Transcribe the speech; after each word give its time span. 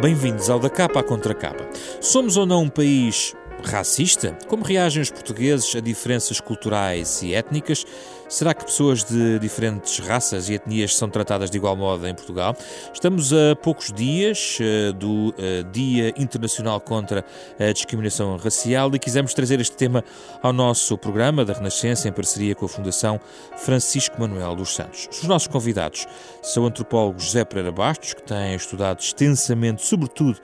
Bem-vindos 0.00 0.48
ao 0.48 0.58
Da 0.58 0.70
Capa 0.70 1.00
à 1.00 1.02
Contra 1.02 1.34
Capa. 1.34 1.68
Somos 2.00 2.38
ou 2.38 2.46
não 2.46 2.62
um 2.62 2.68
país 2.70 3.36
racista? 3.60 4.36
Como 4.48 4.64
reagem 4.64 5.02
os 5.02 5.10
portugueses 5.10 5.74
a 5.74 5.80
diferenças 5.80 6.40
culturais 6.40 7.22
e 7.22 7.34
étnicas? 7.34 7.84
Será 8.30 8.54
que 8.54 8.64
pessoas 8.64 9.02
de 9.02 9.40
diferentes 9.40 9.98
raças 9.98 10.48
e 10.48 10.54
etnias 10.54 10.94
são 10.94 11.10
tratadas 11.10 11.50
de 11.50 11.56
igual 11.56 11.74
modo 11.76 12.06
em 12.06 12.14
Portugal? 12.14 12.56
Estamos 12.94 13.32
a 13.32 13.56
poucos 13.56 13.92
dias 13.92 14.56
uh, 14.60 14.92
do 14.92 15.30
uh, 15.30 15.64
Dia 15.72 16.14
Internacional 16.16 16.80
contra 16.80 17.24
a 17.58 17.72
Discriminação 17.72 18.36
Racial 18.36 18.94
e 18.94 19.00
quisemos 19.00 19.34
trazer 19.34 19.60
este 19.60 19.76
tema 19.76 20.04
ao 20.40 20.52
nosso 20.52 20.96
programa 20.96 21.44
da 21.44 21.54
Renascença 21.54 22.08
em 22.08 22.12
parceria 22.12 22.54
com 22.54 22.66
a 22.66 22.68
Fundação 22.68 23.20
Francisco 23.56 24.20
Manuel 24.20 24.54
dos 24.54 24.76
Santos. 24.76 25.08
Os 25.10 25.24
nossos 25.24 25.48
convidados 25.48 26.06
são 26.40 26.62
o 26.62 26.66
antropólogo 26.66 27.18
José 27.18 27.44
Pereira 27.44 27.72
Bastos, 27.72 28.14
que 28.14 28.22
tem 28.22 28.54
estudado 28.54 29.00
extensamente, 29.00 29.84
sobretudo, 29.84 30.38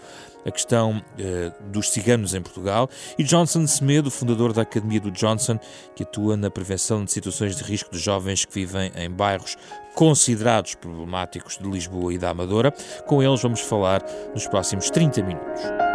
a 0.47 0.51
questão 0.51 0.99
uh, 0.99 1.71
dos 1.71 1.91
ciganos 1.91 2.35
em 2.35 2.41
Portugal, 2.41 2.89
e 3.19 3.25
Johnson 3.25 3.67
Semedo, 3.67 4.11
fundador 4.11 4.53
da 4.53 4.63
Academia 4.63 5.01
do 5.01 5.11
Johnson, 5.11 5.59
que 5.95 6.03
atua 6.05 6.37
na 6.37 6.51
prevenção 6.51 7.05
de 7.05 7.13
situações 7.13 7.57
de 7.57 7.65
risco 7.65 7.91
de 7.91 7.99
jovens 7.99 8.45
que 8.45 8.55
vivem 8.55 8.93
em 8.95 9.11
bairros 9.11 9.57
considerados 9.95 10.75
problemáticos 10.75 11.59
de 11.59 11.69
Lisboa 11.69 12.13
e 12.13 12.19
da 12.19 12.31
Amadora. 12.31 12.71
Com 13.07 13.23
eles 13.23 13.43
vamos 13.43 13.61
falar 13.61 14.05
nos 14.35 14.47
próximos 14.47 14.91
30 14.91 15.23
minutos. 15.23 15.86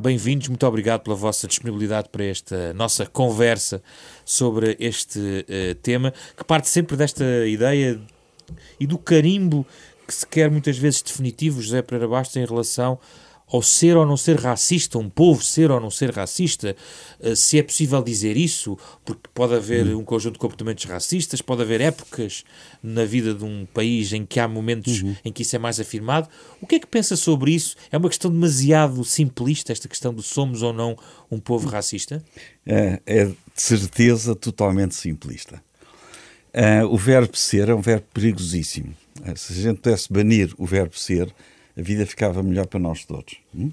Bem-vindos, 0.00 0.48
muito 0.48 0.66
obrigado 0.66 1.02
pela 1.02 1.14
vossa 1.14 1.46
disponibilidade 1.46 2.08
para 2.08 2.24
esta 2.24 2.72
nossa 2.72 3.04
conversa 3.04 3.82
sobre 4.24 4.74
este 4.80 5.18
uh, 5.18 5.74
tema, 5.82 6.14
que 6.34 6.42
parte 6.42 6.70
sempre 6.70 6.96
desta 6.96 7.22
ideia 7.46 8.00
e 8.78 8.86
do 8.86 8.96
carimbo 8.96 9.66
que 10.08 10.14
se 10.14 10.26
quer 10.26 10.50
muitas 10.50 10.78
vezes 10.78 11.02
definitivo, 11.02 11.60
José 11.60 11.82
Pereira 11.82 12.08
Bastos, 12.08 12.36
em 12.36 12.46
relação 12.46 12.98
ao 13.52 13.62
ser 13.62 13.96
ou 13.96 14.06
não 14.06 14.16
ser 14.16 14.38
racista, 14.38 14.98
um 14.98 15.10
povo 15.10 15.42
ser 15.42 15.70
ou 15.70 15.80
não 15.80 15.90
ser 15.90 16.10
racista, 16.10 16.76
eh, 17.20 17.34
se 17.34 17.58
é 17.58 17.62
possível 17.62 18.02
dizer 18.02 18.36
isso, 18.36 18.78
porque 19.04 19.28
pode 19.34 19.54
haver 19.54 19.86
uhum. 19.86 20.00
um 20.00 20.04
conjunto 20.04 20.34
de 20.34 20.38
comportamentos 20.38 20.84
racistas, 20.84 21.42
pode 21.42 21.62
haver 21.62 21.80
épocas 21.80 22.44
na 22.82 23.04
vida 23.04 23.34
de 23.34 23.44
um 23.44 23.66
país 23.66 24.12
em 24.12 24.24
que 24.24 24.38
há 24.38 24.46
momentos 24.46 25.02
uhum. 25.02 25.16
em 25.24 25.32
que 25.32 25.42
isso 25.42 25.56
é 25.56 25.58
mais 25.58 25.80
afirmado. 25.80 26.28
O 26.60 26.66
que 26.66 26.76
é 26.76 26.78
que 26.78 26.86
pensa 26.86 27.16
sobre 27.16 27.52
isso? 27.52 27.76
É 27.90 27.98
uma 27.98 28.08
questão 28.08 28.30
demasiado 28.30 29.04
simplista, 29.04 29.72
esta 29.72 29.88
questão 29.88 30.14
do 30.14 30.22
somos 30.22 30.62
ou 30.62 30.72
não 30.72 30.96
um 31.30 31.40
povo 31.40 31.68
racista? 31.68 32.22
É, 32.64 33.00
é 33.04 33.24
de 33.24 33.34
certeza 33.54 34.34
totalmente 34.34 34.94
simplista. 34.94 35.60
Uh, 36.52 36.84
o 36.86 36.96
verbo 36.96 37.36
ser 37.36 37.68
é 37.68 37.74
um 37.74 37.80
verbo 37.80 38.06
perigosíssimo. 38.12 38.94
Uh, 39.20 39.36
se 39.36 39.52
a 39.52 39.56
gente 39.56 39.80
pudesse 39.80 40.12
banir 40.12 40.52
o 40.58 40.66
verbo 40.66 40.98
ser, 40.98 41.32
a 41.80 41.82
vida 41.82 42.04
ficava 42.04 42.42
melhor 42.42 42.66
para 42.66 42.78
nós 42.78 43.06
todos. 43.06 43.38
Uh, 43.54 43.72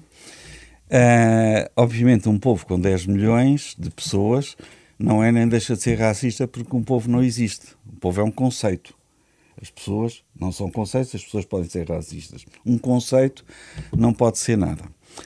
obviamente, 1.76 2.26
um 2.26 2.38
povo 2.38 2.64
com 2.64 2.80
10 2.80 3.04
milhões 3.04 3.76
de 3.78 3.90
pessoas 3.90 4.56
não 4.98 5.22
é 5.22 5.30
nem 5.30 5.46
deixa 5.46 5.76
de 5.76 5.82
ser 5.82 5.98
racista 5.98 6.48
porque 6.48 6.74
um 6.74 6.82
povo 6.82 7.10
não 7.10 7.22
existe. 7.22 7.66
O 7.86 7.96
povo 8.00 8.22
é 8.22 8.24
um 8.24 8.30
conceito. 8.30 8.96
As 9.60 9.70
pessoas 9.70 10.24
não 10.34 10.50
são 10.50 10.70
conceitos, 10.70 11.14
as 11.14 11.22
pessoas 11.22 11.44
podem 11.44 11.68
ser 11.68 11.86
racistas. 11.86 12.46
Um 12.64 12.78
conceito 12.78 13.44
não 13.94 14.14
pode 14.14 14.38
ser 14.38 14.56
nada. 14.56 14.84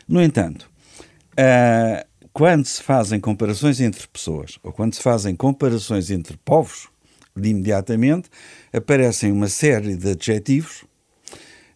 No 0.08 0.20
entanto, 0.20 0.68
uh, 1.34 2.04
quando 2.32 2.66
se 2.66 2.82
fazem 2.82 3.20
comparações 3.20 3.80
entre 3.80 4.08
pessoas 4.08 4.58
ou 4.62 4.72
quando 4.72 4.94
se 4.94 5.02
fazem 5.02 5.36
comparações 5.36 6.10
entre 6.10 6.36
povos, 6.38 6.88
de 7.36 7.48
imediatamente 7.50 8.28
aparecem 8.72 9.30
uma 9.30 9.48
série 9.48 9.96
de 9.96 10.10
adjetivos 10.10 10.84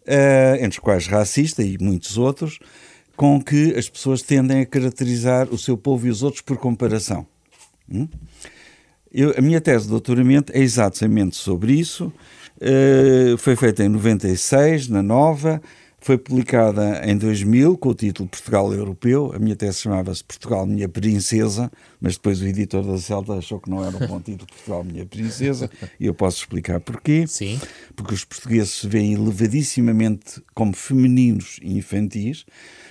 uh, 0.07 0.57
entre 0.57 0.79
os 0.79 0.79
quais 0.79 1.07
racista 1.07 1.63
e 1.63 1.77
muitos 1.79 2.17
outros, 2.17 2.59
com 3.17 3.43
que 3.43 3.75
as 3.75 3.89
pessoas 3.89 4.23
tendem 4.23 4.61
a 4.61 4.67
caracterizar 4.67 5.49
o 5.51 5.59
seu 5.59 5.77
povo 5.77 6.07
e 6.07 6.11
os 6.11 6.23
outros 6.23 6.43
por 6.43 6.57
comparação. 6.57 7.27
Hum? 7.91 8.09
Eu, 9.13 9.35
a 9.37 9.41
minha 9.41 9.61
tese 9.61 9.85
de 9.85 9.91
doutoramento 9.91 10.53
é 10.53 10.61
exatamente 10.61 11.37
sobre 11.37 11.73
isso. 11.73 12.13
Uh, 12.57 13.37
foi 13.39 13.57
feita 13.57 13.85
em 13.85 13.89
96, 13.89 14.89
na 14.89 15.03
Nova, 15.03 15.61
foi 16.07 16.17
publicada 16.17 17.03
em 17.05 17.19
2000 17.19 17.77
com 17.79 17.89
o 17.89 17.95
título 17.95 18.29
Portugal 18.29 18.73
Europeu. 18.73 19.33
A 19.35 19.41
minha 19.41 19.57
tese 19.57 19.81
chamava-se 19.81 20.23
Portugal 20.23 20.65
Minha 20.65 20.89
Princesa, 20.89 21.69
mas 22.01 22.15
depois 22.15 22.41
o 22.41 22.47
editor 22.47 22.85
da 22.85 22.97
Celta 22.97 23.33
achou 23.33 23.59
que 23.59 23.69
não 23.69 23.85
era 23.85 23.97
um 23.97 24.07
bom 24.07 24.21
título 24.21 24.47
Portugal 24.47 24.85
Minha 24.85 25.05
Princesa 25.05 25.69
e 25.99 26.07
eu 26.07 26.15
posso 26.15 26.39
explicar 26.39 26.79
porquê. 26.79 27.27
Sim. 27.27 27.61
Porque 27.97 28.15
os 28.15 28.25
portugueses 28.25 28.71
se 28.71 28.87
veem 28.87 29.15
elevadissimamente 29.15 30.41
como 30.55 30.77
femininos 30.77 31.59
e 31.61 31.77
infantis 31.77 32.47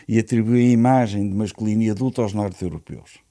e 0.09 0.19
atribuem 0.19 0.67
a 0.67 0.73
imagem 0.73 1.29
de 1.29 1.33
masculino 1.33 1.83
e 1.83 1.89
adulto 1.89 2.21
aos 2.21 2.33
norte-europeus. 2.33 3.24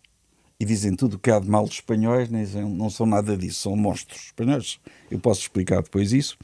E 0.64 0.66
dizem 0.66 0.96
tudo 0.96 1.16
o 1.16 1.18
que 1.18 1.30
há 1.30 1.38
de 1.38 1.46
mal 1.46 1.66
dos 1.66 1.74
espanhóis, 1.74 2.30
nem, 2.30 2.46
não 2.70 2.88
são 2.88 3.04
nada 3.04 3.36
disso, 3.36 3.60
são 3.60 3.76
monstros 3.76 4.22
espanhóis. 4.26 4.80
Eu 5.10 5.18
posso 5.18 5.42
explicar 5.42 5.82
depois 5.82 6.10
isso 6.10 6.38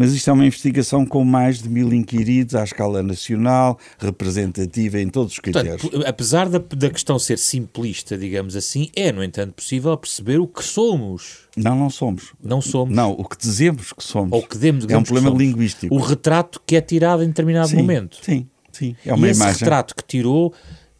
mas 0.00 0.14
isto 0.14 0.30
é 0.30 0.32
uma 0.32 0.46
investigação 0.46 1.04
com 1.04 1.22
mais 1.22 1.60
de 1.60 1.68
mil 1.68 1.92
inquiridos 1.92 2.54
à 2.54 2.64
escala 2.64 3.02
nacional, 3.02 3.78
representativa 3.98 4.98
em 4.98 5.10
todos 5.10 5.34
os 5.34 5.38
critérios. 5.38 5.82
Portanto, 5.82 6.06
apesar 6.06 6.48
da, 6.48 6.58
da 6.58 6.88
questão 6.88 7.18
ser 7.18 7.36
simplista, 7.36 8.16
digamos 8.16 8.56
assim, 8.56 8.88
é, 8.96 9.12
no 9.12 9.22
entanto, 9.22 9.52
possível 9.52 9.94
perceber 9.98 10.40
o 10.40 10.46
que 10.46 10.64
somos. 10.64 11.40
Não, 11.54 11.76
não 11.76 11.90
somos. 11.90 12.32
Não 12.42 12.62
somos. 12.62 12.96
Não, 12.96 13.12
o 13.12 13.28
que 13.28 13.36
dizemos 13.36 13.92
que 13.92 14.02
somos. 14.02 14.32
Ou 14.32 14.42
que 14.42 14.56
demos, 14.56 14.86
é 14.88 14.96
um 14.96 15.02
problema 15.02 15.36
linguístico. 15.36 15.94
O 15.94 15.98
retrato 15.98 16.62
que 16.64 16.76
é 16.76 16.80
tirado 16.80 17.22
em 17.22 17.28
determinado 17.28 17.68
sim, 17.68 17.76
momento. 17.76 18.16
Sim, 18.22 18.46
sim. 18.72 18.96
É 19.04 19.12
uma 19.12 19.26
e 19.26 19.30
esse 19.32 19.40
imagem. 19.42 19.60
retrato 19.60 19.94
que 19.94 20.04
tirou, 20.04 20.54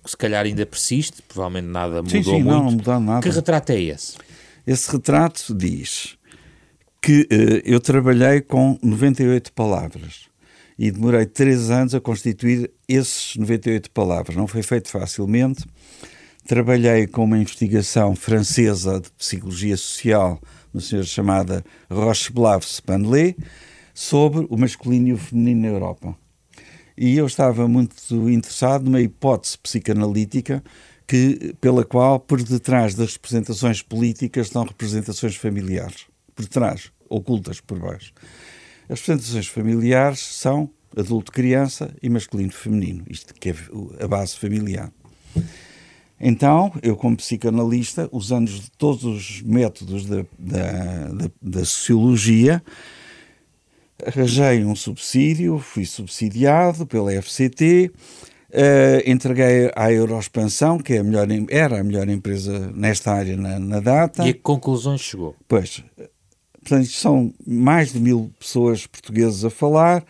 se 0.05 0.17
calhar 0.17 0.45
ainda 0.45 0.65
persiste, 0.65 1.23
provavelmente 1.23 1.71
nada 1.71 2.03
mudou 2.03 2.11
sim, 2.11 2.23
sim, 2.23 2.31
muito. 2.31 2.47
Não, 2.47 2.65
não 2.65 2.71
mudou 2.73 3.01
nada. 3.01 3.23
Que 3.23 3.35
retrato 3.35 3.71
é 3.71 3.81
esse? 3.81 4.17
Esse 4.67 4.93
retrato 4.93 5.55
diz 5.55 6.17
que 7.01 7.23
uh, 7.23 7.63
eu 7.65 7.81
trabalhei 7.81 8.41
com 8.41 8.79
98 8.83 9.53
palavras 9.53 10.29
e 10.79 10.91
demorei 10.91 11.27
três 11.27 11.71
anos 11.71 11.95
a 11.95 12.01
constituir 12.01 12.71
esses 12.89 13.37
98 13.37 13.91
palavras. 13.91 14.37
Não 14.37 14.47
foi 14.47 14.63
feito 14.63 14.89
facilmente. 14.89 15.65
Trabalhei 16.47 17.07
com 17.07 17.25
uma 17.25 17.39
investigação 17.39 18.17
francesa 18.17 18.99
de 18.99 19.11
psicologia 19.13 19.77
social, 19.77 20.41
uma 20.73 20.81
senhora 20.81 21.07
chamada 21.07 21.65
Rocheblav 21.91 22.65
Spanley, 22.65 23.37
sobre 23.93 24.47
o 24.49 24.57
masculino 24.57 25.09
e 25.09 25.13
o 25.13 25.19
feminino 25.19 25.63
na 25.63 25.69
Europa. 25.69 26.17
E 27.03 27.17
eu 27.17 27.25
estava 27.25 27.67
muito 27.67 27.97
interessado 28.29 28.85
numa 28.85 29.01
hipótese 29.01 29.57
psicanalítica 29.57 30.63
que, 31.07 31.55
pela 31.59 31.83
qual, 31.83 32.21
por 32.21 32.43
detrás 32.43 32.95
das 32.95 33.15
representações 33.15 33.81
políticas, 33.81 34.49
estão 34.49 34.65
representações 34.65 35.35
familiares 35.35 36.05
por 36.37 36.47
trás, 36.47 36.93
ocultas 37.09 37.59
por 37.59 37.79
baixo. 37.79 38.13
As 38.87 39.01
representações 39.01 39.47
familiares 39.47 40.21
são 40.21 40.69
adulto-criança 40.95 41.91
e 42.03 42.11
masculino-feminino, 42.11 43.05
isto 43.09 43.33
que 43.33 43.49
é 43.49 43.55
a 43.99 44.07
base 44.07 44.37
familiar. 44.37 44.93
Então, 46.21 46.71
eu, 46.83 46.95
como 46.97 47.17
psicanalista, 47.17 48.11
usando 48.13 48.53
todos 48.77 49.05
os 49.05 49.41
métodos 49.41 50.05
da, 50.05 50.27
da, 50.39 51.09
da, 51.09 51.31
da 51.41 51.65
sociologia, 51.65 52.63
arranjei 54.07 54.65
um 54.65 54.75
subsídio, 54.75 55.59
fui 55.59 55.85
subsidiado 55.85 56.87
pela 56.87 57.13
FCT, 57.13 57.91
uh, 58.51 59.11
entreguei 59.11 59.71
à 59.75 59.93
Euroexpansão, 59.93 60.79
que 60.79 60.95
é 60.95 60.99
a 60.99 61.05
melhor, 61.05 61.29
era 61.49 61.81
a 61.81 61.85
melhor 61.85 62.09
empresa 62.09 62.71
nesta 62.75 63.13
área 63.13 63.37
na, 63.37 63.59
na 63.59 63.81
data. 63.81 64.27
E 64.27 64.31
a 64.31 64.35
que 64.35 64.41
conclusões 64.41 65.01
chegou? 65.01 65.35
Pois, 65.49 65.83
Portanto, 66.63 66.89
são 66.89 67.33
mais 67.47 67.93
de 67.93 68.01
mil 68.01 68.31
pessoas 68.39 68.87
portuguesas 68.87 69.45
a 69.45 69.51
falar, 69.51 70.05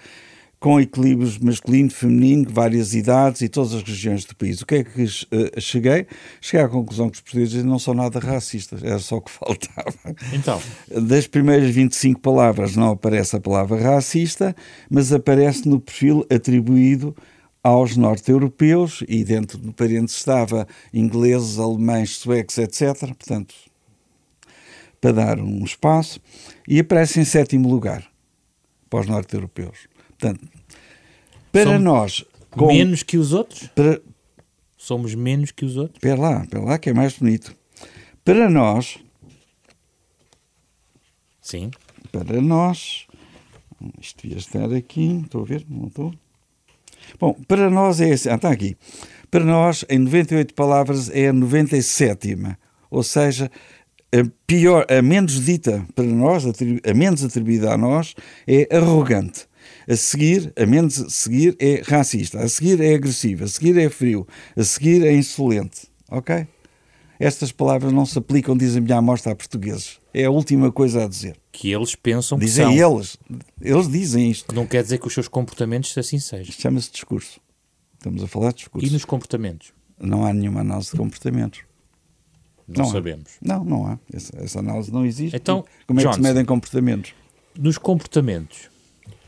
com 0.61 0.79
equilíbrios 0.79 1.39
masculino, 1.39 1.91
feminino, 1.91 2.47
várias 2.51 2.95
idades 2.95 3.41
e 3.41 3.49
todas 3.49 3.73
as 3.73 3.83
regiões 3.83 4.27
do 4.27 4.37
país. 4.37 4.61
O 4.61 4.67
que 4.67 4.75
é 4.75 4.85
que 4.85 5.05
uh, 5.05 5.59
cheguei? 5.59 6.07
Cheguei 6.39 6.67
à 6.67 6.69
conclusão 6.69 7.09
que 7.09 7.17
os 7.17 7.23
portugueses 7.23 7.65
não 7.65 7.79
são 7.79 7.95
nada 7.95 8.21
racistas, 8.21 8.85
era 8.85 8.99
só 8.99 9.17
o 9.17 9.23
que 9.23 9.31
faltava. 9.33 10.15
Então? 10.35 10.61
Das 10.89 11.27
primeiras 11.27 11.71
25 11.71 12.21
palavras 12.21 12.77
não 12.77 12.91
aparece 12.91 13.35
a 13.37 13.41
palavra 13.41 13.81
racista, 13.81 14.55
mas 14.91 15.15
aparece 15.15 15.67
no 15.67 15.81
perfil 15.81 16.27
atribuído 16.31 17.17
aos 17.63 17.97
norte-europeus 17.97 19.03
e 19.09 19.25
dentro 19.25 19.57
do 19.57 19.73
parente 19.73 20.13
estava 20.13 20.69
ingleses, 20.93 21.59
alemães, 21.59 22.17
suecos, 22.19 22.59
etc. 22.59 22.99
Portanto, 22.99 23.55
para 25.01 25.13
dar 25.13 25.39
um 25.41 25.65
espaço 25.65 26.21
e 26.69 26.79
aparece 26.81 27.19
em 27.19 27.25
sétimo 27.25 27.67
lugar 27.67 28.05
para 28.91 29.01
os 29.01 29.07
norte-europeus. 29.07 29.90
Portanto, 30.21 30.47
para 31.51 31.65
São 31.65 31.79
nós. 31.79 32.25
Com... 32.51 32.67
Menos 32.67 33.03
que 33.03 33.17
os 33.17 33.33
outros? 33.33 33.69
Para... 33.69 34.01
Somos 34.77 35.15
menos 35.15 35.51
que 35.51 35.65
os 35.65 35.77
outros? 35.77 35.97
Espera 35.97 36.21
lá, 36.21 36.43
espera 36.43 36.65
lá, 36.65 36.79
que 36.79 36.91
é 36.91 36.93
mais 36.93 37.17
bonito. 37.17 37.57
Para 38.25 38.51
nós. 38.51 38.99
Sim. 41.41 41.71
Para 42.13 42.41
nós. 42.41 43.07
Isto 44.01 44.23
devia 44.23 44.39
estar 44.39 44.73
aqui, 44.75 45.23
estou 45.25 45.43
a 45.43 45.45
ver, 45.45 45.65
não 45.69 45.87
estou. 45.87 46.15
Bom, 47.19 47.35
para 47.49 47.71
nós 47.71 48.01
é 48.01 48.13
assim. 48.13 48.29
Ah, 48.29 48.35
está 48.35 48.51
aqui. 48.51 48.77
Para 49.31 49.45
nós, 49.45 49.85
em 49.89 49.99
98 49.99 50.55
palavras, 50.55 51.09
é 51.11 51.29
a 51.29 51.33
97. 51.33 52.37
Ou 52.91 53.03
seja, 53.03 53.51
a 54.13 54.29
pior, 54.47 54.87
a 54.91 55.01
menos 55.01 55.45
dita 55.45 55.87
para 55.95 56.05
nós, 56.05 56.45
a 56.45 56.95
menos 56.95 57.25
atribuída 57.25 57.73
a 57.73 57.79
nós, 57.79 58.15
é 58.47 58.69
arrogante. 58.77 59.49
A 59.91 59.97
seguir, 59.97 60.53
a 60.57 60.65
menos 60.67 61.01
a 61.01 61.11
seguir 61.11 61.57
é 61.59 61.83
racista, 61.85 62.39
a 62.39 62.49
seguir 62.49 62.81
é 62.81 62.95
agressivo, 62.95 63.43
a 63.43 63.49
seguir 63.49 63.77
é 63.77 63.91
frio, 63.91 64.25
a 64.57 64.63
seguir 64.63 65.05
é 65.05 65.13
insolente. 65.13 65.89
Ok? 66.09 66.47
Estas 67.19 67.51
palavras 67.51 67.93
não 67.93 68.07
se 68.07 68.17
aplicam, 68.17 68.57
diz 68.57 68.77
a 68.77 68.81
minha 68.81 68.99
amostra, 68.99 69.33
a 69.33 69.35
portugueses. 69.35 69.99
É 70.15 70.27
a 70.27 70.31
última 70.31 70.71
coisa 70.71 71.05
a 71.05 71.09
dizer. 71.09 71.37
Que 71.51 71.73
eles 71.73 71.97
pensam 71.97 72.39
dizem 72.39 72.69
que 72.69 72.79
são. 72.79 72.95
eles. 72.95 73.19
Eles 73.61 73.91
dizem 73.91 74.31
isto. 74.31 74.55
Não 74.55 74.65
quer 74.65 74.85
dizer 74.85 74.99
que 74.99 75.09
os 75.09 75.13
seus 75.13 75.27
comportamentos 75.27 75.99
assim 75.99 76.21
sejam. 76.21 76.53
Chama-se 76.53 76.93
discurso. 76.93 77.41
Estamos 77.95 78.23
a 78.23 78.29
falar 78.29 78.53
de 78.53 78.59
discurso. 78.59 78.87
E 78.87 78.91
nos 78.91 79.05
comportamentos? 79.05 79.73
Não 79.99 80.25
há 80.25 80.33
nenhuma 80.33 80.61
análise 80.61 80.93
de 80.93 80.97
comportamentos. 80.99 81.63
Não, 82.67 82.85
não 82.85 82.93
sabemos. 82.93 83.33
Há. 83.43 83.49
Não, 83.49 83.65
não 83.65 83.87
há. 83.87 83.99
Essa, 84.13 84.37
essa, 84.37 84.61
análise 84.61 84.93
não 84.93 85.05
existe. 85.05 85.37
Então, 85.37 85.65
como 85.85 85.99
é 85.99 86.05
Johnson, 86.05 86.17
que 86.17 86.23
se 86.23 86.29
medem 86.29 86.45
comportamentos? 86.45 87.13
Nos 87.59 87.77
comportamentos, 87.77 88.71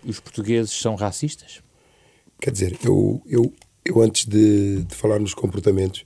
os 0.05 0.21
portugueses 0.21 0.73
são 0.73 0.95
racistas? 0.95 1.61
Quer 2.41 2.51
dizer, 2.51 2.79
eu, 2.85 3.23
eu, 3.27 3.53
eu 3.85 4.01
antes 4.03 4.27
de, 4.27 4.83
de 4.83 4.95
falar 4.95 5.19
nos 5.19 5.35
comportamentos, 5.35 6.05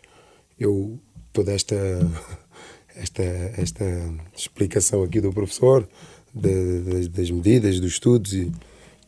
eu 0.59 0.99
toda 1.33 1.53
esta 1.53 1.77
esta 2.95 3.23
esta 3.23 3.85
explicação 4.35 5.03
aqui 5.03 5.21
do 5.21 5.33
professor 5.33 5.89
de, 6.35 6.83
de, 6.83 7.09
das 7.09 7.31
medidas, 7.31 7.81
dos 7.81 7.93
estudos 7.93 8.33
e 8.33 8.53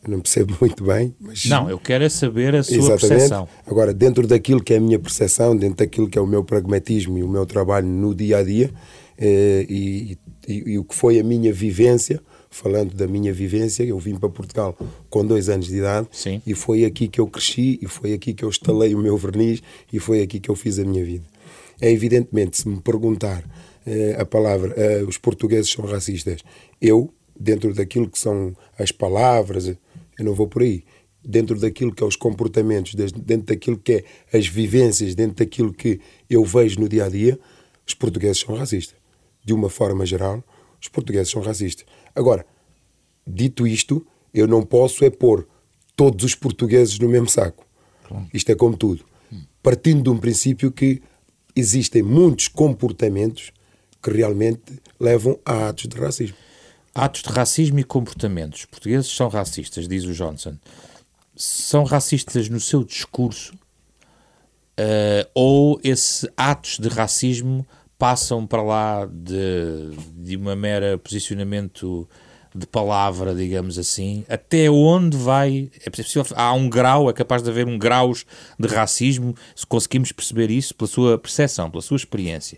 eu 0.03 0.11
não 0.11 0.21
percebo 0.21 0.55
muito 0.61 0.83
bem. 0.83 1.15
Mas... 1.19 1.45
Não, 1.45 1.69
eu 1.69 1.77
quero 1.77 2.03
é 2.03 2.09
saber 2.09 2.55
a 2.55 2.63
sua 2.63 2.75
Exatamente. 2.75 3.07
percepção. 3.07 3.47
Agora, 3.65 3.93
dentro 3.93 4.25
daquilo 4.25 4.63
que 4.63 4.73
é 4.73 4.77
a 4.77 4.81
minha 4.81 4.97
percepção, 4.97 5.55
dentro 5.55 5.77
daquilo 5.77 6.09
que 6.09 6.17
é 6.17 6.21
o 6.21 6.27
meu 6.27 6.43
pragmatismo 6.43 7.17
e 7.17 7.23
o 7.23 7.27
meu 7.27 7.45
trabalho 7.45 7.87
no 7.87 8.15
dia 8.15 8.37
a 8.37 8.43
dia 8.43 8.71
eh, 9.17 9.65
e, 9.69 10.17
e, 10.47 10.71
e, 10.71 10.79
o 10.79 10.83
que 10.83 10.95
foi 10.95 11.19
a 11.19 11.23
minha 11.23 11.51
vivência, 11.51 12.21
falando 12.49 12.93
da 12.93 13.07
minha 13.07 13.31
vivência, 13.31 13.83
eu 13.83 13.97
vim 13.99 14.15
para 14.15 14.29
Portugal 14.29 14.77
com 15.09 15.25
dois 15.25 15.49
anos 15.49 15.67
de 15.67 15.77
idade 15.77 16.07
Sim. 16.11 16.41
e 16.45 16.53
foi 16.53 16.83
aqui 16.83 17.07
que 17.07 17.21
eu 17.21 17.27
cresci 17.27 17.79
e 17.81 17.87
foi 17.87 18.13
aqui 18.13 18.33
que 18.33 18.43
eu 18.43 18.49
estalei 18.49 18.95
o 18.95 18.97
meu 18.97 19.15
verniz 19.17 19.61
e 19.93 19.99
foi 19.99 20.21
aqui 20.21 20.39
que 20.39 20.49
eu 20.49 20.55
fiz 20.55 20.79
a 20.79 20.83
minha 20.83 21.03
vida. 21.03 21.25
É 21.79 21.91
evidentemente, 21.91 22.57
se 22.57 22.67
me 22.67 22.81
perguntar 22.81 23.43
eh, 23.85 24.15
a 24.19 24.25
palavra 24.25 24.73
eh, 24.75 25.03
os 25.03 25.17
portugueses 25.17 25.71
são 25.71 25.85
racistas, 25.85 26.41
eu, 26.81 27.13
dentro 27.39 27.73
daquilo 27.73 28.09
que 28.09 28.19
são 28.19 28.55
as 28.77 28.91
palavras, 28.91 29.67
eu 29.67 29.77
não 30.25 30.33
vou 30.33 30.47
por 30.47 30.61
aí. 30.61 30.83
Dentro 31.23 31.59
daquilo 31.59 31.93
que 31.93 32.03
é 32.03 32.05
os 32.05 32.15
comportamentos, 32.15 32.95
dentro 32.95 33.47
daquilo 33.47 33.77
que 33.77 33.93
é 34.31 34.37
as 34.37 34.47
vivências, 34.47 35.15
dentro 35.15 35.35
daquilo 35.35 35.73
que 35.73 35.99
eu 36.29 36.43
vejo 36.43 36.79
no 36.79 36.89
dia 36.89 37.05
a 37.05 37.09
dia, 37.09 37.39
os 37.87 37.93
portugueses 37.93 38.39
são 38.39 38.55
racistas. 38.55 38.95
De 39.43 39.53
uma 39.53 39.69
forma 39.69 40.05
geral, 40.05 40.43
os 40.81 40.87
portugueses 40.87 41.29
são 41.29 41.41
racistas. 41.41 41.85
Agora, 42.19 42.45
dito 43.25 43.65
isto, 43.65 44.05
eu 44.33 44.47
não 44.47 44.61
posso 44.61 45.05
é 45.05 45.09
pôr 45.09 45.47
todos 45.95 46.23
os 46.25 46.35
portugueses 46.35 46.99
no 46.99 47.07
mesmo 47.07 47.29
saco. 47.29 47.65
Claro. 48.07 48.27
Isto 48.33 48.51
é 48.51 48.55
como 48.55 48.75
tudo. 48.75 49.05
Partindo 49.63 50.03
de 50.03 50.09
um 50.09 50.17
princípio 50.17 50.71
que 50.71 51.01
existem 51.55 52.01
muitos 52.01 52.47
comportamentos 52.47 53.51
que 54.01 54.11
realmente 54.11 54.79
levam 54.99 55.39
a 55.45 55.69
atos 55.69 55.87
de 55.87 55.97
racismo 55.97 56.35
atos 56.93 57.21
de 57.21 57.29
racismo 57.29 57.79
e 57.79 57.83
comportamentos. 57.83 58.61
Os 58.61 58.65
portugueses 58.65 59.11
são 59.11 59.29
racistas, 59.29 59.87
diz 59.87 60.03
o 60.03 60.13
Johnson. 60.13 60.57
São 61.35 61.83
racistas 61.83 62.49
no 62.49 62.59
seu 62.59 62.83
discurso 62.83 63.53
uh, 63.53 65.29
ou 65.33 65.79
esses 65.83 66.27
atos 66.35 66.77
de 66.77 66.89
racismo 66.89 67.65
passam 67.99 68.47
para 68.47 68.63
lá 68.63 69.05
de, 69.05 69.91
de 70.15 70.35
uma 70.37 70.55
mera 70.55 70.97
posicionamento 70.97 72.07
de 72.55 72.65
palavra, 72.65 73.35
digamos 73.35 73.77
assim, 73.77 74.25
até 74.27 74.71
onde 74.71 75.15
vai. 75.15 75.69
É 75.85 75.89
possível, 75.89 76.25
há 76.35 76.53
um 76.53 76.67
grau, 76.67 77.09
é 77.09 77.13
capaz 77.13 77.43
de 77.43 77.49
haver 77.49 77.67
um 77.67 77.77
graus 77.77 78.25
de 78.57 78.67
racismo, 78.67 79.35
se 79.55 79.67
conseguimos 79.67 80.11
perceber 80.11 80.49
isso 80.49 80.73
pela 80.73 80.87
sua 80.87 81.17
percepção, 81.19 81.69
pela 81.69 81.83
sua 81.83 81.97
experiência 81.97 82.57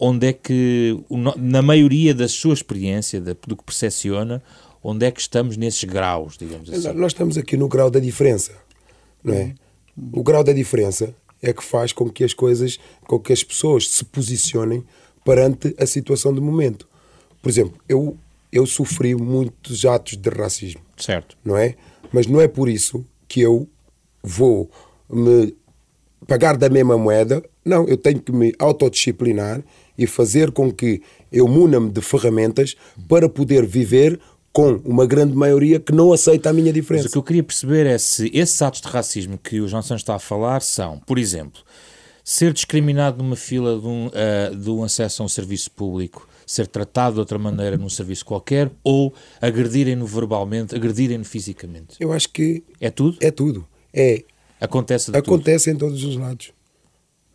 onde 0.00 0.28
é 0.28 0.32
que, 0.32 0.98
na 1.36 1.60
maioria 1.60 2.14
da 2.14 2.28
sua 2.28 2.54
experiência, 2.54 3.20
do 3.20 3.56
que 3.56 3.64
percepciona, 3.64 4.42
onde 4.82 5.04
é 5.04 5.10
que 5.10 5.20
estamos 5.20 5.56
nesses 5.56 5.84
graus, 5.84 6.36
digamos 6.38 6.70
assim? 6.70 6.92
Nós 6.94 7.12
estamos 7.12 7.36
aqui 7.36 7.56
no 7.56 7.68
grau 7.68 7.90
da 7.90 8.00
diferença, 8.00 8.52
não 9.22 9.34
é? 9.34 9.54
O 10.12 10.22
grau 10.22 10.42
da 10.42 10.52
diferença 10.52 11.14
é 11.46 11.52
que 11.52 11.62
faz 11.62 11.92
com 11.92 12.10
que 12.10 12.24
as 12.24 12.34
coisas, 12.34 12.78
com 13.06 13.18
que 13.18 13.32
as 13.32 13.44
pessoas 13.44 13.88
se 13.88 14.04
posicionem 14.04 14.84
perante 15.24 15.74
a 15.78 15.86
situação 15.86 16.32
do 16.32 16.42
momento. 16.42 16.88
Por 17.40 17.48
exemplo, 17.48 17.80
eu, 17.88 18.16
eu 18.52 18.66
sofri 18.66 19.14
muitos 19.14 19.84
atos 19.84 20.16
de 20.16 20.28
racismo. 20.28 20.80
Certo. 20.96 21.36
Não 21.44 21.56
é? 21.56 21.76
Mas 22.12 22.26
não 22.26 22.40
é 22.40 22.48
por 22.48 22.68
isso 22.68 23.04
que 23.28 23.40
eu 23.40 23.68
vou 24.22 24.70
me 25.08 25.54
pagar 26.26 26.56
da 26.56 26.68
mesma 26.68 26.98
moeda. 26.98 27.42
Não, 27.64 27.86
eu 27.86 27.96
tenho 27.96 28.20
que 28.20 28.32
me 28.32 28.52
autodisciplinar 28.58 29.62
e 29.96 30.06
fazer 30.06 30.50
com 30.50 30.72
que 30.72 31.00
eu 31.30 31.46
muna-me 31.46 31.90
de 31.90 32.00
ferramentas 32.00 32.76
para 33.08 33.28
poder 33.28 33.64
viver 33.64 34.20
com 34.56 34.80
uma 34.86 35.04
grande 35.04 35.36
maioria 35.36 35.78
que 35.78 35.92
não 35.92 36.14
aceita 36.14 36.48
a 36.48 36.52
minha 36.54 36.72
diferença. 36.72 37.04
Mas 37.04 37.10
o 37.10 37.12
que 37.12 37.18
eu 37.18 37.22
queria 37.22 37.42
perceber 37.42 37.84
é 37.84 37.98
se 37.98 38.30
esses 38.32 38.62
atos 38.62 38.80
de 38.80 38.88
racismo 38.88 39.36
que 39.36 39.60
o 39.60 39.68
João 39.68 39.82
Santos 39.82 40.00
está 40.00 40.14
a 40.14 40.18
falar 40.18 40.62
são, 40.62 40.98
por 41.00 41.18
exemplo, 41.18 41.60
ser 42.24 42.54
discriminado 42.54 43.22
numa 43.22 43.36
fila 43.36 43.78
de 43.78 43.86
um, 43.86 44.06
uh, 44.06 44.56
de 44.56 44.70
um 44.70 44.82
acesso 44.82 45.22
a 45.22 45.26
um 45.26 45.28
serviço 45.28 45.70
público, 45.72 46.26
ser 46.46 46.66
tratado 46.66 47.16
de 47.16 47.20
outra 47.20 47.38
maneira 47.38 47.76
num 47.76 47.90
serviço 47.90 48.24
qualquer 48.24 48.70
ou 48.82 49.12
agredirem-no 49.42 50.06
verbalmente, 50.06 50.74
agredirem-no 50.74 51.26
fisicamente? 51.26 51.94
Eu 52.00 52.10
acho 52.10 52.30
que... 52.30 52.64
É 52.80 52.88
tudo? 52.88 53.18
É 53.20 53.30
tudo. 53.30 53.68
É 53.92 54.24
Acontece 54.58 55.12
de 55.12 55.18
Acontece 55.18 55.64
tudo. 55.66 55.74
em 55.74 55.78
todos 55.78 56.02
os 56.02 56.16
lados. 56.16 56.50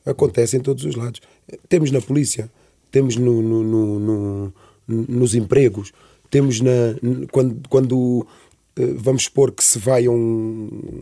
Acontece 0.04 0.58
em 0.58 0.60
todos 0.60 0.84
os 0.86 0.96
lados. 0.96 1.22
Temos 1.70 1.92
na 1.92 2.02
polícia, 2.02 2.50
temos 2.90 3.16
no, 3.16 3.44
no, 3.44 3.64
no, 3.64 4.00
no 4.00 4.54
nos 4.88 5.36
empregos, 5.36 5.94
temos 6.32 6.62
na 6.62 6.96
quando, 7.32 7.70
quando 7.70 8.28
eh, 8.76 8.94
vamos 8.96 9.24
supor 9.24 9.52
que 9.52 9.64
se 9.64 9.78
vai 9.78 10.06
a 10.06 10.12
um, 10.12 11.02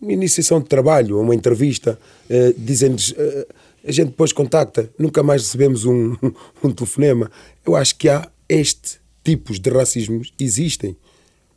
uma 0.00 0.12
iniciação 0.12 0.60
de 0.60 0.66
trabalho, 0.66 1.18
a 1.18 1.20
uma 1.20 1.34
entrevista, 1.34 1.98
uh, 2.30 2.54
dizem-nos, 2.56 3.10
uh, 3.10 3.46
a 3.84 3.92
gente 3.92 4.08
depois 4.08 4.32
contacta, 4.32 4.90
nunca 4.98 5.22
mais 5.22 5.42
recebemos 5.42 5.84
um, 5.84 6.16
um 6.62 6.70
telefonema. 6.72 7.30
Eu 7.66 7.76
acho 7.76 7.96
que 7.96 8.08
há 8.08 8.28
este 8.48 8.98
tipos 9.24 9.58
de 9.60 9.68
racismos 9.70 10.32
existem 10.40 10.96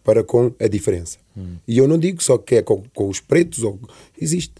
para 0.03 0.23
com 0.23 0.53
a 0.59 0.67
diferença. 0.67 1.17
Hum. 1.37 1.55
E 1.67 1.77
eu 1.77 1.87
não 1.87 1.97
digo 1.97 2.21
só 2.21 2.37
que 2.37 2.55
é 2.55 2.61
com, 2.61 2.83
com 2.93 3.07
os 3.07 3.19
pretos, 3.19 3.63
ou, 3.63 3.79
existe. 4.19 4.55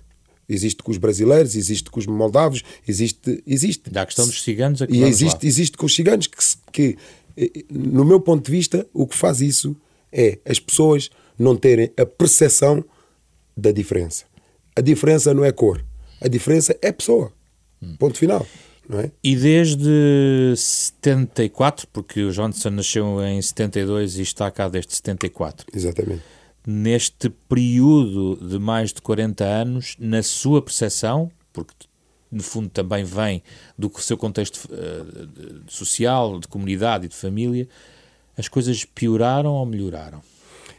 Existe 0.47 0.83
com 0.83 0.91
os 0.91 0.97
brasileiros, 0.97 1.55
existe 1.55 1.89
com 1.89 1.99
os 1.99 2.05
moldavos, 2.05 2.61
existe. 2.85 3.41
existe. 3.47 3.89
Da 3.89 4.05
questão 4.05 4.25
dos 4.27 4.43
ciganos 4.43 4.81
aqui 4.81 4.93
E 4.93 5.03
existe, 5.03 5.47
existe 5.47 5.77
com 5.77 5.85
os 5.85 5.95
ciganos, 5.95 6.27
que, 6.27 6.37
que, 6.71 6.81
eh, 6.91 6.95
no 7.69 8.05
meu 8.05 8.19
ponto 8.19 8.45
de 8.45 8.51
vista, 8.51 8.87
o 8.93 9.07
que 9.07 9.15
faz 9.15 9.41
isso 9.41 9.75
é 10.11 10.39
as 10.45 10.59
pessoas 10.59 11.09
não 11.37 11.55
terem 11.55 11.91
a 11.97 12.05
percepção 12.05 12.83
da 13.55 13.71
diferença. 13.71 14.25
A 14.75 14.81
diferença 14.81 15.33
não 15.33 15.43
é 15.43 15.51
cor, 15.51 15.83
a 16.19 16.27
diferença 16.27 16.77
é 16.81 16.91
pessoa. 16.91 17.31
Ponto 17.97 18.17
final. 18.17 18.45
É? 18.93 19.09
E 19.23 19.35
desde 19.35 20.53
74, 20.55 21.87
porque 21.87 22.23
o 22.23 22.31
Johnson 22.31 22.71
nasceu 22.71 23.23
em 23.23 23.41
72 23.41 24.17
e 24.17 24.21
está 24.21 24.51
cá 24.51 24.67
desde 24.67 24.93
74. 24.95 25.65
Exatamente. 25.73 26.21
Neste 26.67 27.29
período 27.29 28.35
de 28.35 28.59
mais 28.59 28.91
de 28.91 29.01
40 29.01 29.43
anos, 29.45 29.95
na 29.97 30.21
sua 30.21 30.61
percepção, 30.61 31.31
porque 31.53 31.73
no 32.31 32.41
fundo 32.41 32.69
também 32.69 33.03
vem 33.03 33.43
do 33.77 33.91
seu 33.99 34.17
contexto 34.17 34.69
uh, 34.71 35.61
social, 35.67 36.39
de 36.39 36.47
comunidade 36.47 37.05
e 37.05 37.09
de 37.09 37.15
família, 37.15 37.67
as 38.37 38.47
coisas 38.47 38.85
pioraram 38.85 39.53
ou 39.53 39.65
melhoraram? 39.65 40.21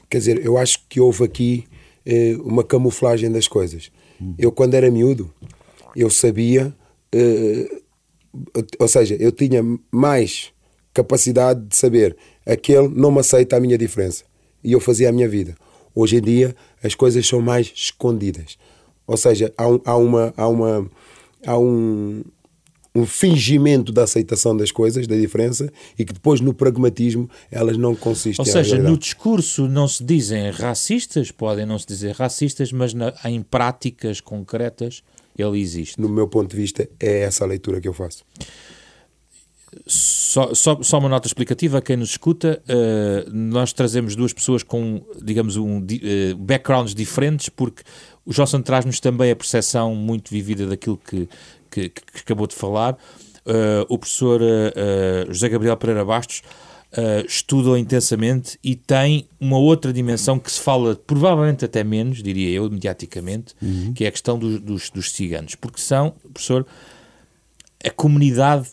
Quer 0.09 0.19
dizer, 0.19 0.45
eu 0.45 0.57
acho 0.57 0.81
que 0.89 1.01
houve 1.01 1.25
aqui 1.25 1.65
uh, 2.07 2.43
uma 2.43 2.65
camuflagem 2.65 3.31
das 3.31 3.47
coisas. 3.47 3.91
Hum. 4.21 4.35
Eu, 4.39 4.51
quando 4.53 4.75
era 4.75 4.91
miúdo, 4.91 5.33
eu 5.95 6.09
sabia 6.09 6.75
uh, 7.15 7.83
ou 8.79 8.89
seja, 8.89 9.15
eu 9.17 9.31
tinha 9.31 9.63
mais 9.91 10.53
capacidade 10.95 11.67
de 11.67 11.77
saber 11.77 12.17
aquele 12.47 12.89
não 12.89 13.11
me 13.11 13.21
aceita 13.21 13.57
a 13.57 13.61
minha 13.61 13.77
diferença. 13.77 14.25
E 14.65 14.73
eu 14.73 14.81
fazia 14.81 15.09
a 15.09 15.13
minha 15.13 15.29
vida. 15.29 15.55
Hoje 15.95 16.17
em 16.17 16.23
dia 16.23 16.57
as 16.83 16.95
coisas 16.95 17.27
são 17.27 17.41
mais 17.41 17.73
escondidas. 17.75 18.59
Ou 19.07 19.17
seja, 19.17 19.53
há, 19.57 19.65
há 19.85 19.97
uma. 19.97 20.33
Há 20.37 20.49
uma 20.49 20.91
há 21.47 21.59
um, 21.59 22.23
um 22.95 23.07
fingimento 23.07 23.91
da 23.93 24.05
aceitação 24.05 24.57
das 24.57 24.71
coisas, 24.71 25.07
da 25.07 25.17
diferença, 25.17 25.71
e 25.99 26.05
que 26.05 26.13
depois 26.13 26.41
no 26.41 26.53
pragmatismo 26.53 27.29
elas 27.51 27.77
não 27.77 27.95
consistem. 27.95 28.45
Ou 28.45 28.51
seja, 28.51 28.79
no 28.79 28.97
discurso 28.99 29.67
não 29.67 29.89
se 29.89 30.05
dizem 30.05 30.51
racistas, 30.51 31.31
podem 31.31 31.65
não 31.65 31.79
se 31.79 31.87
dizer 31.87 32.15
racistas, 32.15 32.73
mas 32.73 32.93
na, 32.93 33.15
em 33.25 33.43
práticas 33.43 34.21
concretas 34.21 35.03
ele 35.37 35.59
existe. 35.61 36.01
No 36.01 36.09
meu 36.09 36.29
ponto 36.29 36.51
de 36.51 36.57
vista, 36.57 36.89
é 37.01 37.21
essa 37.21 37.45
a 37.45 37.47
leitura 37.47 37.81
que 37.81 37.89
eu 37.89 37.95
faço. 37.95 38.25
Só, 39.87 40.55
só, 40.55 40.83
só 40.83 40.99
uma 40.99 41.09
nota 41.09 41.27
explicativa 41.27 41.79
a 41.79 41.83
quem 41.83 41.97
nos 41.97 42.11
escuta. 42.11 42.63
Uh, 42.69 43.31
nós 43.33 43.73
trazemos 43.73 44.15
duas 44.15 44.33
pessoas 44.33 44.63
com, 44.63 45.03
digamos, 45.23 45.57
um, 45.57 45.79
uh, 45.79 46.37
backgrounds 46.37 46.95
diferentes, 46.95 47.49
porque 47.49 47.83
o 48.25 48.33
Johnson 48.33 48.61
traz-nos 48.61 49.01
também 49.01 49.31
a 49.31 49.37
percepção 49.37 49.95
muito 49.95 50.31
vivida 50.31 50.67
daquilo 50.67 50.99
que, 50.99 51.29
que, 51.71 51.89
que 51.89 52.21
acabou 52.21 52.47
de 52.47 52.55
falar. 52.55 52.95
Uh, 53.45 53.85
o 53.89 53.99
professor 53.99 54.41
José 55.29 55.49
Gabriel 55.49 55.77
Pereira 55.77 56.05
Bastos 56.05 56.43
Uh, 56.93 57.25
estudam 57.27 57.75
intensamente 57.75 58.59
e 58.63 58.77
tem 58.77 59.27
uma 59.41 59.57
outra 59.57 59.95
dimensão 59.95 60.39
que 60.39 60.53
se 60.53 60.61
fala 60.61 60.95
provavelmente 60.95 61.65
até 61.65 61.83
menos, 61.83 62.23
diria 62.23 62.51
eu, 62.51 62.71
mediaticamente, 62.71 63.55
uhum. 63.63 63.95
que 63.95 64.05
é 64.05 64.09
a 64.09 64.11
questão 64.11 64.39
do, 64.39 64.61
dos, 64.61 64.91
dos 64.91 65.11
ciganos, 65.11 65.55
porque 65.55 65.81
são, 65.81 66.13
professor, 66.35 66.67
a 67.83 67.89
comunidade 67.89 68.69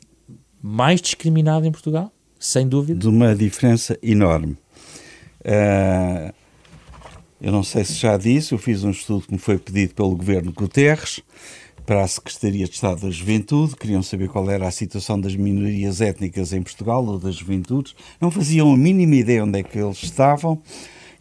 mais 0.62 1.02
discriminada 1.02 1.68
em 1.68 1.72
Portugal, 1.72 2.12
sem 2.40 2.68
dúvida. 2.68 3.00
De 3.00 3.08
uma 3.08 3.36
diferença 3.36 3.98
enorme. 4.02 4.58
Uh, 5.42 6.34
eu 7.42 7.52
não 7.52 7.64
sei 7.64 7.86
se 7.86 7.94
já 7.94 8.18
disse, 8.18 8.52
eu 8.52 8.58
fiz 8.58 8.84
um 8.84 8.92
estudo 8.92 9.26
que 9.26 9.32
me 9.32 9.40
foi 9.40 9.58
pedido 9.58 9.94
pelo 9.96 10.16
governo 10.16 10.52
Guterres 10.52 11.22
para 11.86 12.04
a 12.04 12.08
Secretaria 12.08 12.66
de 12.66 12.74
Estado 12.74 13.02
da 13.02 13.10
Juventude, 13.10 13.76
queriam 13.76 14.04
saber 14.04 14.30
qual 14.30 14.48
era 14.50 14.68
a 14.68 14.72
situação 14.72 15.20
das 15.20 15.36
minorias 15.36 16.02
étnicas 16.02 16.54
em 16.54 16.62
Portugal 16.62 17.04
ou 17.04 17.18
das 17.18 17.36
juventudes, 17.36 17.96
não 18.22 18.30
faziam 18.30 18.72
a 18.72 18.78
mínima 18.78 19.16
ideia 19.16 19.44
onde 19.44 19.60
é 19.60 19.64
que 19.64 19.80
eles 19.80 20.04
estavam 20.04 20.62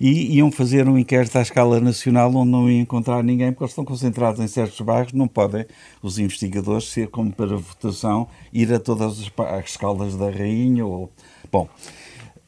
e 0.00 0.36
iam 0.36 0.50
fazer 0.50 0.88
um 0.88 0.98
inquérito 0.98 1.36
à 1.36 1.42
escala 1.42 1.80
nacional 1.80 2.32
onde 2.34 2.50
não 2.50 2.70
iam 2.70 2.80
encontrar 2.80 3.22
ninguém, 3.22 3.50
porque 3.50 3.64
eles 3.64 3.72
estão 3.72 3.84
concentrados 3.84 4.40
em 4.40 4.46
certos 4.46 4.80
bairros, 4.80 5.12
não 5.12 5.26
podem 5.26 5.66
os 6.02 6.18
investigadores 6.18 6.88
ser 6.88 7.08
como 7.08 7.32
para 7.32 7.56
votação 7.56 8.28
ir 8.52 8.72
a 8.72 8.78
todas 8.78 9.18
as, 9.20 9.64
escalas 9.64 10.16
da 10.16 10.30
Rainha 10.30 10.86
ou... 10.86 11.10
Bom, 11.50 11.68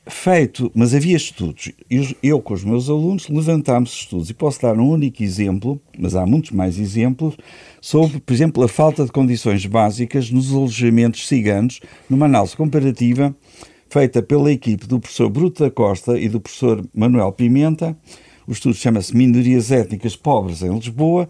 feito, 0.06 0.70
mas 0.74 0.94
havia 0.94 1.16
estudos. 1.16 1.72
Eu, 1.88 2.04
eu, 2.22 2.42
com 2.42 2.54
os 2.54 2.64
meus 2.64 2.88
alunos, 2.88 3.28
levantámos 3.28 3.92
estudos 3.92 4.30
e 4.30 4.34
posso 4.34 4.60
dar 4.62 4.76
um 4.78 4.88
único 4.88 5.22
exemplo, 5.22 5.80
mas 5.98 6.14
há 6.14 6.24
muitos 6.26 6.50
mais 6.50 6.78
exemplos, 6.78 7.36
sobre, 7.80 8.20
por 8.20 8.32
exemplo, 8.32 8.62
a 8.62 8.68
falta 8.68 9.04
de 9.04 9.12
condições 9.12 9.64
básicas 9.66 10.30
nos 10.30 10.52
alojamentos 10.52 11.26
ciganos, 11.26 11.80
numa 12.08 12.26
análise 12.26 12.56
comparativa 12.56 13.34
feita 13.90 14.22
pela 14.22 14.52
equipe 14.52 14.86
do 14.86 15.00
professor 15.00 15.28
Bruto 15.28 15.64
da 15.64 15.70
Costa 15.70 16.16
e 16.18 16.28
do 16.28 16.40
professor 16.40 16.86
Manuel 16.94 17.32
Pimenta. 17.32 17.96
O 18.46 18.52
estudo 18.52 18.74
chama-se 18.74 19.14
Minorias 19.14 19.72
Étnicas 19.72 20.14
Pobres 20.14 20.62
em 20.62 20.72
Lisboa. 20.72 21.28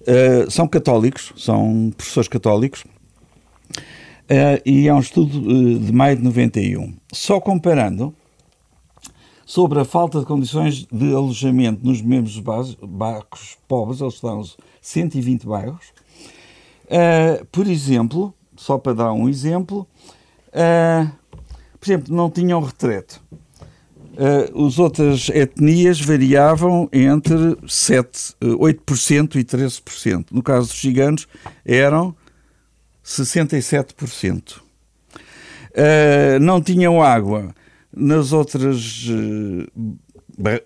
Uh, 0.00 0.50
são 0.50 0.66
católicos, 0.66 1.32
são 1.36 1.92
professores 1.96 2.26
católicos, 2.26 2.84
uh, 2.84 4.60
e 4.64 4.88
é 4.88 4.94
um 4.94 4.98
estudo 4.98 5.38
uh, 5.38 5.78
de 5.78 5.92
maio 5.92 6.16
de 6.16 6.22
91. 6.24 6.94
Só 7.12 7.38
comparando 7.38 8.12
sobre 9.46 9.78
a 9.78 9.84
falta 9.84 10.18
de 10.18 10.26
condições 10.26 10.86
de 10.90 11.14
alojamento 11.14 11.84
nos 11.84 12.02
mesmos 12.02 12.38
bairros 12.38 13.58
pobres, 13.68 14.00
eles 14.00 14.14
estão 14.14 14.42
120 14.80 15.46
bairros. 15.46 15.92
por 17.52 17.66
exemplo, 17.66 18.32
só 18.56 18.78
para 18.78 18.94
dar 18.94 19.12
um 19.12 19.28
exemplo, 19.28 19.86
por 21.80 21.86
exemplo, 21.86 22.14
não 22.14 22.30
tinham 22.30 22.60
retrete. 22.60 23.18
Uh, 24.12 24.66
as 24.66 24.78
outras 24.78 25.30
etnias 25.30 25.98
variavam 25.98 26.90
entre 26.92 27.56
7, 27.66 28.34
8% 28.42 29.36
e 29.36 29.44
13%. 29.44 30.26
No 30.30 30.42
caso 30.42 30.68
dos 30.68 30.78
ciganos, 30.78 31.26
eram 31.64 32.14
67%. 33.02 34.58
Uh, 34.58 34.62
eh, 35.72 36.38
não 36.38 36.60
tinham 36.60 37.00
água. 37.00 37.54
Nas 37.96 38.32
outras. 38.32 39.06
Uh, 39.08 39.66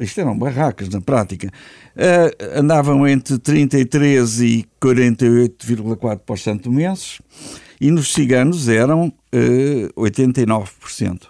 isto 0.00 0.20
eram 0.20 0.36
barracas 0.36 0.88
na 0.88 1.00
prática. 1.00 1.48
Uh, 1.94 2.58
andavam 2.58 3.06
entre 3.06 3.36
33% 3.38 4.42
e 4.42 4.66
48,4% 4.80 6.68
menses 6.68 7.20
e 7.80 7.90
nos 7.90 8.12
ciganos 8.12 8.68
eram 8.68 9.08
uh, 9.08 10.00
89%. 10.00 11.28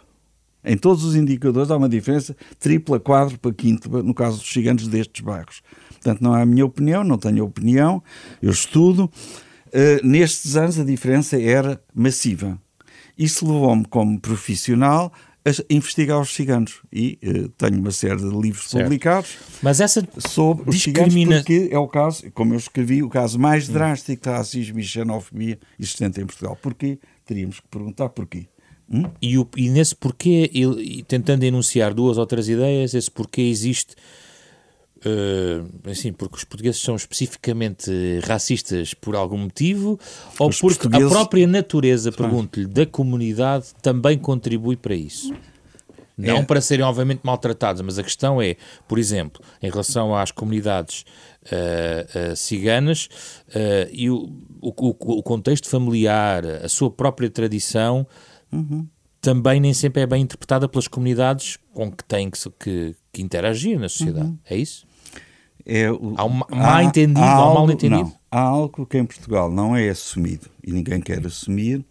Em 0.64 0.76
todos 0.76 1.04
os 1.04 1.14
indicadores 1.14 1.70
há 1.70 1.76
uma 1.76 1.88
diferença 1.88 2.34
tripla, 2.58 2.98
quádrupla, 2.98 3.52
quíntupla 3.52 4.02
no 4.02 4.14
caso 4.14 4.38
dos 4.38 4.50
ciganos 4.50 4.88
destes 4.88 5.22
bairros. 5.22 5.62
Portanto, 5.90 6.22
não 6.22 6.36
é 6.36 6.42
a 6.42 6.46
minha 6.46 6.64
opinião, 6.64 7.04
não 7.04 7.18
tenho 7.18 7.44
opinião, 7.44 8.02
eu 8.40 8.50
estudo. 8.50 9.10
Uh, 9.68 10.06
nestes 10.06 10.56
anos 10.56 10.78
a 10.78 10.84
diferença 10.84 11.40
era 11.40 11.80
massiva. 11.94 12.58
Isso 13.16 13.46
levou-me 13.46 13.84
como 13.84 14.18
profissional 14.18 15.12
a 15.46 15.74
investigar 15.74 16.18
os 16.20 16.34
ciganos 16.34 16.80
e 16.90 17.18
uh, 17.22 17.48
tenho 17.50 17.78
uma 17.78 17.90
série 17.90 18.16
de 18.16 18.28
livros 18.28 18.70
certo. 18.70 18.84
publicados 18.84 19.36
Mas 19.62 19.78
essa 19.78 20.06
sobre 20.18 20.70
os 20.70 20.76
discrimina... 20.76 21.10
ciganos 21.10 21.42
porque 21.42 21.68
é 21.70 21.78
o 21.78 21.86
caso, 21.86 22.30
como 22.32 22.54
eu 22.54 22.58
escrevi, 22.58 23.02
o 23.02 23.10
caso 23.10 23.38
mais 23.38 23.68
drástico 23.68 24.22
de 24.22 24.30
racismo 24.30 24.80
e 24.80 24.82
xenofobia 24.82 25.58
existente 25.78 26.20
em 26.20 26.26
Portugal. 26.26 26.58
Porquê? 26.60 26.98
Teríamos 27.26 27.60
que 27.60 27.68
perguntar 27.68 28.08
porquê. 28.08 28.46
Hum? 28.90 29.04
E, 29.20 29.38
o, 29.38 29.48
e 29.56 29.68
nesse 29.68 29.94
porquê, 29.94 30.50
e, 30.52 31.02
tentando 31.02 31.42
enunciar 31.44 31.92
duas 31.92 32.16
ou 32.16 32.26
três 32.26 32.48
ideias, 32.48 32.94
esse 32.94 33.10
porquê 33.10 33.42
existe 33.42 33.94
Uh, 35.06 35.90
assim, 35.90 36.14
porque 36.14 36.36
os 36.36 36.44
portugueses 36.44 36.80
são 36.80 36.96
especificamente 36.96 37.90
racistas 38.26 38.94
por 38.94 39.14
algum 39.14 39.36
motivo 39.36 40.00
ou 40.38 40.48
os 40.48 40.58
porque 40.58 40.78
portugueses... 40.78 41.12
a 41.12 41.14
própria 41.14 41.46
natureza, 41.46 42.10
pergunto-lhe, 42.10 42.66
da 42.66 42.86
comunidade 42.86 43.66
também 43.82 44.16
contribui 44.16 44.76
para 44.76 44.94
isso? 44.94 45.34
Não 46.16 46.38
é. 46.38 46.42
para 46.42 46.60
serem, 46.62 46.86
obviamente, 46.86 47.20
maltratados, 47.22 47.82
mas 47.82 47.98
a 47.98 48.02
questão 48.02 48.40
é, 48.40 48.56
por 48.88 48.98
exemplo, 48.98 49.44
em 49.60 49.68
relação 49.68 50.16
às 50.16 50.30
comunidades 50.30 51.04
uh, 51.52 52.32
uh, 52.32 52.36
ciganas 52.36 53.08
e 53.92 54.08
o, 54.08 54.32
o, 54.62 54.68
o, 55.18 55.22
contexto 55.22 55.68
familiar, 55.68 56.46
a 56.46 56.68
sua 56.68 56.90
própria 56.90 57.28
tradição, 57.28 58.06
uhum. 58.50 58.86
também 59.20 59.60
nem 59.60 59.74
sempre 59.74 60.02
é 60.02 60.06
bem 60.06 60.22
interpretada 60.22 60.66
pelas 60.66 60.88
comunidades 60.88 61.58
com 61.74 61.92
que 61.92 62.04
têm 62.04 62.30
que, 62.30 62.38
que, 62.58 62.96
que 63.12 63.22
interagir 63.22 63.78
na 63.78 63.88
sociedade. 63.88 64.28
Uhum. 64.28 64.38
É 64.48 64.56
isso? 64.56 64.86
É 65.66 65.90
o, 65.90 66.14
há 66.16 66.24
um 66.24 66.40
mal 66.50 66.82
entendido, 66.82 67.20
há, 67.20 67.32
há 67.32 67.50
um 67.50 67.54
mal 67.54 67.70
entendido. 67.70 68.02
Não, 68.02 68.12
há 68.30 68.40
algo 68.40 68.84
que 68.86 68.98
em 68.98 69.04
Portugal 69.04 69.50
não 69.50 69.74
é 69.74 69.88
assumido 69.88 70.48
e 70.62 70.72
ninguém 70.72 71.00
quer 71.00 71.24
assumir, 71.26 71.84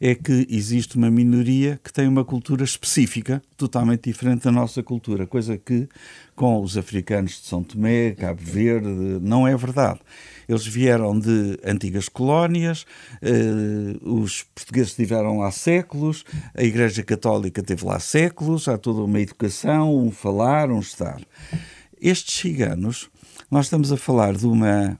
é 0.00 0.14
que 0.14 0.46
existe 0.50 0.96
uma 0.96 1.10
minoria 1.10 1.80
que 1.82 1.92
tem 1.92 2.06
uma 2.06 2.24
cultura 2.24 2.64
específica, 2.64 3.42
totalmente 3.56 4.10
diferente 4.10 4.44
da 4.44 4.52
nossa 4.52 4.82
cultura, 4.82 5.26
coisa 5.26 5.56
que 5.56 5.88
com 6.34 6.60
os 6.60 6.76
africanos 6.76 7.40
de 7.40 7.46
São 7.46 7.62
Tomé, 7.62 8.10
Cabo 8.10 8.40
Verde, 8.42 8.88
não 9.22 9.48
é 9.48 9.56
verdade. 9.56 10.00
Eles 10.46 10.66
vieram 10.66 11.18
de 11.18 11.58
antigas 11.64 12.08
colónias, 12.08 12.84
eh, 13.22 13.96
os 14.02 14.44
portugueses 14.54 14.90
estiveram 14.90 15.38
lá 15.38 15.50
séculos, 15.50 16.24
a 16.54 16.62
Igreja 16.62 17.02
Católica 17.02 17.62
teve 17.62 17.84
lá 17.84 17.98
séculos, 17.98 18.68
há 18.68 18.76
toda 18.76 19.00
uma 19.00 19.20
educação, 19.20 19.96
um 19.96 20.10
falar, 20.10 20.70
um 20.70 20.78
estar. 20.78 21.20
Estes 22.00 22.36
ciganos, 22.36 23.08
nós 23.50 23.66
estamos 23.66 23.90
a 23.90 23.96
falar 23.96 24.36
de 24.36 24.46
uma 24.46 24.98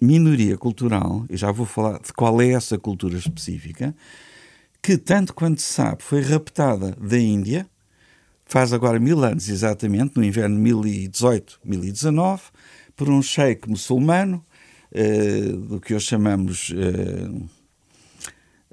minoria 0.00 0.56
cultural, 0.56 1.24
e 1.28 1.36
já 1.36 1.50
vou 1.50 1.66
falar 1.66 1.98
de 2.00 2.12
qual 2.12 2.40
é 2.40 2.50
essa 2.52 2.78
cultura 2.78 3.18
específica, 3.18 3.94
que, 4.82 4.96
tanto 4.96 5.34
quanto 5.34 5.60
se 5.60 5.72
sabe, 5.72 6.02
foi 6.02 6.22
raptada 6.22 6.92
da 6.92 7.18
Índia, 7.18 7.66
faz 8.46 8.72
agora 8.72 8.98
mil 8.98 9.22
anos 9.22 9.48
exatamente, 9.48 10.16
no 10.16 10.24
inverno 10.24 10.56
de 10.56 10.70
1018-1019, 10.70 12.40
por 12.96 13.10
um 13.10 13.20
sheik 13.20 13.68
muçulmano, 13.68 14.44
uh, 14.92 15.56
do 15.56 15.80
que 15.80 15.94
hoje 15.94 16.06
chamamos 16.06 16.70
uh, 16.70 17.48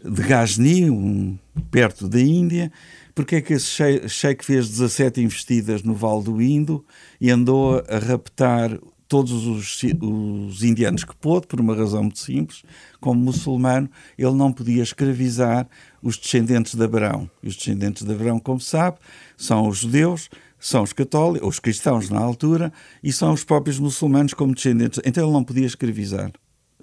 de 0.09 0.21
Ghazni, 0.21 0.89
um, 0.89 1.37
perto 1.71 2.07
da 2.07 2.21
Índia, 2.21 2.71
porque 3.17 3.37
é 3.37 3.41
que 3.41 3.53
esse 3.53 3.81
sheik 4.07 4.45
fez 4.45 4.69
17 4.69 5.19
investidas 5.19 5.81
no 5.81 5.95
Vale 5.95 6.23
do 6.23 6.39
Indo 6.39 6.85
e 7.19 7.31
andou 7.31 7.83
a 7.89 7.97
raptar 7.97 8.79
todos 9.07 9.47
os, 9.47 9.81
os, 9.99 10.61
indianos 10.61 11.03
que 11.03 11.15
pôde, 11.15 11.47
por 11.47 11.59
uma 11.59 11.75
razão 11.75 12.03
muito 12.03 12.19
simples, 12.19 12.61
como 13.01 13.19
muçulmano, 13.19 13.89
ele 14.15 14.33
não 14.33 14.53
podia 14.53 14.83
escravizar 14.83 15.67
os 15.99 16.15
descendentes 16.15 16.75
de 16.75 16.83
Abraão. 16.83 17.27
E 17.41 17.47
os 17.47 17.55
descendentes 17.55 18.03
de 18.03 18.13
Abraão, 18.13 18.39
como 18.39 18.61
sabe, 18.61 18.99
são 19.35 19.67
os 19.67 19.79
judeus, 19.79 20.29
são 20.59 20.83
os 20.83 20.93
católicos, 20.93 21.49
os 21.49 21.59
cristãos 21.59 22.11
na 22.11 22.19
altura, 22.19 22.71
e 23.03 23.11
são 23.11 23.33
os 23.33 23.43
próprios 23.43 23.79
muçulmanos 23.79 24.35
como 24.35 24.53
descendentes. 24.53 25.01
Então 25.03 25.23
ele 25.23 25.33
não 25.33 25.43
podia 25.43 25.65
escravizar 25.65 26.31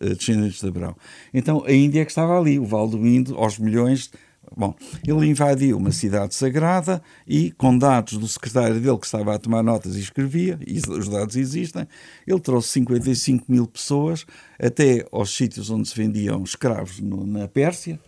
uh, 0.01 0.15
descendentes 0.17 0.61
de 0.61 0.67
Abraão. 0.67 0.97
Então 1.33 1.63
a 1.65 1.73
Índia 1.73 2.01
é 2.01 2.05
que 2.05 2.11
estava 2.11 2.37
ali, 2.37 2.59
o 2.59 2.65
Val 2.65 2.89
do 2.89 3.07
Indo, 3.07 3.37
aos 3.37 3.57
milhões 3.57 4.11
Bom, 4.57 4.75
ele 5.07 5.27
invadiu 5.27 5.77
uma 5.77 5.91
cidade 5.91 6.35
sagrada 6.35 7.03
e, 7.27 7.51
com 7.53 7.77
dados 7.77 8.19
do 8.19 8.29
secretário 8.29 8.81
dele 8.81 8.99
que 8.99 9.07
estava 9.07 9.35
a 9.35 9.39
tomar 9.39 9.63
notas 9.63 9.97
e 9.97 10.01
escrevia, 10.01 10.59
e 10.67 10.79
os 10.89 11.09
dados 11.09 11.37
existem, 11.37 11.87
ele 12.27 12.41
trouxe 12.41 12.69
55 12.69 13.45
mil 13.51 13.67
pessoas 13.67 14.25
até 14.59 15.07
aos 15.11 15.35
sítios 15.37 15.71
onde 15.71 15.89
se 15.89 15.97
vendiam 15.97 16.43
escravos 16.43 17.01
no, 17.01 17.27
na 17.27 17.49
Pérsia, 17.49 17.99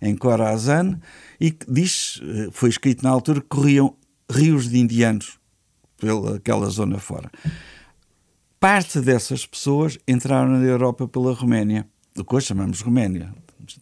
em 0.00 0.16
Khorasan, 0.16 0.98
e 1.40 1.54
diz, 1.68 2.20
eh, 2.22 2.48
foi 2.50 2.70
escrito 2.70 3.02
na 3.02 3.10
altura 3.10 3.40
que 3.40 3.48
corriam 3.48 3.94
rios 4.30 4.68
de 4.68 4.78
indianos 4.78 5.38
pelaquela 5.98 6.68
zona 6.68 6.98
fora. 6.98 7.30
Parte 8.58 9.00
dessas 9.00 9.46
pessoas 9.46 9.98
entraram 10.06 10.52
na 10.52 10.64
Europa 10.64 11.06
pela 11.06 11.32
Roménia, 11.32 11.86
do 12.14 12.24
que 12.24 12.34
hoje 12.34 12.46
chamamos 12.46 12.80
Roménia, 12.80 13.32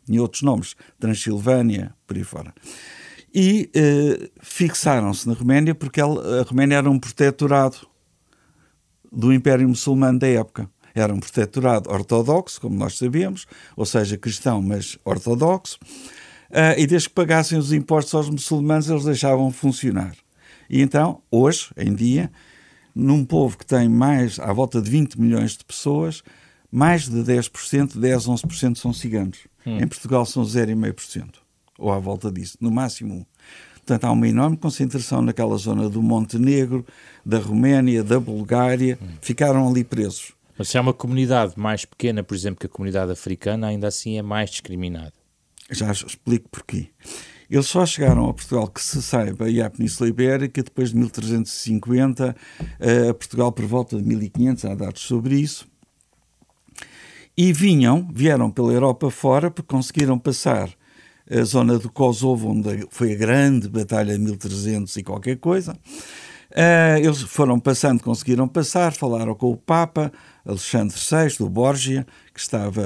tinha 0.05 0.21
outros 0.21 0.43
nomes, 0.43 0.77
Transilvânia, 0.99 1.95
por 2.07 2.17
aí 2.17 2.25
fora. 2.25 2.55
E 3.33 3.71
eh, 3.75 4.31
fixaram-se 4.41 5.29
na 5.29 5.35
Roménia 5.35 5.75
porque 5.75 6.01
ela, 6.01 6.41
a 6.41 6.43
Roménia 6.43 6.77
era 6.77 6.91
um 6.91 6.99
protetorado 6.99 7.89
do 9.13 9.33
Império 9.33 9.69
Muçulmano 9.69 10.19
da 10.19 10.27
época. 10.27 10.69
Era 10.95 11.15
um 11.15 11.21
protetorado 11.21 11.91
ortodoxo, 11.91 12.61
como 12.61 12.77
nós 12.77 12.99
sabemos, 12.99 13.47
ou 13.77 13.87
seja, 13.87 14.17
cristão, 14.17 14.61
mas 14.61 14.99
ortodoxo. 15.05 15.79
Uh, 16.51 16.75
e 16.77 16.87
desde 16.87 17.09
que 17.09 17.15
pagassem 17.15 17.57
os 17.57 17.73
impostos 17.73 18.13
aos 18.15 18.29
muçulmanos, 18.29 18.91
eles 18.91 19.05
deixavam 19.05 19.53
funcionar. 19.53 20.17
E 20.69 20.81
então, 20.81 21.23
hoje, 21.31 21.71
em 21.77 21.95
dia, 21.95 22.31
num 22.95 23.25
povo 23.25 23.57
que 23.57 23.65
tem 23.65 23.89
mais, 23.89 24.41
à 24.41 24.53
volta 24.53 24.83
de 24.83 24.91
20 24.91 25.21
milhões 25.21 25.57
de 25.57 25.65
pessoas, 25.65 26.25
mais 26.71 27.09
de 27.09 27.19
10%, 27.19 27.99
10, 27.99 28.25
11% 28.27 28.77
são 28.77 28.93
ciganos. 28.93 29.39
Hum. 29.67 29.79
Em 29.79 29.87
Portugal 29.87 30.25
são 30.25 30.43
0,5%, 30.43 31.35
ou 31.79 31.93
à 31.93 31.99
volta 31.99 32.31
disso, 32.31 32.57
no 32.61 32.71
máximo 32.71 33.15
1%. 33.15 33.27
Portanto, 33.77 34.05
há 34.05 34.13
uma 34.13 34.29
enorme 34.29 34.57
concentração 34.57 35.21
naquela 35.21 35.57
zona 35.57 35.89
do 35.89 36.03
Montenegro, 36.03 36.87
da 37.25 37.39
Roménia, 37.39 38.05
da 38.05 38.21
Bulgária, 38.21 38.99
hum. 39.01 39.07
ficaram 39.21 39.69
ali 39.69 39.83
presos. 39.83 40.33
Mas 40.57 40.69
se 40.69 40.77
há 40.77 40.81
uma 40.81 40.93
comunidade 40.93 41.55
mais 41.57 41.85
pequena, 41.85 42.23
por 42.23 42.35
exemplo, 42.35 42.61
que 42.61 42.67
a 42.67 42.69
comunidade 42.69 43.11
africana, 43.11 43.69
ainda 43.69 43.89
assim 43.89 44.19
é 44.19 44.23
mais 44.23 44.51
discriminada. 44.51 45.15
Já 45.71 45.91
explico 45.91 46.49
porquê. 46.51 46.89
Eles 47.51 47.67
só 47.67 47.85
chegaram 47.85 48.29
a 48.29 48.35
Portugal, 48.35 48.69
que 48.69 48.81
se 48.81 49.03
saiba, 49.03 49.51
e 49.51 49.61
à 49.61 49.69
Península 49.69 50.09
Ibérica, 50.09 50.63
depois 50.63 50.91
de 50.91 50.97
1350, 50.97 52.37
a 53.11 53.15
Portugal 53.15 53.51
por 53.51 53.65
volta 53.65 53.97
de 53.97 54.05
1500, 54.05 54.65
há 54.67 54.75
dados 54.75 55.03
sobre 55.03 55.37
isso, 55.37 55.67
e 57.41 57.55
vinham, 57.55 58.07
vieram 58.13 58.51
pela 58.51 58.71
Europa 58.71 59.11
fora, 59.11 59.51
porque 59.51 59.75
conseguiram 59.75 60.19
passar 60.19 60.69
a 61.31 61.43
zona 61.43 61.79
do 61.79 61.91
Kosovo, 61.91 62.51
onde 62.51 62.87
foi 62.91 63.15
a 63.15 63.17
grande 63.17 63.67
batalha 63.67 64.13
de 64.13 64.23
1300 64.23 64.95
e 64.99 65.03
qualquer 65.03 65.39
coisa. 65.39 65.73
Uh, 66.51 66.99
eles 66.99 67.23
foram 67.23 67.59
passando, 67.59 68.03
conseguiram 68.03 68.47
passar, 68.47 68.93
falaram 68.93 69.35
com 69.35 69.51
o 69.51 69.57
Papa 69.57 70.13
Alexandre 70.45 70.95
VI, 70.95 71.39
do 71.39 71.49
Borgia, 71.49 72.07
que 72.35 72.41
estava 72.41 72.83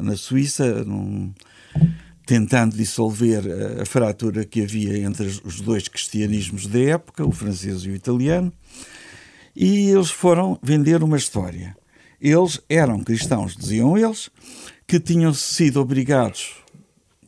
na 0.00 0.16
Suíça, 0.16 0.84
num, 0.84 1.34
tentando 2.24 2.76
dissolver 2.76 3.42
a, 3.44 3.82
a, 3.82 3.86
fratura 3.86 4.44
que 4.44 4.62
havia 4.62 4.98
entre 4.98 5.26
os 5.26 5.60
dois 5.60 5.88
cristianismos 5.88 6.68
da 6.68 6.78
época, 6.78 7.26
o 7.26 7.32
francês 7.32 7.82
e 7.82 7.90
o 7.90 7.94
italiano, 7.96 8.52
e 9.56 9.90
eles 9.90 10.12
foram 10.12 10.56
vender 10.62 11.02
uma 11.02 11.16
história. 11.16 11.76
Eles 12.20 12.60
eram 12.68 13.00
cristãos, 13.00 13.56
diziam 13.56 13.96
eles, 13.96 14.30
que 14.86 15.00
tinham 15.00 15.34
sido 15.34 15.80
obrigados, 15.80 16.54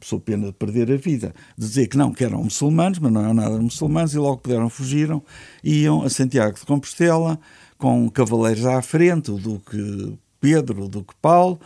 sob 0.00 0.22
pena 0.22 0.46
de 0.46 0.52
perder 0.52 0.90
a 0.92 0.96
vida, 0.96 1.34
dizer 1.56 1.88
que 1.88 1.96
não, 1.96 2.12
que 2.12 2.24
eram 2.24 2.44
muçulmanos, 2.44 2.98
mas 2.98 3.12
não 3.12 3.20
eram 3.20 3.34
nada 3.34 3.58
muçulmanos, 3.58 4.14
e 4.14 4.18
logo 4.18 4.38
puderam 4.38 4.70
fugiram, 4.70 5.22
iam 5.62 6.02
a 6.02 6.10
Santiago 6.10 6.58
de 6.58 6.64
Compostela, 6.64 7.38
com 7.76 8.08
cavaleiros 8.10 8.64
à 8.66 8.80
frente, 8.82 9.30
o 9.30 9.38
Duque 9.38 10.18
Pedro, 10.40 10.84
o 10.84 10.88
Duque 10.88 11.14
Paulo, 11.20 11.60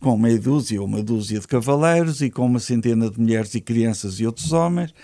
com 0.00 0.16
meia 0.16 0.38
dúzia 0.38 0.80
ou 0.80 0.86
uma 0.86 1.02
dúzia 1.02 1.40
de 1.40 1.46
cavaleiros 1.46 2.20
e 2.20 2.30
com 2.30 2.46
uma 2.46 2.60
centena 2.60 3.10
de 3.10 3.20
mulheres 3.20 3.54
e 3.54 3.60
crianças 3.60 4.20
e 4.20 4.26
outros 4.26 4.52
homens, 4.52 4.94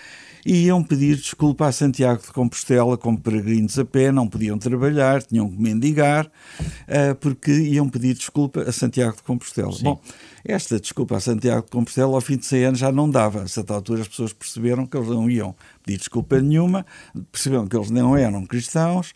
e 0.49 0.65
iam 0.65 0.83
pedir 0.83 1.15
desculpa 1.15 1.67
a 1.67 1.73
Santiago 1.73 2.23
de 2.23 2.33
Compostela 2.33 2.97
como 2.97 3.21
peregrinos 3.21 3.79
a 3.79 3.85
pé, 3.85 4.11
não 4.11 4.27
podiam 4.27 4.57
trabalhar, 4.57 5.23
tinham 5.23 5.47
que 5.47 5.61
mendigar, 5.61 6.25
uh, 6.25 7.15
porque 7.21 7.53
iam 7.53 7.87
pedir 7.87 8.15
desculpa 8.15 8.63
a 8.63 8.73
Santiago 8.73 9.15
de 9.15 9.23
Compostela. 9.25 9.71
Sim. 9.73 9.85
Bom, 9.85 10.01
esta 10.43 10.81
desculpa 10.81 11.19
a 11.19 11.21
Santiago 11.21 11.67
de 11.67 11.71
Compostela 11.71 12.15
ao 12.15 12.21
fim 12.23 12.39
de 12.39 12.47
100 12.47 12.65
anos 12.65 12.79
já 12.79 12.91
não 12.91 13.11
dava. 13.11 13.43
A 13.43 13.47
certa 13.47 13.75
altura 13.75 14.01
as 14.01 14.09
pessoas 14.09 14.33
perceberam 14.33 14.87
que 14.87 14.97
eles 14.97 15.11
não 15.11 15.29
iam 15.29 15.55
pedir 15.85 15.99
desculpa 15.99 16.41
nenhuma, 16.41 16.87
perceberam 17.31 17.67
que 17.67 17.77
eles 17.77 17.91
não 17.91 18.17
eram 18.17 18.47
cristãos 18.47 19.13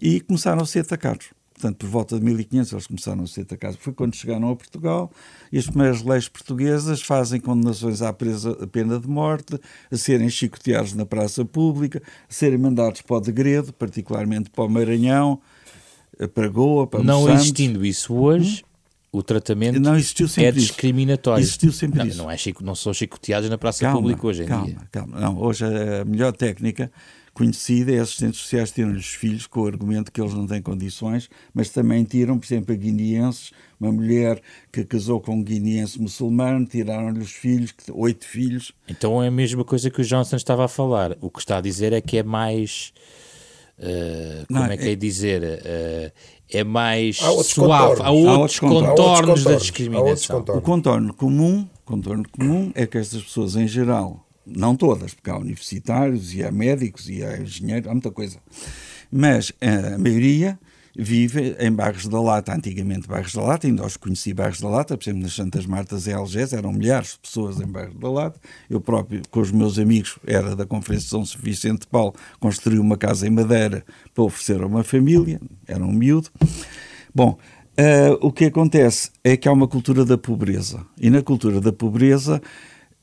e 0.00 0.20
começaram 0.20 0.62
a 0.62 0.66
ser 0.66 0.80
atacados. 0.80 1.28
Portanto, 1.62 1.78
por 1.78 1.88
volta 1.88 2.18
de 2.18 2.24
1500 2.24 2.72
eles 2.72 2.86
começaram 2.88 3.22
a 3.22 3.26
ser 3.28 3.42
atacados. 3.42 3.78
Foi 3.80 3.92
quando 3.92 4.16
chegaram 4.16 4.50
a 4.50 4.56
Portugal 4.56 5.12
e 5.52 5.58
as 5.58 5.66
primeiras 5.66 6.02
leis 6.02 6.28
portuguesas 6.28 7.00
fazem 7.00 7.40
condenações 7.40 8.02
à 8.02 8.12
presa, 8.12 8.52
pena 8.66 8.98
de 8.98 9.06
morte, 9.06 9.56
a 9.88 9.96
serem 9.96 10.28
chicoteados 10.28 10.92
na 10.94 11.06
praça 11.06 11.44
pública, 11.44 12.02
a 12.28 12.32
serem 12.32 12.58
mandados 12.58 13.02
para 13.02 13.16
o 13.16 13.20
degredo, 13.20 13.72
particularmente 13.72 14.50
para 14.50 14.64
o 14.64 14.68
Maranhão, 14.68 15.40
para 16.34 16.48
Goa, 16.48 16.84
para 16.84 17.04
Não 17.04 17.30
existindo 17.30 17.86
isso 17.86 18.12
hoje, 18.12 18.64
hum? 18.64 19.18
o 19.18 19.22
tratamento 19.22 19.80
é 20.38 20.50
discriminatório. 20.50 21.44
Existiu 21.44 21.70
sempre 21.70 22.00
não, 22.00 22.06
isso. 22.06 22.18
Não, 22.18 22.28
é, 22.28 22.36
não 22.60 22.74
são 22.74 22.92
chicoteados 22.92 23.48
na 23.48 23.56
praça 23.56 23.82
calma, 23.82 24.00
pública 24.00 24.26
hoje 24.26 24.42
em 24.42 24.46
calma, 24.46 24.66
dia. 24.66 24.78
Calma, 24.90 25.20
não. 25.20 25.38
Hoje 25.38 25.64
a 25.64 26.04
melhor 26.04 26.32
técnica 26.32 26.90
conhecida 27.34 27.92
é 27.92 27.98
assistentes 27.98 28.40
sociais 28.40 28.70
tiram-lhes 28.70 29.06
filhos 29.06 29.46
com 29.46 29.60
o 29.60 29.66
argumento 29.66 30.12
que 30.12 30.20
eles 30.20 30.34
não 30.34 30.46
têm 30.46 30.60
condições, 30.60 31.30
mas 31.54 31.70
também 31.70 32.04
tiram, 32.04 32.38
por 32.38 32.46
exemplo, 32.46 32.74
a 32.74 32.76
guineenses, 32.76 33.52
uma 33.80 33.90
mulher 33.90 34.40
que 34.70 34.84
casou 34.84 35.20
com 35.20 35.36
um 35.36 35.42
guineense 35.42 36.00
muçulmano, 36.00 36.66
tiraram-lhe 36.66 37.20
os 37.20 37.32
filhos, 37.32 37.74
oito 37.92 38.26
filhos. 38.26 38.72
Então 38.88 39.22
é 39.22 39.28
a 39.28 39.30
mesma 39.30 39.64
coisa 39.64 39.90
que 39.90 40.00
o 40.00 40.04
Johnson 40.04 40.36
estava 40.36 40.64
a 40.64 40.68
falar. 40.68 41.16
O 41.20 41.30
que 41.30 41.40
está 41.40 41.58
a 41.58 41.60
dizer 41.60 41.92
é 41.92 42.00
que 42.00 42.18
é 42.18 42.22
mais. 42.22 42.92
Uh, 43.78 44.46
como 44.46 44.60
não, 44.60 44.66
é 44.66 44.76
que 44.76 44.88
é, 44.88 44.92
é 44.92 44.94
dizer? 44.94 45.42
Uh, 45.42 46.12
é 46.52 46.62
mais 46.62 47.18
há 47.22 47.42
suave. 47.42 48.02
Há 48.02 48.10
outros, 48.10 48.30
há 48.30 48.38
outros 48.38 48.60
contornos, 48.60 49.44
da 49.44 49.54
discriminação. 49.56 50.40
O 50.40 50.60
contorno 50.60 51.14
comum, 51.14 51.66
contorno 51.84 52.24
comum 52.30 52.70
é 52.74 52.86
que 52.86 52.98
estas 52.98 53.22
pessoas, 53.22 53.56
em 53.56 53.66
geral, 53.66 54.26
não 54.46 54.76
todas, 54.76 55.14
porque 55.14 55.30
há 55.30 55.36
universitários 55.36 56.34
e 56.34 56.44
há 56.44 56.50
médicos 56.50 57.08
e 57.08 57.24
há 57.24 57.38
engenheiros, 57.38 57.88
há 57.88 57.92
muita 57.92 58.10
coisa. 58.10 58.38
Mas 59.10 59.52
a 59.60 59.98
maioria 59.98 60.58
vive 60.96 61.56
em 61.58 61.72
bairros 61.72 62.06
da 62.06 62.20
Lata, 62.20 62.54
antigamente 62.54 63.08
bairros 63.08 63.34
da 63.34 63.42
Lata, 63.42 63.66
ainda 63.66 63.84
os 63.84 63.96
conheci 63.96 64.34
bairros 64.34 64.60
da 64.60 64.68
Lata, 64.68 64.96
por 64.96 65.04
exemplo, 65.04 65.22
nas 65.22 65.32
Santas 65.32 65.66
Martas 65.66 66.06
e 66.06 66.12
Algés, 66.12 66.52
eram 66.52 66.72
milhares 66.72 67.12
de 67.12 67.20
pessoas 67.20 67.60
em 67.60 67.66
bairros 67.66 67.98
da 67.98 68.10
Lata. 68.10 68.40
Eu 68.68 68.80
próprio, 68.80 69.22
com 69.30 69.40
os 69.40 69.50
meus 69.50 69.78
amigos, 69.78 70.18
era 70.26 70.54
da 70.54 70.66
Conferência 70.66 71.04
de 71.04 71.10
São 71.10 71.40
Vicente 71.40 71.80
de 71.80 71.86
Paulo, 71.86 72.14
construí 72.38 72.78
uma 72.78 72.96
casa 72.96 73.26
em 73.26 73.30
madeira 73.30 73.84
para 74.14 74.24
oferecer 74.24 74.60
a 74.60 74.66
uma 74.66 74.84
família, 74.84 75.40
era 75.66 75.82
um 75.82 75.92
miúdo. 75.92 76.28
Bom, 77.14 77.38
uh, 77.78 78.26
o 78.26 78.30
que 78.30 78.46
acontece 78.46 79.10
é 79.24 79.36
que 79.36 79.48
há 79.48 79.52
uma 79.52 79.68
cultura 79.68 80.04
da 80.04 80.18
pobreza, 80.18 80.84
e 80.98 81.08
na 81.08 81.22
cultura 81.22 81.60
da 81.60 81.72
pobreza 81.72 82.40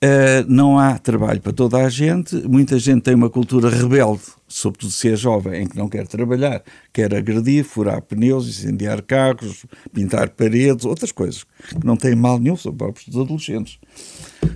Uh, 0.01 0.47
não 0.47 0.79
há 0.79 0.97
trabalho 0.97 1.41
para 1.41 1.51
toda 1.51 1.77
a 1.77 1.89
gente, 1.89 2.33
muita 2.47 2.79
gente 2.79 3.01
tem 3.01 3.13
uma 3.13 3.29
cultura 3.29 3.69
rebelde, 3.69 4.21
sobretudo 4.47 4.93
se 4.93 5.09
é 5.09 5.15
jovem, 5.17 5.63
em 5.63 5.67
que 5.67 5.77
não 5.77 5.89
quer 5.89 6.07
trabalhar, 6.07 6.63
quer 6.93 7.13
agredir, 7.13 7.65
furar 7.65 8.01
pneus, 8.01 8.47
incendiar 8.47 9.01
carros, 9.01 9.65
pintar 9.93 10.29
paredes, 10.29 10.85
outras 10.85 11.12
coisas, 11.12 11.43
que 11.43 11.85
não 11.85 11.97
têm 11.97 12.15
mal 12.15 12.39
nenhum, 12.39 12.55
são 12.55 12.73
próprios 12.73 13.09
dos 13.09 13.21
adolescentes. 13.21 13.77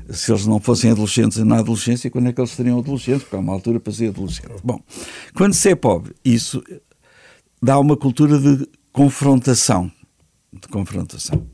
Se 0.09 0.31
eles 0.31 0.45
não 0.45 0.61
fossem 0.61 0.91
adolescentes 0.91 1.37
na 1.39 1.59
adolescência, 1.59 2.09
quando 2.09 2.29
é 2.29 2.31
que 2.31 2.39
eles 2.39 2.51
seriam 2.51 2.79
adolescentes? 2.79 3.23
Porque 3.23 3.35
há 3.35 3.39
uma 3.39 3.51
altura 3.51 3.81
para 3.81 3.91
ser 3.91 4.09
adolescente. 4.09 4.61
Bom, 4.63 4.79
quando 5.35 5.53
se 5.53 5.71
é 5.71 5.75
pobre, 5.75 6.15
isso 6.23 6.63
dá 7.61 7.77
uma 7.77 7.97
cultura 7.97 8.39
de 8.39 8.65
confrontação, 8.93 9.91
de 10.53 10.69
confrontação. 10.69 11.45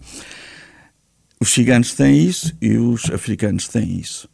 Os 1.40 1.54
ciganos 1.54 1.94
têm 1.94 2.20
isso 2.20 2.56
e 2.62 2.78
os 2.78 3.10
africanos 3.10 3.68
têm 3.68 3.98
isso. 3.98 4.30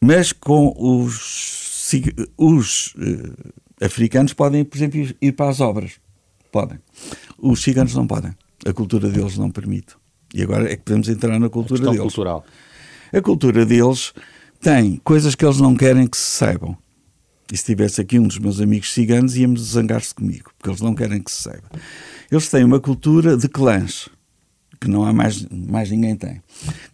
Mas 0.00 0.32
com 0.32 0.74
os, 0.76 1.92
os 2.36 2.94
uh, 2.96 3.84
africanos 3.84 4.32
podem, 4.32 4.64
por 4.64 4.76
exemplo, 4.76 5.14
ir 5.20 5.32
para 5.32 5.50
as 5.50 5.60
obras. 5.60 5.92
Podem. 6.50 6.78
Os 7.38 7.62
ciganos 7.62 7.94
não 7.94 8.06
podem. 8.06 8.32
A 8.66 8.72
cultura 8.72 9.08
deles 9.08 9.38
não 9.38 9.50
permite. 9.50 9.94
E 10.34 10.42
agora 10.42 10.70
é 10.70 10.76
que 10.76 10.82
podemos 10.82 11.08
entrar 11.08 11.38
na 11.38 11.48
cultura 11.48 11.82
a 11.82 11.84
deles. 11.86 12.00
cultural. 12.00 12.44
A 13.12 13.20
cultura 13.20 13.64
deles 13.64 14.12
tem 14.60 14.96
coisas 15.04 15.34
que 15.34 15.44
eles 15.44 15.58
não 15.58 15.76
querem 15.76 16.06
que 16.06 16.16
se 16.16 16.30
saibam. 16.30 16.76
E 17.52 17.56
se 17.56 17.64
tivesse 17.64 18.00
aqui 18.00 18.18
um 18.18 18.26
dos 18.26 18.38
meus 18.38 18.60
amigos 18.60 18.92
ciganos, 18.92 19.36
íamos 19.36 19.72
zangar-se 19.72 20.14
comigo, 20.14 20.52
porque 20.56 20.70
eles 20.70 20.80
não 20.80 20.94
querem 20.94 21.20
que 21.20 21.30
se 21.30 21.42
saiba. 21.42 21.68
Eles 22.30 22.48
têm 22.48 22.62
uma 22.62 22.78
cultura 22.78 23.36
de 23.36 23.48
clãs, 23.48 24.08
que 24.80 24.88
não 24.88 25.04
há 25.04 25.12
mais, 25.12 25.46
mais 25.50 25.90
ninguém 25.90 26.16
tem. 26.16 26.42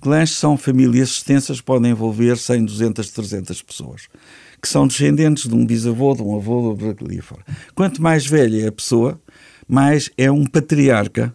Clãs 0.01 0.31
são 0.31 0.57
famílias 0.57 1.11
extensas, 1.11 1.61
podem 1.61 1.93
envolver 1.93 2.37
100, 2.37 2.65
200, 2.65 3.11
300 3.11 3.63
pessoas, 3.63 4.09
que 4.61 4.69
são 4.69 4.87
descendentes 4.87 5.49
de 5.49 5.55
um 5.55 5.65
bisavô, 5.65 6.15
de 6.15 6.23
um 6.23 6.35
avô, 6.35 6.75
de 6.75 7.05
ali 7.05 7.21
fora. 7.21 7.45
Quanto 7.75 8.03
mais 8.03 8.27
velha 8.27 8.65
é 8.65 8.69
a 8.69 8.73
pessoa, 8.73 9.21
mais 9.69 10.11
é 10.19 10.31
um 10.31 10.45
patriarca, 10.45 11.33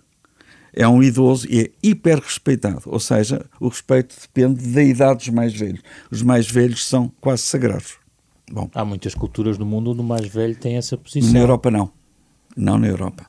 é 0.73 0.87
um 0.87 1.01
idoso 1.01 1.47
e 1.49 1.61
é 1.61 1.71
hiper 1.81 2.19
respeitado. 2.19 2.83
Ou 2.85 2.99
seja, 2.99 3.45
o 3.59 3.69
respeito 3.69 4.15
depende 4.21 4.67
da 4.67 4.83
idade 4.83 5.19
dos 5.19 5.29
mais 5.29 5.53
velhos. 5.53 5.81
Os 6.09 6.21
mais 6.21 6.49
velhos 6.49 6.85
são 6.85 7.11
quase 7.19 7.43
sagrados. 7.43 7.95
Bom, 8.51 8.69
Há 8.73 8.83
muitas 8.83 9.15
culturas 9.15 9.57
no 9.57 9.65
mundo 9.65 9.91
onde 9.91 10.01
o 10.01 10.03
mais 10.03 10.27
velho 10.27 10.55
tem 10.55 10.75
essa 10.75 10.97
posição. 10.97 11.31
Na 11.31 11.39
Europa, 11.39 11.71
não. 11.71 11.91
Não 12.55 12.77
na 12.77 12.87
Europa. 12.87 13.25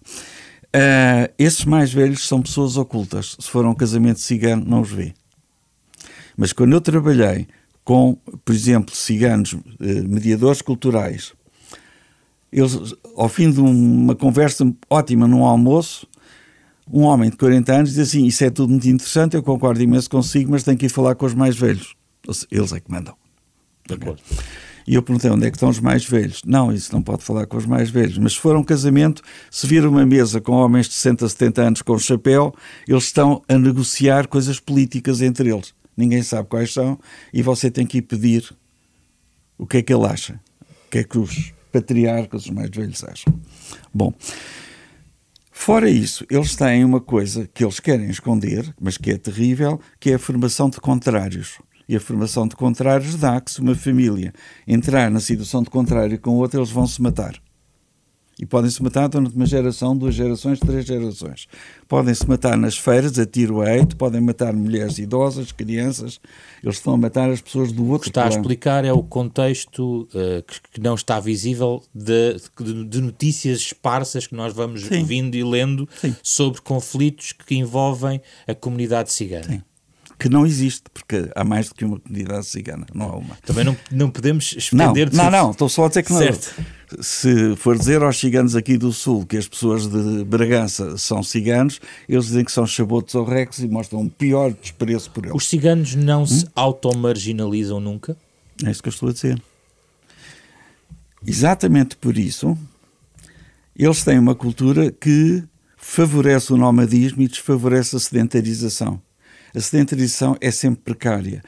Uh, 0.75 1.29
esses 1.39 1.65
mais 1.67 1.93
velhos 1.93 2.27
são 2.27 2.41
pessoas 2.41 2.77
ocultas. 2.77 3.37
Se 3.39 3.51
for 3.51 3.67
um 3.67 3.75
casamento 3.75 4.21
cigano, 4.21 4.65
não 4.65 4.81
os 4.81 4.91
vê. 4.91 5.13
Mas 6.37 6.53
quando 6.53 6.73
eu 6.73 6.81
trabalhei 6.81 7.47
com, 7.85 8.17
por 8.45 8.55
exemplo, 8.55 8.95
ciganos, 8.95 9.53
uh, 9.53 9.61
mediadores 9.81 10.63
culturais, 10.63 11.35
eles, 12.51 12.95
ao 13.17 13.29
fim 13.29 13.51
de 13.51 13.61
uma 13.61 14.15
conversa 14.15 14.71
ótima 14.89 15.27
num 15.27 15.45
almoço, 15.45 16.07
um 16.91 17.03
homem 17.03 17.31
de 17.31 17.37
40 17.37 17.73
anos 17.73 17.91
diz 17.91 18.09
assim: 18.09 18.25
Isso 18.25 18.45
é 18.45 18.51
tudo 18.51 18.71
muito 18.71 18.89
interessante, 18.89 19.37
eu 19.37 19.43
concordo 19.43 19.83
imenso 19.83 20.09
consigo, 20.09 20.51
mas 20.51 20.63
tenho 20.63 20.77
que 20.77 20.87
ir 20.87 20.91
falar 20.91 21.15
com 21.15 21.27
os 21.27 21.35
mais 21.35 21.57
velhos. 21.57 21.95
Eles 22.51 22.73
é 22.73 22.81
que 22.81 22.91
mandam. 22.91 23.15
Acordo. 23.91 24.23
E 24.87 24.95
eu 24.95 25.03
perguntei 25.03 25.31
onde 25.31 25.47
é 25.47 25.51
que 25.51 25.57
estão 25.57 25.69
os 25.69 25.81
mais 25.81 26.05
velhos. 26.05 26.43
Não, 26.45 26.73
isso 26.73 26.93
não 26.93 27.03
pode 27.03 27.23
falar 27.23 27.47
com 27.47 27.57
os 27.57 27.67
mais 27.67 27.91
velhos. 27.91 28.19
Mas 28.19 28.33
se 28.33 28.39
for 28.39 28.57
um 28.57 28.65
casamento, 28.65 29.23
se 29.51 29.67
vir 29.67 29.87
uma 29.87 30.05
mesa 30.05 30.41
com 30.41 30.53
homens 30.53 30.89
de 30.89 30.95
60, 30.95 31.29
70 31.29 31.63
anos 31.63 31.83
com 31.83 31.99
chapéu, 31.99 32.55
eles 32.87 33.05
estão 33.05 33.43
a 33.49 33.59
negociar 33.59 34.27
coisas 34.27 34.59
políticas 34.59 35.21
entre 35.21 35.51
eles. 35.51 35.75
Ninguém 35.97 36.23
sabe 36.23 36.49
quais 36.49 36.73
são 36.73 36.99
e 37.33 37.43
você 37.43 37.71
tem 37.71 37.87
que 37.87 37.99
ir 37.99 38.03
pedir 38.03 38.55
o 39.59 39.67
que 39.67 39.79
é 39.79 39.83
que 39.83 39.93
ele 39.93 40.07
acha. 40.07 40.41
O 40.87 40.91
que 40.91 40.99
é 40.99 41.05
que 41.05 41.19
os 41.19 41.53
patriarcas, 41.71 42.45
os 42.45 42.51
mais 42.51 42.71
velhos, 42.71 43.05
acham. 43.05 43.33
Bom, 43.93 44.13
fora 45.51 45.89
isso, 45.89 46.27
eles 46.31 46.57
têm 46.57 46.85
uma 46.85 47.01
coisa 47.01 47.49
que 47.53 47.65
eles 47.65 47.81
querem 47.81 48.11
esconder, 48.11 48.75
mas 48.81 48.99
que 48.99 49.11
é 49.11 49.19
terrível, 49.19 49.81
que 50.01 50.11
é 50.11 50.15
a 50.15 50.19
formação 50.19 50.69
de 50.69 50.81
contrários. 50.81 51.59
E 51.93 51.97
a 51.97 52.01
formação 52.01 52.49
de 52.49 52.57
contrários 52.57 53.17
dá 53.17 53.39
que 53.39 53.51
se 53.51 53.61
uma 53.61 53.75
família 53.75 54.33
entrar 54.67 55.11
na 55.11 55.21
situação 55.21 55.63
de 55.63 55.69
contrário 55.69 56.19
com 56.19 56.39
outra, 56.39 56.59
eles 56.59 56.71
vão 56.71 56.87
se 56.87 57.03
matar. 57.03 57.39
E 58.41 58.47
podem-se 58.47 58.83
matar 58.83 59.09
durante 59.09 59.37
uma 59.37 59.45
geração, 59.45 59.95
duas 59.95 60.15
gerações, 60.15 60.59
três 60.59 60.87
gerações. 60.87 61.47
Podem-se 61.87 62.27
matar 62.27 62.57
nas 62.57 62.79
feiras, 62.79 63.19
a 63.19 63.27
tiro 63.27 63.61
a 63.61 63.77
eito, 63.77 63.95
podem 63.95 64.23
matar 64.23 64.55
mulheres 64.55 64.97
idosas, 64.97 65.53
crianças. 65.53 66.19
Eles 66.65 66.77
estão 66.77 66.95
a 66.95 66.97
matar 66.97 67.29
as 67.29 67.43
pessoas 67.43 67.73
do 67.73 67.83
outro 67.83 67.97
O 67.97 68.01
que 68.01 68.09
está 68.09 68.23
plano. 68.23 68.37
a 68.37 68.41
explicar 68.41 68.87
é 68.87 68.93
o 68.93 69.03
contexto 69.03 70.09
uh, 70.15 70.43
que, 70.45 70.61
que, 70.73 70.81
não 70.81 70.95
está 70.95 71.21
visível 71.21 71.83
de, 71.95 72.37
de, 72.59 72.85
de, 72.87 73.01
notícias 73.03 73.59
esparsas 73.59 74.27
que 74.27 74.35
nós 74.35 74.55
vamos 74.55 74.81
Sim. 74.81 75.05
vindo 75.05 75.35
e 75.35 75.45
lendo 75.45 75.87
Sim. 76.01 76.17
sobre 76.23 76.63
conflitos 76.63 77.33
que 77.33 77.55
envolvem 77.55 78.19
a 78.49 78.55
comunidade 78.55 79.13
cigana. 79.13 79.45
Sim 79.45 79.63
que 80.23 80.29
não 80.29 80.47
existe, 80.47 80.85
porque 80.95 81.29
há 81.35 81.43
mais 81.43 81.69
do 81.69 81.75
que 81.75 81.85
uma 81.85 81.99
comunidade 81.99 82.47
cigana, 82.47 82.87
não 82.95 83.11
há 83.11 83.17
uma. 83.17 83.35
Também 83.45 83.65
não, 83.65 83.77
não 83.91 84.09
podemos 84.09 84.55
estender... 84.57 85.13
Não, 85.13 85.25
não, 85.25 85.31
não, 85.33 85.51
estou 85.51 85.69
só 85.69 85.87
a 85.87 85.89
dizer 85.89 86.05
que 86.05 86.13
certo. 86.13 86.55
não. 86.57 87.03
Se 87.03 87.57
for 87.57 87.77
dizer 87.77 88.05
aos 88.05 88.21
ciganos 88.21 88.55
aqui 88.55 88.79
do 88.79 88.93
Sul 88.93 89.27
que 89.27 89.37
as 89.37 89.49
pessoas 89.49 89.89
de 89.89 90.23
Bragança 90.23 90.97
são 90.97 91.25
ciganos, 91.25 91.81
eles 92.09 92.27
dizem 92.27 92.45
que 92.45 92.53
são 92.53 92.65
chabotos 92.65 93.17
ou 93.17 93.25
rex 93.25 93.59
e 93.59 93.67
mostram 93.67 94.03
um 94.03 94.09
pior 94.09 94.53
desprezo 94.53 95.11
por 95.11 95.25
eles. 95.25 95.35
Os 95.35 95.49
ciganos 95.49 95.97
não 95.97 96.23
hum? 96.23 96.27
se 96.27 96.47
automarginalizam 96.55 97.81
nunca? 97.81 98.17
É 98.65 98.71
isso 98.71 98.81
que 98.81 98.91
eu 98.91 98.93
estou 98.93 99.09
a 99.09 99.13
dizer. 99.13 99.43
Exatamente 101.27 101.97
por 101.97 102.17
isso, 102.17 102.57
eles 103.77 104.05
têm 104.05 104.21
uma 104.21 104.37
cultura 104.37 104.93
que 104.93 105.43
favorece 105.77 106.53
o 106.53 106.57
nomadismo 106.57 107.23
e 107.23 107.27
desfavorece 107.27 107.97
a 107.97 107.99
sedentarização 107.99 109.03
a 109.55 109.61
sedentarização 109.61 110.37
é 110.41 110.51
sempre 110.51 110.83
precária. 110.83 111.43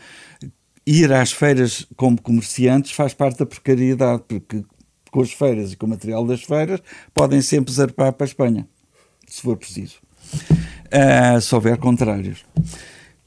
Ir 0.86 1.12
às 1.12 1.32
feiras 1.32 1.86
como 1.96 2.20
comerciantes 2.20 2.92
faz 2.92 3.14
parte 3.14 3.38
da 3.38 3.46
precariedade, 3.46 4.22
porque 4.28 4.64
com 5.10 5.22
as 5.22 5.32
feiras 5.32 5.72
e 5.72 5.76
com 5.76 5.86
o 5.86 5.90
material 5.90 6.26
das 6.26 6.42
feiras 6.42 6.80
podem 7.14 7.40
sempre 7.40 7.72
zarpar 7.72 8.12
para 8.12 8.24
a 8.24 8.28
Espanha, 8.28 8.68
se 9.26 9.40
for 9.40 9.56
preciso. 9.56 9.96
Uh, 10.86 11.40
se 11.40 11.54
houver 11.54 11.78
contrários. 11.78 12.44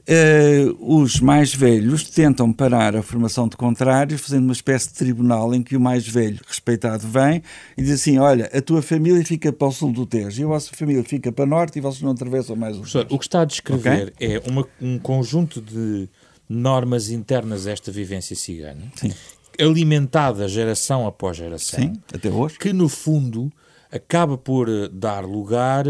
Uh, 0.10 1.02
os 1.02 1.20
mais 1.20 1.54
velhos 1.54 2.10
tentam 2.10 2.54
parar 2.54 2.96
a 2.96 3.04
formação 3.04 3.46
de 3.46 3.58
contrários, 3.58 4.22
fazendo 4.22 4.46
uma 4.46 4.54
espécie 4.54 4.88
de 4.88 4.93
tribunal 4.93 5.54
em 5.54 5.62
que 5.62 5.76
o 5.76 5.82
mais 5.82 6.08
velho, 6.08 6.39
respeitado, 6.48 7.06
vem 7.06 7.43
e 7.78 7.84
diz 7.84 8.00
assim: 8.00 8.17
Olha, 8.17 8.50
a 8.54 8.62
tua 8.62 8.82
família 8.82 9.22
fica 9.26 9.52
para 9.52 9.67
o 9.67 9.72
sul 9.72 9.91
do 9.91 10.06
Tejo 10.06 10.41
e 10.41 10.46
a 10.46 10.48
vossa 10.48 10.74
família 10.74 11.04
fica 11.04 11.30
para 11.30 11.43
o 11.43 11.46
norte 11.46 11.78
e 11.78 11.82
vocês 11.82 12.02
não 12.02 12.12
atravessam 12.12 12.56
mais 12.56 12.78
o 12.78 12.80
Professor, 12.80 13.06
o 13.10 13.20
que 13.20 13.26
está 13.26 13.41
a 13.41 13.46
descrever 13.46 14.13
okay? 14.15 14.38
é 14.38 14.41
uma, 14.50 14.65
um 14.82 14.98
conjunto 14.98 15.62
de 15.62 16.08
normas 16.48 17.10
internas 17.10 17.67
a 17.67 17.72
esta 17.72 17.91
vivência 17.91 18.34
cigana, 18.34 18.89
Sim. 18.96 19.12
alimentada 19.60 20.48
geração 20.48 21.06
após 21.06 21.36
geração, 21.36 21.82
Sim, 21.82 21.93
até 22.13 22.30
hoje. 22.30 22.58
que 22.58 22.72
no 22.72 22.88
fundo 22.88 23.52
acaba 23.91 24.38
por 24.38 24.70
dar 24.88 25.26
lugar 25.26 25.84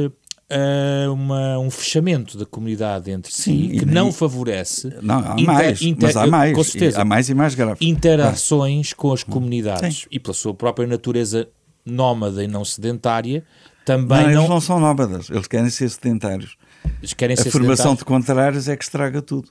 uh, 0.52 1.12
uma, 1.12 1.60
um 1.60 1.70
fechamento 1.70 2.38
da 2.38 2.46
comunidade 2.46 3.12
entre 3.12 3.32
Sim, 3.32 3.72
si 3.72 3.80
que 3.80 3.86
não 3.86 4.12
favorece. 4.12 4.94
Não, 5.02 5.20
há 5.20 5.34
inter, 5.34 5.46
mais, 5.46 5.82
inter, 5.82 6.08
mas 6.08 6.16
há 6.18 6.28
mais, 6.28 6.56
com 6.56 6.64
certeza, 6.64 7.02
há 7.02 7.06
mais 7.06 7.30
e 7.30 7.34
mais 7.34 7.56
grave. 7.56 7.86
Interações 7.86 8.92
ah. 8.94 8.96
com 8.96 9.14
as 9.14 9.24
comunidades 9.24 10.02
Sim. 10.02 10.08
e 10.12 10.20
pela 10.20 10.34
sua 10.34 10.54
própria 10.54 10.88
natureza 10.88 11.48
nómada 11.86 12.44
e 12.44 12.48
não 12.48 12.66
sedentária 12.66 13.44
também 13.86 14.24
não, 14.24 14.26
não... 14.26 14.40
Eles 14.40 14.50
não 14.50 14.62
são 14.62 14.80
nómadas, 14.80 15.30
eles 15.30 15.48
querem 15.48 15.70
ser 15.70 15.90
sedentários. 15.90 16.58
Eles 17.00 17.14
querem 17.14 17.36
a 17.36 17.42
ser 17.42 17.52
formação 17.52 17.96
de 17.96 18.04
contrários 18.04 18.68
é 18.68 18.76
que 18.76 18.84
estraga 18.84 19.22
tudo. 19.22 19.50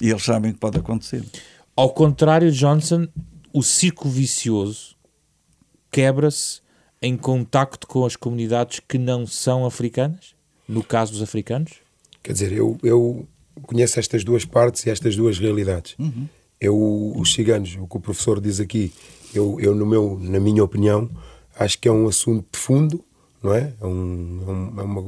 E 0.00 0.08
eles 0.10 0.22
sabem 0.22 0.52
que 0.52 0.58
pode 0.58 0.78
acontecer. 0.78 1.22
Ao 1.76 1.90
contrário, 1.90 2.50
Johnson, 2.50 3.06
o 3.52 3.62
círculo 3.62 4.12
vicioso 4.12 4.96
quebra-se 5.90 6.60
em 7.02 7.16
contacto 7.16 7.86
com 7.86 8.06
as 8.06 8.16
comunidades 8.16 8.80
que 8.80 8.96
não 8.96 9.26
são 9.26 9.66
africanas? 9.66 10.33
No 10.68 10.82
caso 10.82 11.12
dos 11.12 11.22
africanos? 11.22 11.72
Quer 12.22 12.32
dizer, 12.32 12.52
eu, 12.52 12.78
eu 12.82 13.26
conheço 13.62 13.98
estas 13.98 14.24
duas 14.24 14.44
partes 14.44 14.84
e 14.86 14.90
estas 14.90 15.16
duas 15.16 15.38
realidades. 15.38 15.94
Uhum. 15.98 16.26
Eu, 16.60 17.12
os 17.16 17.34
ciganos, 17.34 17.76
o 17.78 17.86
que 17.86 17.96
o 17.96 18.00
professor 18.00 18.40
diz 18.40 18.60
aqui, 18.60 18.92
eu, 19.34 19.58
eu 19.60 19.74
no 19.74 19.84
meu, 19.84 20.18
na 20.20 20.40
minha 20.40 20.64
opinião, 20.64 21.10
acho 21.58 21.78
que 21.78 21.88
é 21.88 21.92
um 21.92 22.08
assunto 22.08 22.46
de 22.52 22.58
fundo, 22.58 23.04
não 23.42 23.54
é? 23.54 23.74
É, 23.80 23.86
um, 23.86 24.74
é, 24.76 24.80
é 24.80 24.84
uma, 24.84 25.00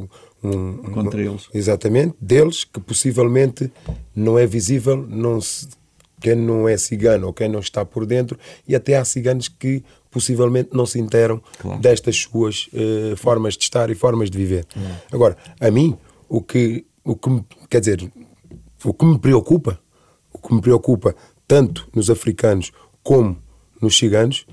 um, 0.45 0.77
Contra 0.93 1.21
uma, 1.21 1.31
eles. 1.31 1.49
Exatamente, 1.55 2.15
deles, 2.21 2.65
que 2.65 2.81
possivelmente 2.81 3.73
não 4.15 4.39
é 4.39 4.47
visível, 4.47 4.97
não 4.97 5.41
se, 5.41 5.69
quem 6.21 6.35
não 6.35 6.69
é 6.69 6.77
cigano 6.77 7.29
ou 7.29 7.33
quem 7.33 7.49
não 7.49 7.61
está 7.61 7.85
por 7.85 8.05
dentro, 8.05 8.39
e 8.67 8.75
até 8.75 8.97
há 8.97 9.05
ciganos 9.05 9.49
que 9.49 9.83
possivelmente 10.11 10.71
não 10.73 10.87
se 10.87 10.99
interam 10.99 11.43
claro. 11.59 11.81
destas 11.81 12.17
suas 12.17 12.69
uh, 12.69 13.17
formas 13.17 13.57
de 13.57 13.65
estar 13.65 13.91
e 13.91 13.95
formas 13.95 14.31
de 14.31 14.39
viver. 14.39 14.67
Uhum. 14.75 14.83
Agora, 15.13 15.37
a 15.61 15.71
mim, 15.71 15.97
o 16.29 16.41
que, 16.41 16.87
o 17.05 17.17
que 17.17 17.31
me, 17.31 17.45
quer 17.69 17.81
dizer, 17.81 18.11
o 18.85 18.95
que 18.95 19.05
me 19.05 19.19
preocupa, 19.19 19.79
o 20.33 20.39
que 20.39 20.55
me 20.55 20.61
preocupa 20.61 21.15
tanto 21.47 21.89
nos 21.95 22.11
africanos 22.11 22.73
como 23.03 23.37
nos 23.81 23.97
ciganos, 23.97 24.47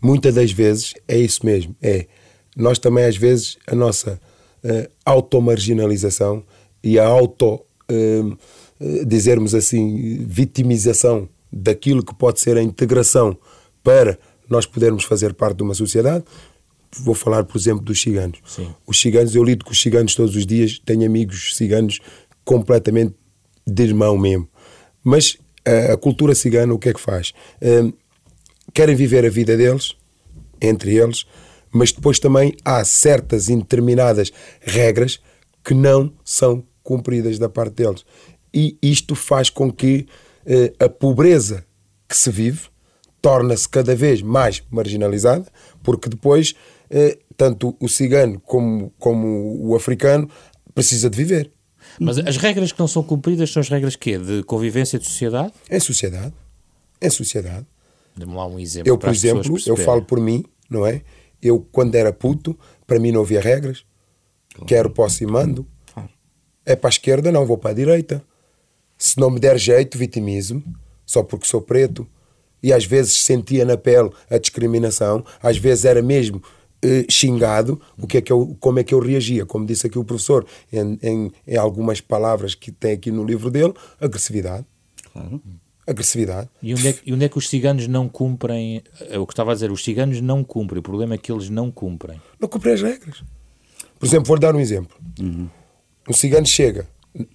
muitas 0.00 0.34
das 0.34 0.50
vezes 0.52 0.94
é 1.06 1.18
isso 1.18 1.44
mesmo, 1.44 1.74
é 1.82 2.06
nós 2.56 2.78
também 2.78 3.04
às 3.04 3.16
vezes 3.16 3.56
a 3.66 3.74
nossa 3.74 4.20
uh, 4.64 4.90
automarginalização 5.04 6.44
e 6.82 6.98
a 6.98 7.06
auto, 7.06 7.54
uh, 7.90 8.38
dizermos 9.06 9.54
assim, 9.54 10.24
vitimização 10.24 11.28
daquilo 11.52 12.04
que 12.04 12.14
pode 12.14 12.40
ser 12.40 12.56
a 12.56 12.62
integração 12.62 13.36
para 13.82 14.18
nós 14.48 14.66
podermos 14.66 15.04
fazer 15.04 15.34
parte 15.34 15.56
de 15.56 15.62
uma 15.62 15.74
sociedade. 15.74 16.24
Vou 17.00 17.14
falar, 17.14 17.44
por 17.44 17.58
exemplo, 17.58 17.84
dos 17.84 18.00
ciganos. 18.00 18.38
Sim. 18.46 18.74
Os 18.86 19.00
ciganos, 19.00 19.34
eu 19.34 19.44
lido 19.44 19.64
com 19.64 19.72
os 19.72 19.80
ciganos 19.80 20.14
todos 20.14 20.34
os 20.34 20.46
dias, 20.46 20.80
tenho 20.84 21.04
amigos 21.04 21.56
ciganos 21.56 22.00
completamente 22.44 23.14
de 23.66 23.82
irmão 23.82 24.16
mesmo. 24.16 24.48
Mas 25.04 25.36
a, 25.66 25.92
a 25.92 25.96
cultura 25.96 26.34
cigana 26.34 26.72
o 26.72 26.78
que 26.78 26.88
é 26.88 26.94
que 26.94 27.00
faz? 27.00 27.32
Um, 27.60 27.92
querem 28.72 28.96
viver 28.96 29.24
a 29.26 29.30
vida 29.30 29.56
deles, 29.56 29.94
entre 30.60 30.96
eles, 30.96 31.26
Mas 31.70 31.92
depois 31.92 32.18
também 32.18 32.56
há 32.64 32.84
certas 32.84 33.48
indeterminadas 33.48 34.32
regras 34.60 35.20
que 35.62 35.74
não 35.74 36.12
são 36.24 36.64
cumpridas 36.82 37.38
da 37.38 37.48
parte 37.48 37.74
deles. 37.74 38.04
E 38.52 38.78
isto 38.80 39.14
faz 39.14 39.50
com 39.50 39.70
que 39.70 40.06
eh, 40.46 40.72
a 40.80 40.88
pobreza 40.88 41.66
que 42.08 42.16
se 42.16 42.30
vive 42.30 42.68
torna-se 43.20 43.68
cada 43.68 43.94
vez 43.94 44.22
mais 44.22 44.62
marginalizada, 44.70 45.46
porque 45.82 46.08
depois 46.08 46.54
eh, 46.90 47.18
tanto 47.36 47.76
o 47.80 47.88
cigano 47.88 48.40
como, 48.40 48.92
como 48.98 49.58
o 49.66 49.74
africano 49.74 50.28
precisa 50.74 51.10
de 51.10 51.16
viver. 51.16 51.52
Mas 52.00 52.18
as 52.18 52.36
regras 52.36 52.72
que 52.72 52.78
não 52.78 52.88
são 52.88 53.02
cumpridas 53.02 53.50
são 53.50 53.60
as 53.60 53.68
regras 53.68 53.96
quê? 53.96 54.18
De 54.18 54.42
convivência 54.44 54.98
de 54.98 55.06
sociedade? 55.06 55.52
Em 55.70 55.80
sociedade. 55.80 56.32
Em 57.00 57.10
sociedade. 57.10 57.66
Dê-me 58.16 58.34
lá 58.34 58.46
um 58.46 58.58
exemplo. 58.58 58.88
Eu, 58.88 58.98
por 58.98 59.10
exemplo, 59.10 59.56
eu 59.66 59.76
falo 59.76 60.02
por 60.02 60.20
mim, 60.20 60.44
não 60.68 60.86
é? 60.86 61.02
Eu, 61.40 61.66
quando 61.72 61.94
era 61.94 62.12
puto, 62.12 62.58
para 62.86 62.98
mim 62.98 63.12
não 63.12 63.22
havia 63.22 63.40
regras. 63.40 63.84
Claro. 64.52 64.66
Quero, 64.66 64.90
posso 64.90 65.22
e 65.22 65.26
mando. 65.26 65.66
Claro. 65.92 66.08
É 66.66 66.74
para 66.74 66.88
a 66.88 66.90
esquerda, 66.90 67.30
não, 67.30 67.46
vou 67.46 67.56
para 67.56 67.70
a 67.70 67.74
direita. 67.74 68.22
Se 68.96 69.18
não 69.18 69.30
me 69.30 69.38
der 69.38 69.56
jeito, 69.58 69.96
vitimizo 69.96 70.62
só 71.06 71.22
porque 71.22 71.46
sou 71.46 71.62
preto. 71.62 72.06
E 72.62 72.72
às 72.72 72.84
vezes 72.84 73.14
sentia 73.22 73.64
na 73.64 73.76
pele 73.76 74.10
a 74.30 74.38
discriminação, 74.38 75.24
às 75.42 75.56
vezes 75.56 75.84
era 75.84 76.02
mesmo 76.02 76.42
eh, 76.82 77.04
xingado, 77.08 77.80
o 77.96 78.06
que 78.06 78.18
é 78.18 78.20
que 78.20 78.32
eu, 78.32 78.56
como 78.60 78.78
é 78.78 78.84
que 78.84 78.94
eu 78.94 79.00
reagia? 79.00 79.46
Como 79.46 79.66
disse 79.66 79.86
aqui 79.86 79.98
o 79.98 80.04
professor, 80.04 80.46
em, 80.72 80.98
em, 81.02 81.32
em 81.46 81.56
algumas 81.56 82.00
palavras 82.00 82.54
que 82.54 82.70
tem 82.70 82.92
aqui 82.92 83.10
no 83.10 83.24
livro 83.24 83.50
dele, 83.50 83.74
agressividade. 84.00 84.64
Claro 85.12 85.40
agressividade. 85.88 86.50
E 86.62 86.74
onde, 86.74 86.88
é, 86.88 86.94
e 87.06 87.12
onde 87.14 87.24
é 87.24 87.28
que 87.28 87.38
os 87.38 87.48
ciganos 87.48 87.88
não 87.88 88.08
cumprem? 88.08 88.82
É 89.08 89.18
o 89.18 89.26
que 89.26 89.32
estava 89.32 89.52
a 89.52 89.54
dizer, 89.54 89.70
os 89.70 89.82
ciganos 89.82 90.20
não 90.20 90.44
cumprem. 90.44 90.80
O 90.80 90.82
problema 90.82 91.14
é 91.14 91.18
que 91.18 91.32
eles 91.32 91.48
não 91.48 91.70
cumprem. 91.70 92.20
Não 92.38 92.46
cumprem 92.46 92.74
as 92.74 92.82
regras. 92.82 93.24
Por 93.98 94.06
exemplo, 94.06 94.26
vou 94.26 94.38
dar 94.38 94.54
um 94.54 94.60
exemplo. 94.60 94.96
Uhum. 95.18 95.48
Um 96.08 96.12
cigano 96.12 96.46
chega. 96.46 96.86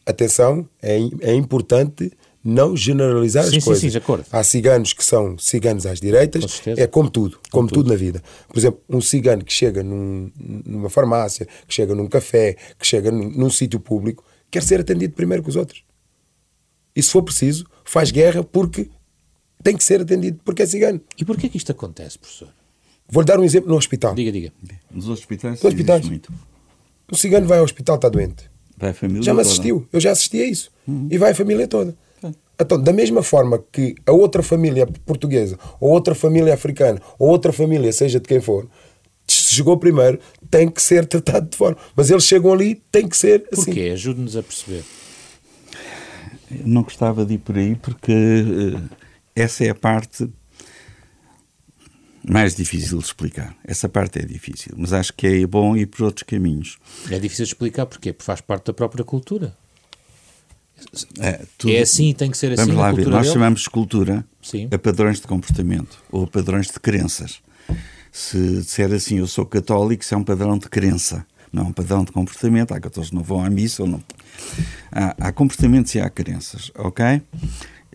Atenção, 0.06 0.70
é, 0.82 0.98
é 1.22 1.34
importante 1.34 2.12
não 2.44 2.76
generalizar 2.76 3.46
sim, 3.46 3.58
as 3.58 3.64
coisas. 3.64 3.82
Sim, 3.82 3.88
sim, 3.88 3.92
de 3.92 3.98
acordo. 3.98 4.26
Há 4.32 4.44
ciganos 4.44 4.92
que 4.92 5.04
são 5.04 5.38
ciganos 5.38 5.86
às 5.86 6.02
direitas, 6.02 6.60
com 6.60 6.72
é 6.72 6.88
como 6.88 7.10
tudo, 7.10 7.40
como, 7.50 7.68
tudo. 7.68 7.84
tudo. 7.84 7.90
na 7.90 7.96
vida. 7.96 8.22
Por 8.50 8.60
exemplo, 8.60 8.82
um 8.90 9.00
cigano 9.00 9.46
que 9.46 9.54
chega 9.54 9.82
num, 9.82 10.30
numa 10.66 10.90
farmácia, 10.90 11.48
que 11.68 11.74
chega 11.74 11.96
num 11.96 12.08
café, 12.08 12.58
que 12.78 12.86
chega 12.86 13.12
num, 13.12 13.30
num 13.30 13.50
sítio 13.50 13.80
público, 13.80 14.26
quer 14.52 14.62
ser 14.62 14.82
atendido 14.82 15.14
primeiro 15.14 15.42
que 15.42 15.50
os 15.50 15.56
outros. 15.56 15.84
E 16.96 17.02
se 17.02 17.10
for 17.10 17.24
preciso, 17.24 17.66
faz 17.86 18.12
guerra 18.12 18.44
porque 18.44 18.90
tem 19.64 19.78
que 19.78 19.84
ser 19.84 20.02
atendido 20.02 20.40
porque 20.44 20.64
é 20.64 20.66
cigano. 20.66 21.00
E 21.18 21.24
porquê 21.24 21.48
que 21.48 21.58
isto 21.58 21.72
acontece, 21.72 22.20
professor? 22.20 22.50
Vou-lhe 23.10 23.26
dar 23.26 23.40
um 23.40 23.44
exemplo 23.44 23.70
no 23.70 23.78
hospital. 23.78 24.14
Diga, 24.14 24.32
diga. 24.32 24.52
Nos 24.92 25.08
hospitais, 25.08 25.62
Nos 25.62 25.66
hospitais. 25.66 26.06
muito. 26.08 26.32
O 27.12 27.16
cigano 27.16 27.48
vai 27.48 27.60
ao 27.60 27.64
hospital, 27.64 27.96
está 27.96 28.10
doente. 28.10 28.50
Vai 28.78 28.90
a 28.90 28.94
família 28.94 29.24
Já 29.24 29.34
me 29.34 29.42
assistiu, 29.42 29.88
eu 29.94 30.00
já 30.00 30.12
assisti 30.12 30.42
a 30.42 30.46
isso. 30.46 30.72
Uhum. 30.88 31.08
E 31.10 31.18
vai 31.18 31.32
a 31.32 31.36
família 31.36 31.68
toda. 31.68 31.96
Então, 32.60 32.82
da 32.82 32.94
mesma 32.94 33.24
forma 33.24 33.64
que 33.72 33.96
a 34.06 34.12
outra 34.12 34.44
família 34.44 34.88
portuguesa, 35.06 35.58
ou 35.80 35.92
outra 35.92 36.14
família 36.14 36.54
africana, 36.54 37.02
ou 37.18 37.30
outra 37.30 37.52
família, 37.52 37.92
seja 37.92 38.20
de 38.20 38.28
quem 38.28 38.40
for, 38.40 38.68
chegou 39.28 39.78
primeiro, 39.78 40.20
tem 40.50 40.70
que 40.70 40.82
ser 40.82 41.06
tratado 41.06 41.50
de 41.50 41.58
forma. 41.58 41.78
Mas 41.96 42.10
eles 42.10 42.24
chegam 42.24 42.54
ali, 42.54 42.82
tem 42.92 43.08
que 43.08 43.18
ser 43.18 43.48
assim. 43.52 43.66
Porquê? 43.66 43.92
Ajude-nos 43.94 44.36
a 44.38 44.44
perceber. 44.44 44.84
não 46.66 46.84
gostava 46.84 47.26
de 47.26 47.36
ir 47.36 47.40
por 47.40 47.58
aí 47.58 47.76
porque 47.76 48.12
uh, 48.14 48.90
essa 49.36 49.64
é 49.66 49.70
a 49.70 49.76
parte 49.76 50.30
mais 52.24 52.56
difícil 52.56 53.00
de 53.00 53.06
explicar. 53.06 53.56
Essa 53.66 53.90
parte 53.90 54.20
é 54.20 54.26
difícil, 54.26 54.74
mas 54.78 54.94
acho 54.94 55.14
que 55.14 55.28
é 55.28 55.48
bom 55.48 55.76
ir 55.76 55.88
por 55.88 56.04
outros 56.04 56.24
caminhos. 56.24 56.78
É 57.10 57.20
difícil 57.20 57.46
de 57.46 57.52
explicar 57.52 57.86
porquê? 57.86 58.14
Porque 58.14 58.26
faz 58.26 58.42
parte 58.42 58.68
da 58.68 58.74
própria 58.74 59.04
cultura. 59.04 59.58
É, 61.20 61.46
é 61.68 61.82
assim 61.82 62.14
tem 62.14 62.30
que 62.30 62.38
ser 62.38 62.52
assim. 62.52 62.66
Vamos 62.66 62.76
lá 62.76 62.92
ver, 62.92 63.08
nós 63.08 63.24
dele? 63.24 63.34
chamamos 63.34 63.62
de 63.62 63.70
cultura 63.70 64.26
Sim. 64.42 64.68
a 64.72 64.78
padrões 64.78 65.20
de 65.20 65.28
comportamento 65.28 66.02
ou 66.12 66.24
a 66.24 66.28
padrões 66.28 66.68
de 66.68 66.80
crenças. 66.80 67.42
Se 68.12 68.38
disser 68.62 68.92
assim, 68.94 69.18
eu 69.18 69.28
sou 69.28 69.46
católico, 69.46 70.04
isso 70.04 70.14
é 70.14 70.18
um 70.18 70.24
padrão 70.24 70.58
de 70.58 70.70
crença, 70.70 71.26
não 71.52 71.64
é 71.64 71.66
um 71.68 71.74
padrão 71.74 72.04
de 72.04 72.12
comportamento. 72.12 72.72
Há 72.72 72.80
católicos 72.80 73.10
que 73.10 73.16
não 73.16 73.24
vão 73.24 73.44
à 73.44 73.50
missa 73.50 73.84
ou 73.84 73.90
não. 73.90 74.04
Há, 74.92 75.16
há 75.20 75.32
comportamentos 75.32 75.96
e 75.96 76.00
há 76.00 76.10
crenças, 76.10 76.72
ok? 76.76 77.22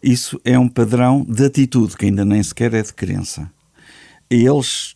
Isso 0.03 0.41
é 0.45 0.59
um 0.59 0.69
padrão 0.69 1.25
de 1.29 1.45
atitude, 1.45 1.97
que 1.97 2.07
ainda 2.07 2.25
nem 2.25 2.43
sequer 2.43 2.75
é 2.75 2.83
de 2.83 2.93
crença. 2.93 3.51
Eles 4.31 4.95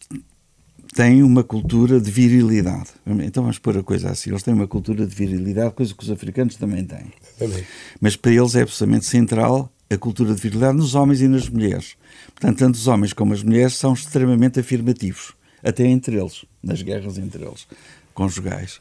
têm 0.94 1.22
uma 1.22 1.42
cultura 1.42 2.00
de 2.00 2.10
virilidade. 2.10 2.90
Então 3.22 3.42
vamos 3.42 3.58
pôr 3.58 3.78
a 3.78 3.82
coisa 3.82 4.10
assim: 4.10 4.30
eles 4.30 4.42
têm 4.42 4.54
uma 4.54 4.66
cultura 4.66 5.06
de 5.06 5.14
virilidade, 5.14 5.74
coisa 5.74 5.94
que 5.94 6.02
os 6.02 6.10
africanos 6.10 6.56
também 6.56 6.84
têm. 6.84 7.12
Também. 7.38 7.64
Mas 8.00 8.16
para 8.16 8.32
eles 8.32 8.54
é 8.54 8.62
absolutamente 8.62 9.06
central 9.06 9.72
a 9.90 9.96
cultura 9.96 10.34
de 10.34 10.40
virilidade 10.40 10.76
nos 10.76 10.94
homens 10.94 11.20
e 11.20 11.28
nas 11.28 11.48
mulheres. 11.48 11.96
Portanto, 12.34 12.58
tanto 12.58 12.74
os 12.76 12.86
homens 12.86 13.12
como 13.12 13.34
as 13.34 13.42
mulheres 13.42 13.74
são 13.74 13.92
extremamente 13.92 14.58
afirmativos, 14.58 15.34
até 15.62 15.86
entre 15.86 16.16
eles, 16.16 16.44
nas 16.62 16.80
guerras 16.80 17.18
entre 17.18 17.44
eles, 17.44 17.66
conjugais. 18.14 18.80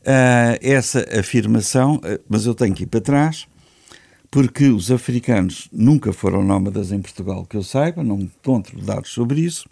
Uh, 0.00 0.56
essa 0.62 1.06
afirmação, 1.18 1.96
uh, 1.96 2.18
mas 2.28 2.46
eu 2.46 2.54
tenho 2.54 2.74
que 2.74 2.84
ir 2.84 2.86
para 2.86 3.00
trás, 3.00 3.46
porque 4.30 4.68
os 4.68 4.90
africanos 4.90 5.68
nunca 5.72 6.12
foram 6.12 6.44
nómadas 6.44 6.92
em 6.92 7.00
Portugal, 7.00 7.46
que 7.46 7.56
eu 7.56 7.62
saiba, 7.62 8.02
não 8.02 8.20
encontro 8.20 8.80
dados 8.80 9.10
sobre 9.10 9.40
isso, 9.40 9.68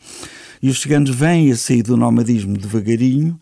e 0.62 0.68
os 0.68 0.80
ciganos 0.80 1.14
vêm 1.14 1.52
a 1.52 1.56
sair 1.56 1.82
do 1.82 1.96
nomadismo 1.96 2.56
devagarinho, 2.56 3.38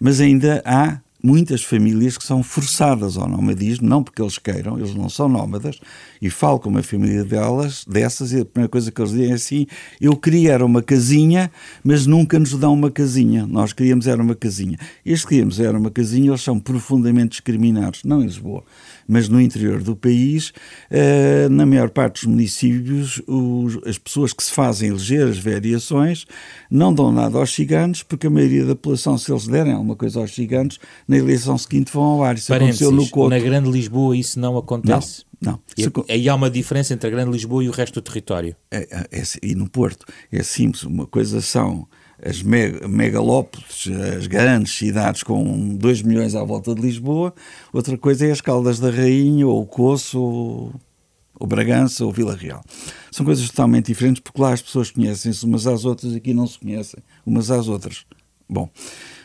mas 0.00 0.20
ainda 0.20 0.62
há 0.64 1.00
muitas 1.26 1.62
famílias 1.64 2.16
que 2.16 2.24
são 2.24 2.40
forçadas 2.40 3.16
ao 3.16 3.28
nomadismo, 3.28 3.88
não 3.88 4.02
porque 4.02 4.22
eles 4.22 4.38
queiram, 4.38 4.78
eles 4.78 4.94
não 4.94 5.08
são 5.08 5.28
nómadas, 5.28 5.80
e 6.22 6.30
falo 6.30 6.60
com 6.60 6.68
uma 6.68 6.82
família 6.84 7.24
delas, 7.24 7.84
dessas, 7.84 8.32
e 8.32 8.40
a 8.40 8.44
primeira 8.44 8.68
coisa 8.68 8.92
que 8.92 9.00
eles 9.00 9.10
dizem 9.10 9.30
é 9.32 9.34
assim: 9.34 9.66
eu 10.00 10.16
queria 10.16 10.52
era 10.52 10.64
uma 10.64 10.82
casinha, 10.82 11.50
mas 11.82 12.06
nunca 12.06 12.38
nos 12.38 12.52
dão 12.52 12.72
uma 12.72 12.90
casinha. 12.90 13.44
Nós 13.44 13.72
queríamos 13.72 14.06
era 14.06 14.22
uma 14.22 14.36
casinha. 14.36 14.78
Estes 15.04 15.28
queríamos 15.28 15.58
era 15.58 15.76
uma 15.76 15.90
casinha, 15.90 16.30
eles 16.30 16.42
são 16.42 16.60
profundamente 16.60 17.30
discriminados, 17.30 18.04
não 18.04 18.22
em 18.22 18.26
Lisboa, 18.26 18.62
mas 19.08 19.28
no 19.28 19.40
interior 19.40 19.82
do 19.82 19.94
país, 19.94 20.52
uh, 20.90 21.48
na 21.50 21.64
maior 21.64 21.90
parte 21.90 22.14
dos 22.14 22.24
municípios, 22.24 23.22
os, 23.26 23.78
as 23.86 23.98
pessoas 23.98 24.32
que 24.32 24.42
se 24.42 24.52
fazem 24.52 24.90
eleger 24.90 25.26
as 25.28 25.38
variações 25.38 26.26
não 26.70 26.92
dão 26.92 27.12
nada 27.12 27.38
aos 27.38 27.54
ciganos, 27.54 28.02
porque 28.02 28.26
a 28.26 28.30
maioria 28.30 28.64
da 28.64 28.74
população, 28.74 29.16
se 29.16 29.30
eles 29.30 29.46
derem 29.46 29.72
alguma 29.72 29.96
coisa 29.96 30.20
aos 30.20 30.34
ciganos, 30.34 30.78
na 31.06 31.16
eleição 31.16 31.56
seguinte 31.56 31.92
vão 31.92 32.02
ao 32.02 32.22
ar. 32.22 32.36
Isso 32.36 32.52
aconteceu 32.52 32.90
no 32.90 33.08
Couto. 33.08 33.30
Na 33.30 33.38
Grande 33.38 33.70
Lisboa 33.70 34.16
isso 34.16 34.38
não 34.38 34.56
acontece? 34.56 35.24
Não. 35.40 35.52
não. 35.52 35.60
E, 36.08 36.12
aí 36.12 36.28
há 36.28 36.34
uma 36.34 36.50
diferença 36.50 36.94
entre 36.94 37.06
a 37.06 37.10
Grande 37.10 37.30
Lisboa 37.30 37.62
e 37.62 37.68
o 37.68 37.72
resto 37.72 37.94
do 37.94 38.02
território? 38.02 38.56
É, 38.70 38.88
é, 38.90 39.20
é, 39.20 39.22
e 39.42 39.54
no 39.54 39.68
Porto. 39.68 40.06
É 40.32 40.42
simples. 40.42 40.82
Uma 40.84 41.06
coisa 41.06 41.40
são 41.40 41.86
as 42.28 42.42
megalópolis, 42.42 43.88
as 44.16 44.26
grandes 44.26 44.74
cidades 44.74 45.22
com 45.22 45.76
2 45.76 46.02
milhões 46.02 46.34
à 46.34 46.42
volta 46.42 46.74
de 46.74 46.80
Lisboa, 46.80 47.32
outra 47.72 47.96
coisa 47.96 48.26
é 48.26 48.32
as 48.32 48.40
Caldas 48.40 48.80
da 48.80 48.90
Rainha, 48.90 49.46
ou 49.46 49.62
o 49.62 49.66
Coço, 49.66 50.20
ou, 50.20 51.46
Bragança, 51.46 52.04
ou 52.04 52.12
Vila 52.12 52.34
Real. 52.34 52.64
São 53.12 53.24
coisas 53.24 53.48
totalmente 53.48 53.86
diferentes, 53.86 54.20
porque 54.20 54.40
lá 54.40 54.52
as 54.52 54.60
pessoas 54.60 54.90
conhecem-se 54.90 55.44
umas 55.44 55.66
às 55.66 55.84
outras, 55.84 56.14
aqui 56.14 56.34
não 56.34 56.46
se 56.46 56.58
conhecem 56.58 57.00
umas 57.24 57.50
às 57.50 57.68
outras. 57.68 58.04
Bom, 58.48 58.68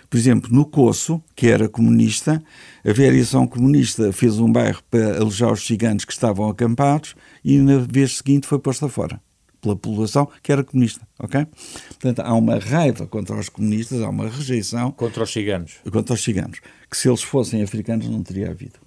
por 0.10 0.18
exemplo, 0.18 0.54
no 0.54 0.66
Coço, 0.66 1.24
que 1.36 1.48
era 1.48 1.68
comunista, 1.68 2.44
a 2.86 2.94
variação 2.94 3.48
comunista 3.48 4.12
fez 4.14 4.38
um 4.40 4.52
bairro 4.52 4.82
para 4.92 5.18
alojar 5.18 5.52
os 5.52 5.66
ciganos 5.66 6.06
que 6.06 6.12
estavam 6.14 6.48
acampados 6.50 7.16
e 7.44 7.58
na 7.58 7.80
vez 7.80 8.18
seguinte 8.18 8.46
foi 8.46 8.60
posta 8.60 8.88
fora 8.88 9.20
pela 9.62 9.76
população 9.76 10.28
que 10.42 10.52
era 10.52 10.64
comunista, 10.64 11.08
ok? 11.20 11.46
Portanto, 11.90 12.20
há 12.20 12.34
uma 12.34 12.58
raiva 12.58 13.06
contra 13.06 13.36
os 13.36 13.48
comunistas, 13.48 14.02
há 14.02 14.10
uma 14.10 14.28
rejeição... 14.28 14.92
Contra 14.92 15.24
os 15.24 15.32
ciganos. 15.32 15.76
Contra 15.92 16.16
os 16.16 16.24
ciganos, 16.24 16.60
que 16.90 16.98
se 16.98 17.08
eles 17.08 17.22
fossem 17.22 17.62
africanos 17.62 18.10
não 18.10 18.24
teria 18.24 18.50
havido. 18.50 18.80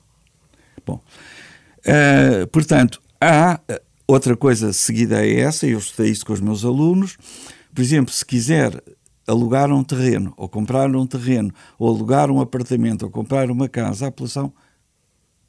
Bom, 0.85 1.01
uh, 1.87 2.47
portanto, 2.49 3.01
há 3.21 3.61
eh, 3.69 3.81
outra 4.07 4.37
coisa 4.37 4.73
seguida 4.73 5.19
a 5.19 5.27
essa, 5.27 5.67
eu 5.67 5.79
estudei 5.79 6.11
isso 6.11 6.27
com 6.27 6.33
os 6.33 6.41
meus 6.41 6.65
alunos, 6.65 7.17
por 7.73 7.81
exemplo, 7.81 8.13
se 8.13 8.25
quiser 8.25 8.83
alugar 9.27 9.73
um 9.73 9.83
terreno, 9.83 10.35
ou 10.37 10.49
comprar 10.49 10.95
um 10.95 11.07
terreno, 11.07 11.53
ou 11.79 11.89
alugar 11.89 12.31
um 12.31 12.41
apartamento, 12.41 13.05
ou 13.05 13.11
comprar 13.11 13.51
uma 13.51 13.69
casa, 13.69 14.09
a 14.09 14.11
população 14.11 14.53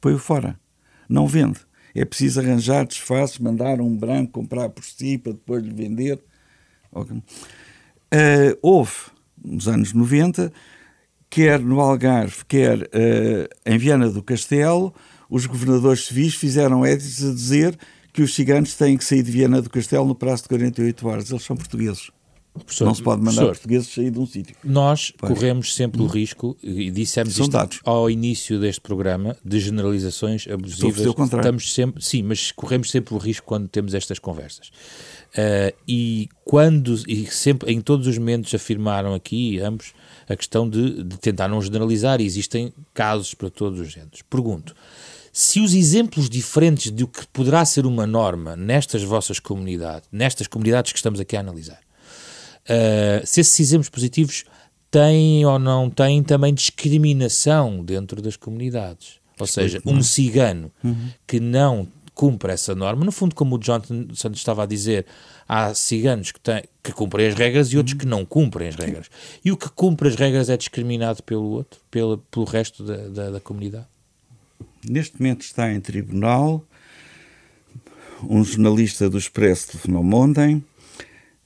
põe-o 0.00 0.18
fora, 0.18 0.58
não 1.08 1.26
vende. 1.26 1.65
É 1.96 2.04
preciso 2.04 2.40
arranjar 2.40 2.84
disfarces, 2.86 3.38
mandar 3.38 3.80
um 3.80 3.96
branco 3.96 4.32
comprar 4.32 4.68
por 4.68 4.84
si 4.84 5.16
para 5.16 5.32
depois 5.32 5.64
lhe 5.64 5.72
vender. 5.72 6.22
Uh, 6.92 8.56
houve, 8.60 8.92
nos 9.42 9.66
anos 9.66 9.94
90, 9.94 10.52
quer 11.30 11.58
no 11.58 11.80
Algarve, 11.80 12.44
quer 12.46 12.82
uh, 12.82 13.48
em 13.64 13.78
Viana 13.78 14.10
do 14.10 14.22
Castelo, 14.22 14.94
os 15.28 15.46
governadores 15.46 16.06
civis 16.06 16.34
fizeram 16.34 16.84
éditos 16.84 17.24
a 17.24 17.32
dizer 17.32 17.78
que 18.12 18.22
os 18.22 18.34
ciganos 18.34 18.74
têm 18.74 18.96
que 18.96 19.04
sair 19.04 19.22
de 19.22 19.30
Viana 19.30 19.62
do 19.62 19.70
Castelo 19.70 20.06
no 20.06 20.14
prazo 20.14 20.42
de 20.42 20.48
48 20.50 21.08
horas. 21.08 21.30
Eles 21.30 21.42
são 21.42 21.56
portugueses. 21.56 22.10
Professor, 22.64 22.84
não 22.84 22.94
se 22.94 23.02
pode 23.02 23.22
mandar 23.22 23.46
portugueses 23.46 23.88
sair 23.92 24.10
de 24.10 24.18
um 24.18 24.26
sítio. 24.26 24.56
Nós 24.64 25.12
pois. 25.16 25.32
corremos 25.32 25.74
sempre 25.74 26.02
o 26.02 26.06
risco, 26.06 26.56
e 26.62 26.90
dissemos 26.90 27.34
São 27.34 27.44
isto 27.44 27.52
dados. 27.52 27.80
ao 27.84 28.10
início 28.10 28.60
deste 28.60 28.80
programa, 28.80 29.36
de 29.44 29.60
generalizações 29.60 30.46
abusivas. 30.48 30.98
Estou 30.98 31.22
a 31.22 31.24
Estamos 31.24 31.72
sempre, 31.72 32.04
sim, 32.04 32.22
mas 32.22 32.52
corremos 32.52 32.90
sempre 32.90 33.14
o 33.14 33.18
risco 33.18 33.46
quando 33.46 33.68
temos 33.68 33.94
estas 33.94 34.18
conversas. 34.18 34.68
Uh, 34.68 35.74
e 35.86 36.28
quando, 36.44 36.94
e 37.06 37.26
sempre, 37.26 37.72
em 37.72 37.80
todos 37.80 38.06
os 38.06 38.16
momentos 38.16 38.54
afirmaram 38.54 39.12
aqui, 39.12 39.58
ambos, 39.60 39.92
a 40.28 40.34
questão 40.34 40.68
de, 40.68 41.02
de 41.02 41.18
tentar 41.18 41.48
não 41.48 41.60
generalizar, 41.60 42.20
e 42.20 42.24
existem 42.24 42.72
casos 42.94 43.34
para 43.34 43.50
todos 43.50 43.80
os 43.80 43.92
géneros. 43.92 44.22
Pergunto, 44.22 44.74
se 45.38 45.60
os 45.60 45.74
exemplos 45.74 46.30
diferentes 46.30 46.90
do 46.90 47.06
que 47.06 47.26
poderá 47.26 47.62
ser 47.66 47.84
uma 47.84 48.06
norma 48.06 48.56
nestas 48.56 49.02
vossas 49.02 49.38
comunidades, 49.38 50.08
nestas 50.10 50.46
comunidades 50.46 50.92
que 50.92 50.98
estamos 50.98 51.20
aqui 51.20 51.36
a 51.36 51.40
analisar, 51.40 51.80
uh, 52.66 53.26
se 53.26 53.40
esses 53.40 53.58
exemplos 53.60 53.88
positivos 53.88 54.44
têm 54.90 55.44
ou 55.44 55.58
não 55.58 55.90
têm 55.90 56.22
também 56.22 56.54
discriminação 56.54 57.84
dentro 57.84 58.22
das 58.22 58.36
comunidades. 58.36 59.20
Ou 59.38 59.46
seja, 59.46 59.82
um 59.84 60.02
cigano 60.02 60.72
uhum. 60.82 61.10
que 61.26 61.38
não 61.38 61.86
cumpre 62.14 62.50
essa 62.50 62.74
norma, 62.74 63.04
no 63.04 63.12
fundo, 63.12 63.34
como 63.34 63.56
o 63.56 63.58
Jonathan 63.58 64.06
Santos 64.14 64.40
estava 64.40 64.62
a 64.62 64.66
dizer, 64.66 65.04
há 65.46 65.74
ciganos 65.74 66.32
que, 66.32 66.40
têm, 66.40 66.62
que 66.82 66.90
cumprem 66.90 67.26
as 67.26 67.34
regras 67.34 67.70
e 67.70 67.76
outros 67.76 67.94
que 67.94 68.06
não 68.06 68.24
cumprem 68.24 68.68
as 68.68 68.74
regras. 68.74 69.10
E 69.44 69.52
o 69.52 69.56
que 69.56 69.68
cumpre 69.68 70.08
as 70.08 70.14
regras 70.14 70.48
é 70.48 70.56
discriminado 70.56 71.22
pelo 71.22 71.44
outro, 71.50 71.78
pelo, 71.90 72.16
pelo 72.16 72.46
resto 72.46 72.82
da, 72.82 73.08
da, 73.08 73.30
da 73.32 73.40
comunidade? 73.40 73.86
Neste 74.88 75.20
momento 75.20 75.42
está 75.42 75.70
em 75.70 75.78
tribunal 75.78 76.64
um 78.22 78.42
jornalista 78.42 79.10
do 79.10 79.18
Expresso 79.18 79.72
telefonou-me 79.72 80.14
ontem, 80.14 80.64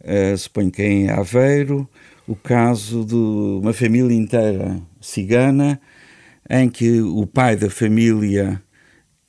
uh, 0.04 0.36
suponho 0.36 0.70
que 0.70 0.82
é 0.82 0.86
em 0.86 1.10
Aveiro, 1.10 1.88
o 2.26 2.36
caso 2.36 3.04
de 3.04 3.14
uma 3.14 3.72
família 3.72 4.16
inteira 4.16 4.80
cigana, 5.00 5.80
em 6.48 6.68
que 6.68 7.00
o 7.00 7.26
pai 7.26 7.56
da 7.56 7.70
família 7.70 8.62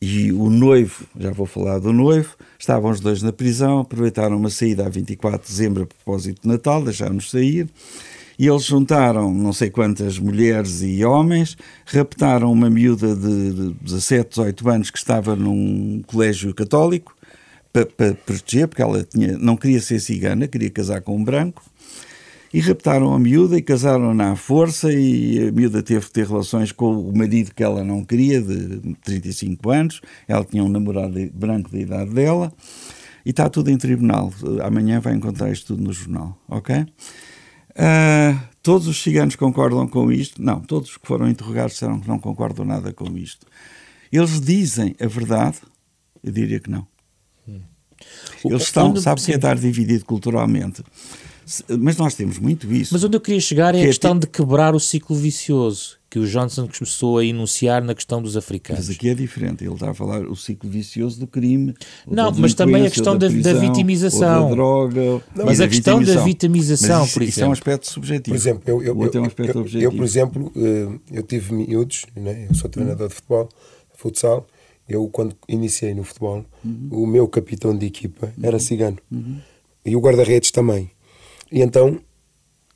e 0.01 0.31
o 0.31 0.49
noivo, 0.49 1.05
já 1.17 1.31
vou 1.31 1.45
falar 1.45 1.77
do 1.77 1.93
noivo, 1.93 2.35
estavam 2.57 2.89
os 2.89 2.99
dois 2.99 3.21
na 3.21 3.31
prisão, 3.31 3.79
aproveitaram 3.79 4.35
uma 4.35 4.49
saída 4.49 4.85
a 4.85 4.89
24 4.89 5.39
de 5.39 5.47
dezembro 5.47 5.83
a 5.83 5.85
propósito 5.85 6.41
de 6.41 6.47
Natal, 6.47 6.83
deixaram-nos 6.83 7.29
sair, 7.29 7.69
e 8.39 8.47
eles 8.47 8.65
juntaram 8.65 9.31
não 9.31 9.53
sei 9.53 9.69
quantas 9.69 10.17
mulheres 10.17 10.81
e 10.81 11.05
homens, 11.05 11.55
raptaram 11.85 12.51
uma 12.51 12.69
miúda 12.69 13.15
de 13.15 13.75
17, 13.81 14.29
18 14.29 14.69
anos 14.69 14.89
que 14.89 14.97
estava 14.97 15.35
num 15.35 16.01
colégio 16.07 16.51
católico 16.55 17.15
para, 17.71 18.13
proteger, 18.13 18.67
porque 18.67 18.81
ela 18.81 19.03
tinha, 19.03 19.37
não 19.37 19.55
queria 19.55 19.79
ser 19.79 19.99
cigana, 19.99 20.47
queria 20.47 20.69
casar 20.69 21.01
com 21.01 21.15
um 21.15 21.23
branco, 21.23 21.63
e 22.53 22.59
raptaram 22.59 23.13
a 23.13 23.19
miúda 23.19 23.57
e 23.57 23.61
casaram-na 23.61 24.31
à 24.31 24.35
força 24.35 24.91
e 24.91 25.47
a 25.47 25.51
miúda 25.51 25.81
teve 25.81 26.05
que 26.05 26.11
ter 26.11 26.27
relações 26.27 26.73
com 26.73 26.91
o 26.99 27.15
marido 27.15 27.53
que 27.55 27.63
ela 27.63 27.83
não 27.83 28.03
queria, 28.03 28.41
de 28.41 28.95
35 29.03 29.69
anos, 29.69 30.01
ela 30.27 30.43
tinha 30.43 30.63
um 30.63 30.69
namorado 30.69 31.17
branco 31.33 31.71
da 31.71 31.79
idade 31.79 32.11
dela, 32.11 32.51
e 33.25 33.29
está 33.29 33.49
tudo 33.49 33.69
em 33.69 33.77
tribunal. 33.77 34.33
Amanhã 34.63 34.99
vai 34.99 35.13
encontrar 35.13 35.51
isto 35.51 35.67
tudo 35.67 35.83
no 35.83 35.93
jornal, 35.93 36.37
ok? 36.49 36.85
Uh, 37.71 38.37
todos 38.61 38.87
os 38.87 39.01
ciganos 39.01 39.35
concordam 39.35 39.87
com 39.87 40.11
isto? 40.11 40.41
Não, 40.43 40.59
todos 40.59 40.97
que 40.97 41.07
foram 41.07 41.29
interrogados 41.29 41.73
disseram 41.73 41.99
que 41.99 42.07
não 42.07 42.19
concordam 42.19 42.65
nada 42.65 42.91
com 42.91 43.17
isto. 43.17 43.45
Eles 44.11 44.41
dizem 44.41 44.95
a 44.99 45.07
verdade? 45.07 45.57
Eu 46.21 46.31
diria 46.31 46.59
que 46.59 46.69
não. 46.69 46.85
Eles 48.43 48.63
estão, 48.63 48.95
sabe 48.95 49.21
que 49.21 49.31
é 49.31 49.35
estar 49.35 49.57
dividido 49.57 50.05
culturalmente. 50.05 50.83
Mas 51.79 51.97
nós 51.97 52.15
temos 52.15 52.39
muito 52.39 52.71
isso. 52.71 52.93
Mas 52.93 53.03
onde 53.03 53.17
eu 53.17 53.21
queria 53.21 53.41
chegar 53.41 53.75
é 53.75 53.79
que 53.79 53.83
a 53.83 53.85
é 53.85 53.87
questão 53.87 54.15
é 54.15 54.19
de 54.19 54.27
quebrar 54.27 54.73
o 54.73 54.79
ciclo 54.79 55.15
vicioso 55.15 56.01
que 56.11 56.19
o 56.19 56.27
Johnson 56.27 56.67
começou 56.67 57.19
a 57.19 57.25
enunciar 57.25 57.81
na 57.81 57.95
questão 57.95 58.21
dos 58.21 58.35
africanos. 58.35 58.85
Mas 58.85 58.97
aqui 58.97 59.07
é 59.07 59.13
diferente, 59.13 59.63
ele 59.63 59.73
está 59.73 59.91
a 59.91 59.93
falar 59.93 60.27
o 60.27 60.35
ciclo 60.35 60.69
vicioso 60.69 61.17
do 61.17 61.25
crime. 61.25 61.73
Não, 62.05 62.29
mas 62.33 62.53
também 62.53 62.85
a 62.85 62.89
questão 62.91 63.17
da, 63.17 63.29
prisão, 63.29 63.53
da 63.53 63.59
vitimização. 63.61 64.49
Da 64.49 64.53
droga. 64.53 65.01
Não, 65.33 65.45
mas 65.45 65.61
a 65.61 65.69
questão 65.69 65.99
vitimização. 65.99 66.21
da 66.21 66.27
vitimização, 66.27 67.05
isso, 67.05 67.13
por 67.13 67.21
exemplo. 67.21 67.29
Isso 67.29 67.43
é 67.43 67.47
um 67.47 67.51
aspecto 67.53 67.89
subjetivo. 67.89 68.35
Por 68.35 68.35
exemplo, 68.35 68.63
eu, 68.67 68.83
eu, 68.83 68.87
eu, 68.87 68.93
um 68.93 69.25
eu, 69.25 69.81
eu, 69.81 69.91
por 69.93 70.03
exemplo, 70.03 70.51
eh, 70.53 70.99
eu 71.13 71.23
tive 71.23 71.53
miúdos, 71.53 72.05
né? 72.13 72.47
eu 72.49 72.55
sou 72.55 72.69
treinador 72.69 73.07
de 73.07 73.15
futebol, 73.15 73.47
futsal, 73.95 74.45
eu 74.91 75.07
quando 75.07 75.35
iniciei 75.47 75.93
no 75.93 76.03
futebol, 76.03 76.45
uhum. 76.63 76.89
o 76.91 77.07
meu 77.07 77.27
capitão 77.27 77.77
de 77.77 77.85
equipa 77.85 78.33
era 78.41 78.59
cigano. 78.59 78.97
Uhum. 79.11 79.39
E 79.85 79.95
o 79.95 79.99
guarda-redes 79.99 80.51
também. 80.51 80.91
E 81.51 81.61
então, 81.61 81.99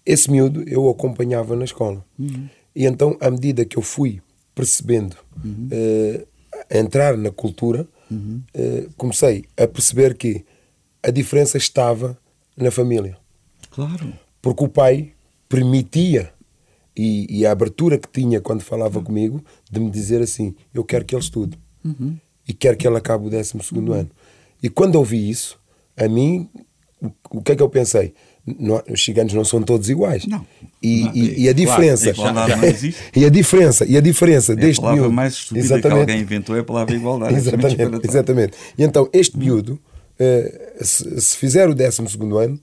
esse 0.05 0.29
miúdo 0.29 0.63
eu 0.67 0.89
acompanhava 0.89 1.55
na 1.55 1.65
escola. 1.65 2.05
Uhum. 2.17 2.47
E 2.75 2.85
então, 2.85 3.17
à 3.21 3.31
medida 3.31 3.65
que 3.65 3.77
eu 3.77 3.81
fui 3.81 4.21
percebendo, 4.53 5.15
uhum. 5.43 5.69
uh, 5.71 6.27
entrar 6.69 7.17
na 7.17 7.31
cultura, 7.31 7.87
uhum. 8.09 8.41
uh, 8.55 8.93
comecei 8.97 9.45
a 9.57 9.67
perceber 9.67 10.15
que 10.15 10.45
a 11.01 11.11
diferença 11.11 11.57
estava 11.57 12.17
na 12.55 12.71
família. 12.71 13.17
Claro. 13.69 14.13
Porque 14.41 14.63
o 14.63 14.69
pai 14.69 15.13
permitia 15.47 16.31
e, 16.95 17.39
e 17.39 17.45
a 17.45 17.51
abertura 17.51 17.97
que 17.97 18.07
tinha 18.09 18.39
quando 18.39 18.61
falava 18.61 18.99
uhum. 18.99 19.05
comigo 19.05 19.43
de 19.69 19.79
me 19.79 19.89
dizer 19.89 20.21
assim: 20.21 20.55
Eu 20.73 20.83
quero 20.83 21.05
que 21.05 21.15
ele 21.15 21.21
estude 21.21 21.57
uhum. 21.85 22.17
e 22.47 22.53
quero 22.53 22.75
que 22.75 22.87
ele 22.87 22.97
acabe 22.97 23.27
o 23.27 23.29
12 23.29 23.53
uhum. 23.73 23.93
ano. 23.93 24.11
E 24.61 24.69
quando 24.69 24.95
ouvi 24.95 25.29
isso, 25.29 25.59
a 25.95 26.07
mim, 26.07 26.49
o, 27.01 27.11
o 27.37 27.41
que 27.41 27.51
é 27.51 27.55
que 27.55 27.61
eu 27.63 27.69
pensei? 27.69 28.13
Não, 28.45 28.81
os 28.89 29.03
ciganos 29.03 29.33
não 29.33 29.43
são 29.43 29.61
todos 29.63 29.89
iguais. 29.89 30.27
Não. 30.27 30.45
E, 30.81 31.01
não, 31.01 31.15
e, 31.15 31.43
e 31.43 31.49
a 31.49 31.53
diferença. 31.53 32.13
Claro, 32.13 32.51
e 33.15 33.25
a 33.25 33.29
diferença, 33.29 33.85
e 33.85 33.97
a 33.97 34.01
diferença 34.01 34.53
é 34.53 34.55
deste 34.55 34.79
a 34.79 34.83
palavra 34.83 35.09
mais 35.09 35.33
estúpida 35.33 35.65
exatamente, 35.65 35.95
que 35.95 35.99
alguém 35.99 36.21
inventou 36.21 36.55
é 36.55 36.59
a 36.59 36.63
palavra 36.63 36.95
igualdade. 36.95 37.35
exatamente, 37.35 38.07
exatamente. 38.07 38.57
E 38.77 38.83
então, 38.83 39.09
este 39.11 39.37
miúdo, 39.37 39.79
uh, 40.19 40.83
se, 40.85 41.21
se, 41.21 41.37
fizer 41.37 41.67
o 41.67 41.73
12 41.73 42.01
ano, 42.39 42.59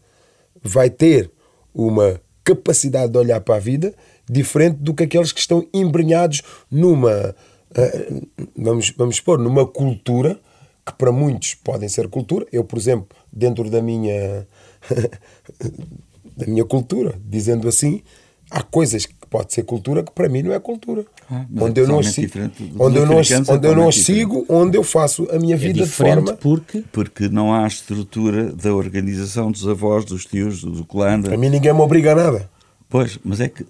vai 0.63 0.89
ter 0.89 1.31
uma 1.75 2.21
capacidade 2.45 3.11
de 3.11 3.19
olhar 3.19 3.41
para 3.41 3.57
a 3.57 3.59
vida 3.59 3.93
diferente 4.29 4.77
do 4.77 4.95
que 4.95 5.03
aqueles 5.03 5.33
que 5.33 5.41
estão 5.41 5.67
embrenhados 5.75 6.43
numa. 6.71 7.35
Uh, 7.73 8.29
vamos, 8.57 8.93
vamos 8.97 9.21
pôr, 9.21 9.39
numa 9.39 9.67
cultura 9.67 10.39
que 10.85 10.93
para 10.95 11.13
muitos 11.13 11.55
podem 11.55 11.89
ser 11.89 12.09
cultura. 12.09 12.47
Eu, 12.53 12.65
por 12.65 12.79
exemplo, 12.79 13.17
dentro 13.33 13.71
da 13.71 13.81
minha 13.81 14.47
da 16.37 16.47
minha 16.47 16.65
cultura, 16.65 17.15
dizendo 17.25 17.69
assim, 17.69 18.03
há 18.51 18.63
coisas 18.63 19.07
que 19.07 19.15
pode 19.29 19.53
ser 19.55 19.63
cultura 19.63 20.03
que 20.03 20.13
para 20.13 20.29
mim 20.29 20.43
não 20.43 20.53
é 20.53 20.61
cultura. 20.61 21.05
Ah, 21.31 21.47
onde 21.59 21.81
eu 21.81 21.89
não 21.89 22.03
sigo, 22.03 22.39
onde 22.79 22.99
eu 22.99 23.07
não, 23.07 23.17
onde 23.49 23.67
eu 23.67 23.77
não 23.77 23.93
sigo, 23.93 24.45
onde 24.49 24.77
eu 24.77 24.83
faço 24.83 25.27
a 25.31 25.39
minha 25.39 25.55
é 25.55 25.59
vida 25.59 25.85
de 25.85 25.91
forma 25.91 26.35
porque 26.35 26.85
porque 26.93 27.29
não 27.29 27.55
há 27.55 27.67
estrutura 27.67 28.53
da 28.53 28.75
organização 28.75 29.51
dos 29.51 29.67
avós, 29.67 30.05
dos 30.05 30.27
tios, 30.27 30.63
do 30.63 30.85
clã. 30.85 31.15
A 31.33 31.37
mim 31.37 31.49
ninguém 31.49 31.73
me 31.73 31.81
obriga 31.81 32.13
a 32.13 32.15
nada. 32.15 32.51
Pois, 32.89 33.19
mas 33.25 33.41
é 33.41 33.49
que 33.49 33.65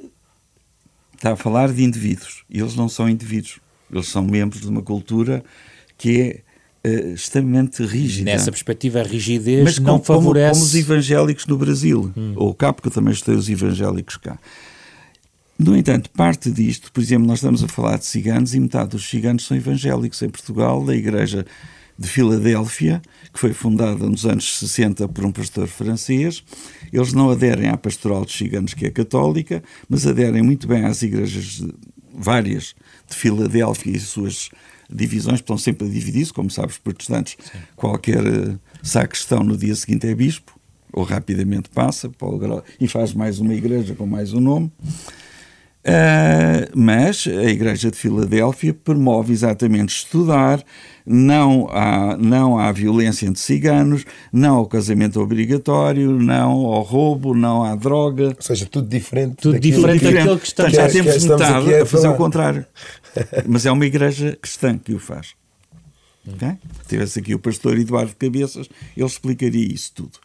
está 1.14 1.32
a 1.32 1.36
falar 1.36 1.72
de 1.72 1.84
indivíduos 1.84 2.44
e 2.50 2.58
eles 2.58 2.74
não 2.74 2.88
são 2.88 3.08
indivíduos, 3.08 3.60
eles 3.92 4.08
são 4.08 4.24
membros 4.24 4.62
de 4.62 4.68
uma 4.68 4.82
cultura 4.82 5.44
que 5.98 6.42
é 6.84 6.88
uh, 6.88 7.14
extremamente 7.14 7.84
rígida. 7.84 8.30
Nessa 8.30 8.50
perspectiva, 8.50 9.00
a 9.00 9.02
rigidez 9.02 9.62
Mas 9.62 9.78
não 9.78 9.98
como, 9.98 10.04
favorece... 10.04 10.60
Como, 10.60 10.64
os 10.64 10.74
evangélicos 10.74 11.46
no 11.46 11.56
Brasil, 11.56 12.12
hum. 12.16 12.32
ou 12.36 12.54
cá, 12.54 12.72
porque 12.72 12.88
eu 12.88 12.92
também 12.92 13.12
estudei 13.12 13.38
os 13.38 13.48
evangélicos 13.48 14.16
cá. 14.16 14.38
No 15.58 15.76
entanto, 15.76 16.10
parte 16.10 16.50
disto, 16.50 16.90
por 16.90 17.00
exemplo, 17.00 17.26
nós 17.26 17.38
estamos 17.38 17.62
a 17.62 17.68
falar 17.68 17.98
de 17.98 18.06
ciganos 18.06 18.54
e 18.54 18.58
metade 18.58 18.90
dos 18.90 19.08
ciganos 19.08 19.44
são 19.46 19.56
evangélicos 19.56 20.20
em 20.22 20.28
Portugal, 20.28 20.84
da 20.84 20.94
Igreja 20.94 21.46
de 21.96 22.08
Filadélfia, 22.08 23.00
que 23.32 23.38
foi 23.38 23.52
fundada 23.52 24.08
nos 24.08 24.26
anos 24.26 24.58
60 24.58 25.06
por 25.08 25.24
um 25.24 25.30
pastor 25.30 25.68
francês. 25.68 26.42
Eles 26.92 27.12
não 27.12 27.30
aderem 27.30 27.68
à 27.68 27.76
pastoral 27.76 28.24
dos 28.24 28.36
ciganos, 28.36 28.74
que 28.74 28.86
é 28.86 28.90
católica, 28.90 29.62
mas 29.88 30.06
aderem 30.06 30.42
muito 30.42 30.66
bem 30.66 30.84
às 30.84 31.02
igrejas 31.02 31.62
várias 32.12 32.74
de 33.08 33.16
Filadélfia 33.16 33.96
e 33.96 34.00
suas 34.00 34.50
divisões, 34.90 35.36
estão 35.40 35.56
sempre 35.56 35.86
a 35.86 35.90
dividir-se, 35.90 36.32
como 36.32 36.50
sabes, 36.50 36.78
protestantes, 36.78 37.36
Sim. 37.40 37.58
qualquer 37.74 38.22
uh, 38.24 38.60
sacristão 38.82 39.42
no 39.42 39.56
dia 39.56 39.74
seguinte 39.74 40.06
é 40.06 40.14
bispo, 40.14 40.58
ou 40.92 41.02
rapidamente 41.04 41.70
passa 41.70 42.10
o, 42.20 42.62
e 42.78 42.86
faz 42.86 43.14
mais 43.14 43.40
uma 43.40 43.54
igreja 43.54 43.94
com 43.94 44.06
mais 44.06 44.34
um 44.34 44.40
nome. 44.40 44.70
Uh, 45.84 46.70
mas 46.76 47.26
a 47.26 47.50
Igreja 47.50 47.90
de 47.90 47.96
Filadélfia 47.96 48.72
promove 48.72 49.32
exatamente 49.32 49.96
estudar, 49.96 50.62
não 51.04 51.68
há, 51.70 52.16
não 52.16 52.56
há 52.56 52.70
violência 52.70 53.26
entre 53.26 53.40
ciganos, 53.40 54.04
não 54.32 54.58
ao 54.58 54.66
casamento 54.66 55.20
obrigatório, 55.20 56.12
não 56.12 56.66
ao 56.66 56.82
roubo, 56.82 57.34
não 57.34 57.64
há 57.64 57.74
droga. 57.74 58.28
Ou 58.28 58.36
seja, 58.38 58.64
tudo 58.64 58.88
diferente. 58.88 59.36
Tudo 59.38 59.58
diferente 59.58 60.04
daquilo 60.04 60.38
que 60.38 60.46
estamos, 60.46 60.72
já 60.72 60.88
temos 60.88 61.24
metade 61.24 61.74
a, 61.74 61.82
a 61.82 61.86
fazer 61.86 62.08
o 62.08 62.14
contrário. 62.14 62.64
Mas 63.48 63.66
é 63.66 63.72
uma 63.72 63.84
igreja 63.84 64.38
cristã 64.40 64.78
que 64.78 64.94
o 64.94 65.00
faz. 65.00 65.34
Okay? 66.26 66.56
Tivesse 66.88 67.18
aqui 67.18 67.34
o 67.34 67.40
pastor 67.40 67.76
Eduardo 67.76 68.14
Cabeças, 68.16 68.68
ele 68.96 69.06
explicaria 69.06 69.66
isso 69.66 69.92
tudo. 69.94 70.20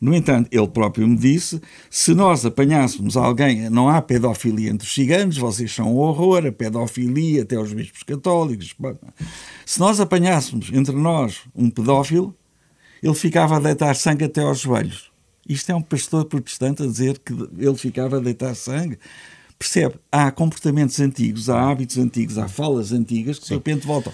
No 0.00 0.14
entanto, 0.14 0.48
ele 0.52 0.68
próprio 0.68 1.06
me 1.06 1.16
disse: 1.16 1.60
se 1.90 2.14
nós 2.14 2.44
apanhássemos 2.44 3.16
alguém, 3.16 3.68
não 3.68 3.88
há 3.88 4.00
pedofilia 4.00 4.70
entre 4.70 4.86
os 4.86 4.94
ciganos, 4.94 5.36
vocês 5.36 5.72
são 5.72 5.94
um 5.94 5.98
horror, 5.98 6.46
a 6.46 6.52
pedofilia, 6.52 7.42
até 7.42 7.58
os 7.58 7.72
bispos 7.72 8.02
católicos. 8.02 8.74
Se 9.66 9.80
nós 9.80 10.00
apanhássemos 10.00 10.70
entre 10.72 10.94
nós 10.94 11.40
um 11.54 11.68
pedófilo, 11.68 12.34
ele 13.02 13.14
ficava 13.14 13.56
a 13.56 13.60
deitar 13.60 13.94
sangue 13.94 14.24
até 14.24 14.40
aos 14.42 14.60
joelhos. 14.60 15.10
Isto 15.48 15.72
é 15.72 15.74
um 15.74 15.82
pastor 15.82 16.26
protestante 16.26 16.82
a 16.82 16.86
dizer 16.86 17.18
que 17.18 17.32
ele 17.32 17.76
ficava 17.76 18.18
a 18.18 18.20
deitar 18.20 18.54
sangue. 18.54 18.98
Percebe? 19.58 19.96
Há 20.12 20.30
comportamentos 20.30 21.00
antigos, 21.00 21.48
há 21.48 21.70
hábitos 21.70 21.98
antigos, 21.98 22.38
há 22.38 22.46
falas 22.46 22.92
antigas 22.92 23.38
que 23.38 23.48
de 23.48 23.54
repente 23.54 23.86
voltam. 23.86 24.12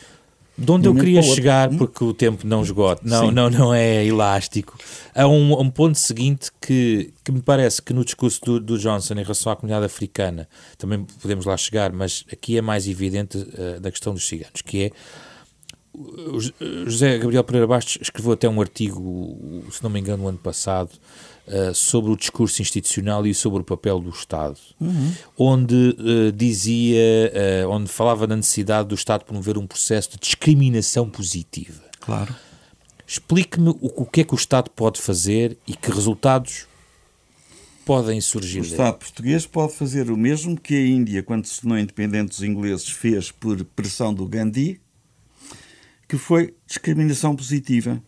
De 0.56 0.70
onde 0.70 0.86
eu 0.86 0.94
queria 0.94 1.20
chegar, 1.20 1.68
hum? 1.68 1.78
porque 1.78 2.04
o 2.04 2.14
tempo 2.14 2.46
não 2.46 2.62
esgota, 2.62 3.02
não, 3.04 3.30
não, 3.30 3.50
não 3.50 3.74
é 3.74 4.06
elástico, 4.06 4.78
a 5.12 5.26
um, 5.26 5.60
um, 5.60 5.68
ponto 5.68 5.98
seguinte 5.98 6.50
que, 6.60 7.12
que 7.24 7.32
me 7.32 7.42
parece 7.42 7.82
que 7.82 7.92
no 7.92 8.04
discurso 8.04 8.40
do, 8.44 8.60
do, 8.60 8.78
Johnson 8.78 9.14
em 9.14 9.22
relação 9.22 9.50
à 9.50 9.56
comunidade 9.56 9.86
africana, 9.86 10.48
também 10.78 11.04
podemos 11.20 11.44
lá 11.44 11.56
chegar, 11.56 11.92
mas 11.92 12.24
aqui 12.32 12.56
é 12.56 12.62
mais 12.62 12.86
evidente 12.86 13.36
uh, 13.36 13.80
da 13.80 13.90
questão 13.90 14.14
dos 14.14 14.28
ciganos, 14.28 14.62
que 14.62 14.84
é 14.84 14.90
o 15.94 16.40
José 16.88 17.18
Gabriel 17.18 17.44
Pereira 17.44 17.66
Bastos 17.66 17.98
escreveu 18.00 18.32
até 18.32 18.48
um 18.48 18.60
artigo, 18.60 19.64
se 19.70 19.82
não 19.82 19.90
me 19.90 20.00
engano, 20.00 20.24
no 20.24 20.28
ano 20.28 20.38
passado, 20.38 20.90
uh, 21.46 21.74
sobre 21.74 22.10
o 22.10 22.16
discurso 22.16 22.60
institucional 22.62 23.26
e 23.26 23.34
sobre 23.34 23.60
o 23.60 23.64
papel 23.64 24.00
do 24.00 24.10
Estado, 24.10 24.58
uhum. 24.80 25.12
onde 25.36 25.74
uh, 25.74 26.32
dizia, 26.32 27.32
uh, 27.64 27.70
onde 27.70 27.90
falava 27.90 28.26
da 28.26 28.36
necessidade 28.36 28.88
do 28.88 28.94
Estado 28.94 29.24
promover 29.24 29.58
um 29.58 29.66
processo 29.66 30.10
de 30.12 30.18
discriminação 30.18 31.08
positiva. 31.08 31.82
Claro. 32.00 32.34
Explique-me 33.06 33.68
o, 33.68 34.02
o, 34.02 34.06
que 34.06 34.22
é 34.22 34.24
que 34.24 34.34
o 34.34 34.36
Estado 34.36 34.70
pode 34.70 35.00
fazer 35.00 35.58
e 35.66 35.74
que 35.74 35.90
resultados 35.90 36.66
podem 37.84 38.20
surgir. 38.20 38.60
O 38.60 38.64
Estado 38.64 38.98
português 38.98 39.46
pode 39.46 39.74
fazer 39.74 40.10
o 40.10 40.16
mesmo 40.16 40.58
que 40.58 40.74
a 40.74 40.86
Índia, 40.86 41.22
quando 41.22 41.44
se 41.46 41.60
tornou 41.60 41.78
independente 41.78 42.30
dos 42.30 42.42
ingleses, 42.42 42.88
fez 42.88 43.30
por 43.30 43.62
pressão 43.64 44.12
do 44.12 44.26
Gandhi, 44.26 44.80
que 46.08 46.16
foi 46.16 46.54
discriminação 46.66 47.36
positiva. 47.36 48.02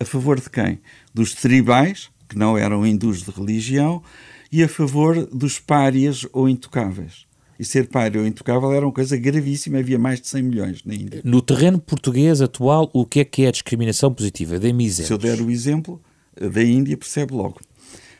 A 0.00 0.04
favor 0.04 0.40
de 0.40 0.48
quem? 0.48 0.80
Dos 1.12 1.34
tribais, 1.34 2.08
que 2.28 2.36
não 2.36 2.56
eram 2.56 2.86
hindus 2.86 3.22
de 3.22 3.30
religião, 3.30 4.02
e 4.50 4.62
a 4.62 4.68
favor 4.68 5.26
dos 5.26 5.58
párias 5.58 6.26
ou 6.32 6.48
intocáveis. 6.48 7.26
E 7.58 7.64
ser 7.64 7.88
pária 7.88 8.20
ou 8.20 8.26
intocável 8.26 8.72
era 8.72 8.86
uma 8.86 8.92
coisa 8.92 9.16
gravíssima, 9.16 9.78
havia 9.78 9.98
mais 9.98 10.20
de 10.20 10.28
100 10.28 10.42
milhões 10.42 10.84
na 10.84 10.94
Índia. 10.94 11.20
No 11.24 11.42
terreno 11.42 11.78
português 11.78 12.40
atual, 12.40 12.88
o 12.92 13.04
que 13.04 13.20
é 13.20 13.24
que 13.24 13.42
é 13.44 13.48
a 13.48 13.50
discriminação 13.50 14.14
positiva? 14.14 14.58
Dê-me 14.60 14.86
exemplos. 14.86 15.06
Se 15.08 15.12
eu 15.12 15.18
der 15.18 15.40
o 15.42 15.50
exemplo 15.50 16.00
da 16.40 16.62
Índia, 16.62 16.96
percebe 16.96 17.34
logo. 17.34 17.60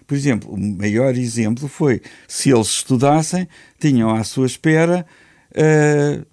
Por 0.08 0.16
exemplo, 0.16 0.50
o 0.50 0.58
maior 0.58 1.14
exemplo 1.14 1.68
foi, 1.68 2.00
se 2.26 2.50
eles 2.50 2.68
estudassem, 2.68 3.46
tinham 3.78 4.10
à 4.10 4.24
sua 4.24 4.46
espera 4.46 5.06
uh, 5.52 6.26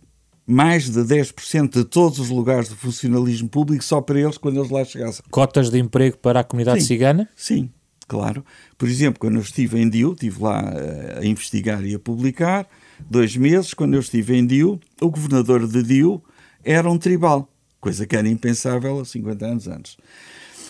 mais 0.48 0.90
de 0.90 1.00
10% 1.00 1.70
de 1.70 1.86
todos 1.86 2.20
os 2.20 2.30
lugares 2.30 2.70
de 2.70 2.76
funcionalismo 2.76 3.50
público 3.50 3.84
só 3.84 4.00
para 4.00 4.20
eles 4.20 4.38
quando 4.38 4.60
eles 4.60 4.70
lá 4.70 4.84
chegassem. 4.86 5.24
Cotas 5.32 5.70
de 5.70 5.80
emprego 5.80 6.18
para 6.18 6.42
a 6.42 6.44
comunidade 6.44 6.82
sim, 6.82 6.88
cigana? 6.88 7.30
Sim, 7.36 7.70
claro. 8.08 8.46
Por 8.78 8.88
exemplo, 8.88 9.20
quando 9.20 9.36
eu 9.36 9.42
estive 9.42 9.80
em 9.80 9.90
Dio, 9.90 10.14
estive 10.14 10.42
lá 10.42 10.62
eh, 10.76 11.20
a 11.22 11.26
investigar 11.26 11.84
e 11.84 11.96
a 11.96 12.00
publicar, 12.00 12.68
dois 13.10 13.36
meses, 13.36 13.74
quando 13.74 13.96
eu 13.96 14.00
estive 14.00 14.36
em 14.36 14.46
Dio, 14.46 14.80
o 15.02 15.10
governador 15.10 15.68
de 15.68 15.82
Dio 15.82 16.24
era 16.64 16.90
um 16.90 16.98
tribal, 16.98 17.52
coisa 17.80 18.06
que 18.06 18.16
era 18.16 18.28
impensável 18.28 19.00
há 19.00 19.06
50 19.06 19.46
anos 19.46 19.68
antes. 19.68 19.98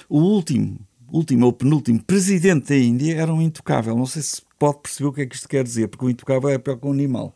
O 0.07 0.19
último, 0.19 0.80
último 1.11 1.45
ou 1.45 1.53
penúltimo 1.53 2.01
presidente 2.01 2.69
da 2.69 2.78
Índia 2.78 3.15
era 3.15 3.34
um 3.34 3.41
intocável. 3.41 3.95
Não 3.97 4.05
sei 4.05 4.21
se 4.21 4.41
pode 4.57 4.80
perceber 4.80 5.09
o 5.09 5.13
que 5.13 5.21
é 5.21 5.26
que 5.26 5.36
isto 5.36 5.49
quer 5.49 5.63
dizer, 5.63 5.88
porque 5.88 6.05
o 6.05 6.09
intocável 6.09 6.49
é 6.49 6.57
pior 6.57 6.78
que 6.78 6.88
um 6.88 6.91
animal. 6.91 7.36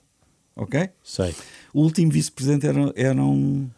Ok? 0.59 0.89
Sei. 1.03 1.33
O 1.73 1.81
último 1.81 2.11
vice-presidente 2.11 2.67
era, 2.67 2.91
era 2.95 3.23
um. 3.23 3.69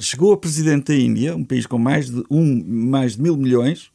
Chegou 0.00 0.32
a 0.32 0.36
presidente 0.36 0.92
da 0.92 0.94
Índia, 0.94 1.36
um 1.36 1.44
país 1.44 1.66
com 1.66 1.78
mais 1.78 2.10
de, 2.10 2.24
um, 2.30 2.64
mais 2.66 3.16
de 3.16 3.22
mil 3.22 3.36
milhões, 3.36 3.90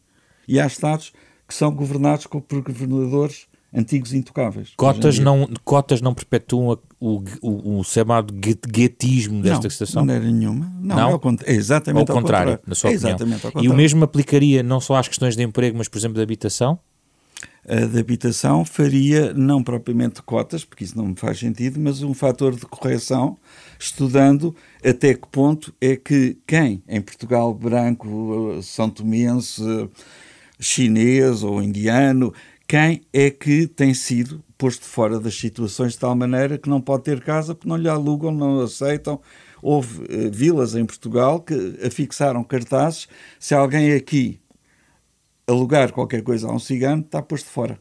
e 0.48 0.60
há 0.60 0.68
estados 0.68 1.12
que 1.48 1.54
são 1.54 1.74
governados 1.74 2.28
por 2.28 2.62
governadores 2.62 3.48
antigos 3.74 4.14
intocáveis. 4.14 4.74
Cotas 4.78 5.20
não, 5.20 5.50
cotas 5.64 6.02
não 6.02 6.14
perpetuam 6.14 6.80
o, 7.00 7.22
o, 7.42 7.80
o 7.80 7.84
chamado 7.84 8.34
guetismo 8.34 9.42
desta 9.42 9.64
não, 9.64 9.70
situação? 9.70 10.06
Não, 10.06 10.14
era 10.14 10.26
nenhuma. 10.26 10.72
Não, 10.80 10.96
não? 10.96 11.38
É, 11.46 11.52
é 11.52 11.56
exatamente 11.56 12.10
ao, 12.10 12.16
ao 12.16 12.22
contrário, 12.22 12.58
contrário, 12.58 12.64
na 12.68 12.76
sua 12.76 12.92
é 12.92 12.96
opinião. 12.96 13.64
E 13.64 13.70
o 13.70 13.74
mesmo 13.74 14.04
aplicaria 14.04 14.64
não 14.64 14.80
só 14.80 14.96
às 14.96 15.08
questões 15.08 15.36
de 15.36 15.44
emprego, 15.44 15.78
mas, 15.78 15.88
por 15.88 15.98
exemplo, 15.98 16.16
de 16.16 16.22
habitação? 16.22 16.80
De 17.91 17.99
habitação 17.99 18.63
faria 18.63 19.34
não 19.34 19.63
propriamente 19.63 20.22
cotas, 20.22 20.63
porque 20.63 20.84
isso 20.84 20.97
não 20.97 21.07
me 21.07 21.16
faz 21.16 21.39
sentido, 21.39 21.80
mas 21.80 22.03
um 22.03 22.13
fator 22.13 22.55
de 22.55 22.66
correção, 22.66 23.38
estudando 23.80 24.55
até 24.84 25.16
que 25.16 25.28
ponto 25.28 25.74
é 25.82 25.95
que 25.95 26.38
quem 26.45 26.84
em 26.88 27.01
Portugal 27.01 27.53
branco, 27.53 28.59
são 28.61 28.89
tomense, 28.89 29.63
chinês 30.59 31.41
ou 31.41 31.61
indiano, 31.61 32.34
quem 32.68 33.01
é 33.13 33.30
que 33.30 33.68
tem 33.68 33.93
sido 33.93 34.43
posto 34.57 34.86
fora 34.86 35.20
das 35.20 35.36
situações 35.36 35.93
de 35.93 35.99
tal 35.99 36.16
maneira 36.16 36.57
que 36.57 36.70
não 36.70 36.82
pode 36.82 37.03
ter 37.03 37.22
casa 37.22 37.53
porque 37.53 37.70
não 37.70 37.78
lhe 37.78 37.89
alugam, 37.89 38.32
não 38.32 38.61
aceitam. 38.61 39.20
Houve 39.61 40.03
uh, 40.03 40.32
vilas 40.32 40.76
em 40.76 40.86
Portugal 40.86 41.39
que 41.41 41.80
afixaram 41.86 42.43
cartazes: 42.43 43.07
se 43.39 43.53
alguém 43.53 43.93
aqui 43.93 44.39
alugar 45.48 45.91
qualquer 45.91 46.22
coisa 46.22 46.48
a 46.48 46.52
um 46.52 46.60
cigano, 46.60 47.02
está 47.02 47.22
posto 47.22 47.50
fora. 47.50 47.80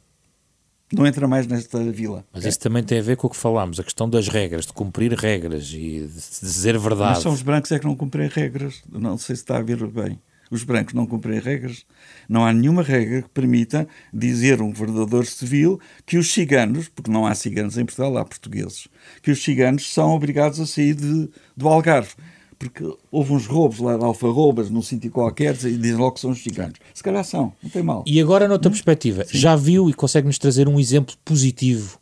Não 0.93 1.07
entra 1.07 1.27
mais 1.27 1.47
nesta 1.47 1.79
vila. 1.91 2.25
Mas 2.33 2.43
okay? 2.43 2.51
isso 2.51 2.61
também 2.61 2.83
tem 2.83 2.99
a 2.99 3.03
ver 3.03 3.17
com 3.17 3.27
o 3.27 3.31
que 3.31 3.37
falámos, 3.37 3.81
a 3.81 3.85
questão 3.85 4.09
das 4.09 4.29
regras, 4.29 4.67
de 4.67 4.73
cumprir 4.73 5.12
regras 5.12 5.71
e 5.73 6.07
de 6.07 6.09
dizer 6.09 6.79
verdade. 6.79 7.15
Mas 7.15 7.23
são 7.23 7.33
os 7.33 7.43
brancos 7.43 7.73
é 7.73 7.79
que 7.79 7.87
não 7.87 7.97
cumprem 7.97 8.29
regras. 8.29 8.83
Não 8.91 9.19
sei 9.19 9.35
se 9.35 9.43
está 9.43 9.59
a 9.59 9.62
ver 9.62 9.85
bem. 9.87 10.21
Os 10.51 10.62
brancos 10.62 10.95
não 10.95 11.07
cumprem 11.07 11.41
regras. 11.41 11.85
Não 12.29 12.45
há 12.45 12.53
nenhuma 12.53 12.83
regra 12.83 13.23
que 13.23 13.29
permita 13.31 13.89
dizer 14.12 14.61
um 14.61 14.71
governador 14.71 15.27
civil 15.27 15.81
que 16.07 16.17
os 16.17 16.33
ciganos, 16.33 16.89
porque 16.89 17.11
não 17.11 17.27
há 17.27 17.35
ciganos 17.35 17.77
em 17.77 17.85
Portugal, 17.85 18.17
há 18.19 18.25
portugueses, 18.25 18.87
que 19.23 19.31
os 19.31 19.43
ciganos 19.43 19.93
são 19.93 20.11
obrigados 20.11 20.61
a 20.61 20.67
sair 20.67 20.95
de, 20.95 21.29
do 21.57 21.67
Algarve 21.69 22.15
porque 22.59 22.85
houve 23.11 23.33
uns 23.33 23.47
roubos 23.47 23.79
lá 23.79 23.97
de 23.97 24.05
alfarrobas 24.05 24.71
num 24.71 24.83
sítio 24.83 25.11
qualquer 25.11 25.55
e 25.65 25.77
dizem 25.77 25.97
logo 25.97 26.13
que 26.13 26.21
são 26.21 26.31
os 26.31 26.39
gigantes. 26.39 26.81
Se 26.93 27.03
calhar 27.03 27.25
são, 27.25 27.53
não 27.63 27.71
tem 27.71 27.83
mal. 27.83 28.05
E 28.07 28.21
agora, 28.21 28.49
noutra 28.49 28.69
hum? 28.69 28.73
perspectiva, 28.73 29.25
Sim. 29.25 29.39
já 29.39 29.57
viu 29.57 29.89
e 29.89 29.95
consegue-nos 29.95 30.39
trazer 30.39 30.69
um 30.69 30.79
exemplo 30.79 31.15
positivo 31.25 31.99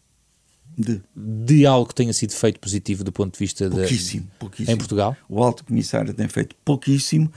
de? 0.77 1.03
de 1.15 1.67
algo 1.67 1.87
que 1.87 1.95
tenha 1.95 2.13
sido 2.13 2.33
feito 2.33 2.59
positivo 2.59 3.05
do 3.05 3.13
ponto 3.13 3.35
de 3.35 3.39
vista 3.39 3.69
pouquíssimo, 3.69 4.25
de, 4.25 4.39
pouquíssimo. 4.39 4.75
em 4.75 4.77
Portugal? 4.77 5.17
O 5.29 5.43
Alto 5.43 5.65
Comissário 5.65 6.13
tem 6.15 6.29
feito 6.29 6.57
pouquíssimo. 6.65 7.31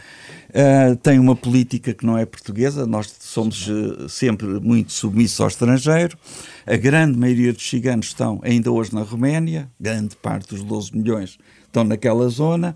Uh, 0.50 0.96
tem 0.98 1.20
uma 1.20 1.36
política 1.36 1.94
que 1.94 2.06
não 2.06 2.18
é 2.18 2.26
portuguesa. 2.26 2.86
Nós 2.86 3.14
somos 3.20 3.68
uh, 3.68 4.08
sempre 4.08 4.48
muito 4.60 4.92
submissos 4.94 5.40
ao 5.42 5.48
estrangeiro. 5.48 6.18
A 6.66 6.76
grande 6.76 7.18
maioria 7.18 7.52
dos 7.54 7.68
ciganos 7.68 8.08
estão 8.08 8.40
ainda 8.44 8.72
hoje 8.72 8.94
na 8.94 9.02
Roménia. 9.02 9.70
Grande 9.80 10.16
parte 10.16 10.50
dos 10.50 10.64
12 10.64 10.96
milhões 10.96 11.38
estão 11.76 11.84
naquela 11.84 12.30
zona. 12.30 12.76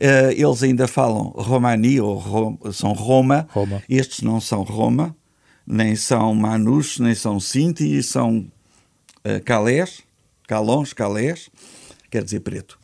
Uh, 0.00 0.32
eles 0.32 0.62
ainda 0.62 0.88
falam 0.88 1.34
romani 1.36 2.00
ou 2.00 2.16
rom, 2.16 2.56
são 2.72 2.92
Roma. 2.92 3.46
Roma. 3.50 3.82
Estes 3.88 4.22
não 4.22 4.40
são 4.40 4.62
Roma, 4.62 5.14
nem 5.66 5.94
são 5.94 6.34
Manus, 6.34 6.98
nem 6.98 7.14
são 7.14 7.38
Sinti, 7.38 8.02
são 8.02 8.38
uh, 8.38 9.42
Calés, 9.44 10.00
Calons, 10.46 10.92
Calés, 10.92 11.50
quer 12.10 12.24
dizer 12.24 12.40
preto. 12.40 12.78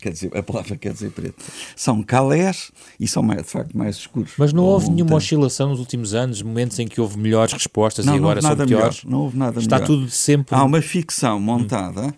Quer 0.00 0.12
dizer, 0.12 0.34
a 0.34 0.42
palavra 0.42 0.78
quer 0.78 0.94
dizer 0.94 1.10
preto. 1.10 1.44
São 1.76 2.02
calés 2.02 2.72
e 2.98 3.06
são 3.06 3.22
mais, 3.22 3.42
de 3.42 3.50
facto 3.50 3.76
mais 3.76 3.96
escuros. 3.96 4.32
Mas 4.38 4.50
não 4.50 4.64
houve 4.64 4.88
nenhuma 4.88 5.16
oscilação 5.16 5.68
nos 5.68 5.78
últimos 5.78 6.14
anos, 6.14 6.40
momentos 6.40 6.78
em 6.78 6.88
que 6.88 6.98
houve 6.98 7.18
melhores 7.18 7.52
respostas 7.52 8.06
não, 8.06 8.14
e 8.14 8.16
agora 8.16 8.40
são 8.40 8.56
piores? 8.56 8.70
Melhor, 8.70 8.94
não 9.04 9.18
houve 9.24 9.36
nada 9.36 9.60
Está 9.60 9.76
melhor. 9.76 9.86
tudo 9.86 10.08
sempre. 10.08 10.56
Há 10.56 10.64
uma 10.64 10.80
ficção 10.80 11.38
montada 11.38 12.06
hum 12.06 12.12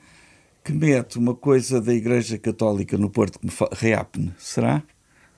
que 0.64 0.72
mete 0.72 1.18
uma 1.18 1.34
coisa 1.34 1.80
da 1.80 1.92
Igreja 1.92 2.38
Católica 2.38 2.96
no 2.96 3.10
Porto 3.10 3.38
que 3.38 3.46
me 3.46 3.52
fa... 3.52 3.68
Reapne, 3.72 4.32
será? 4.38 4.82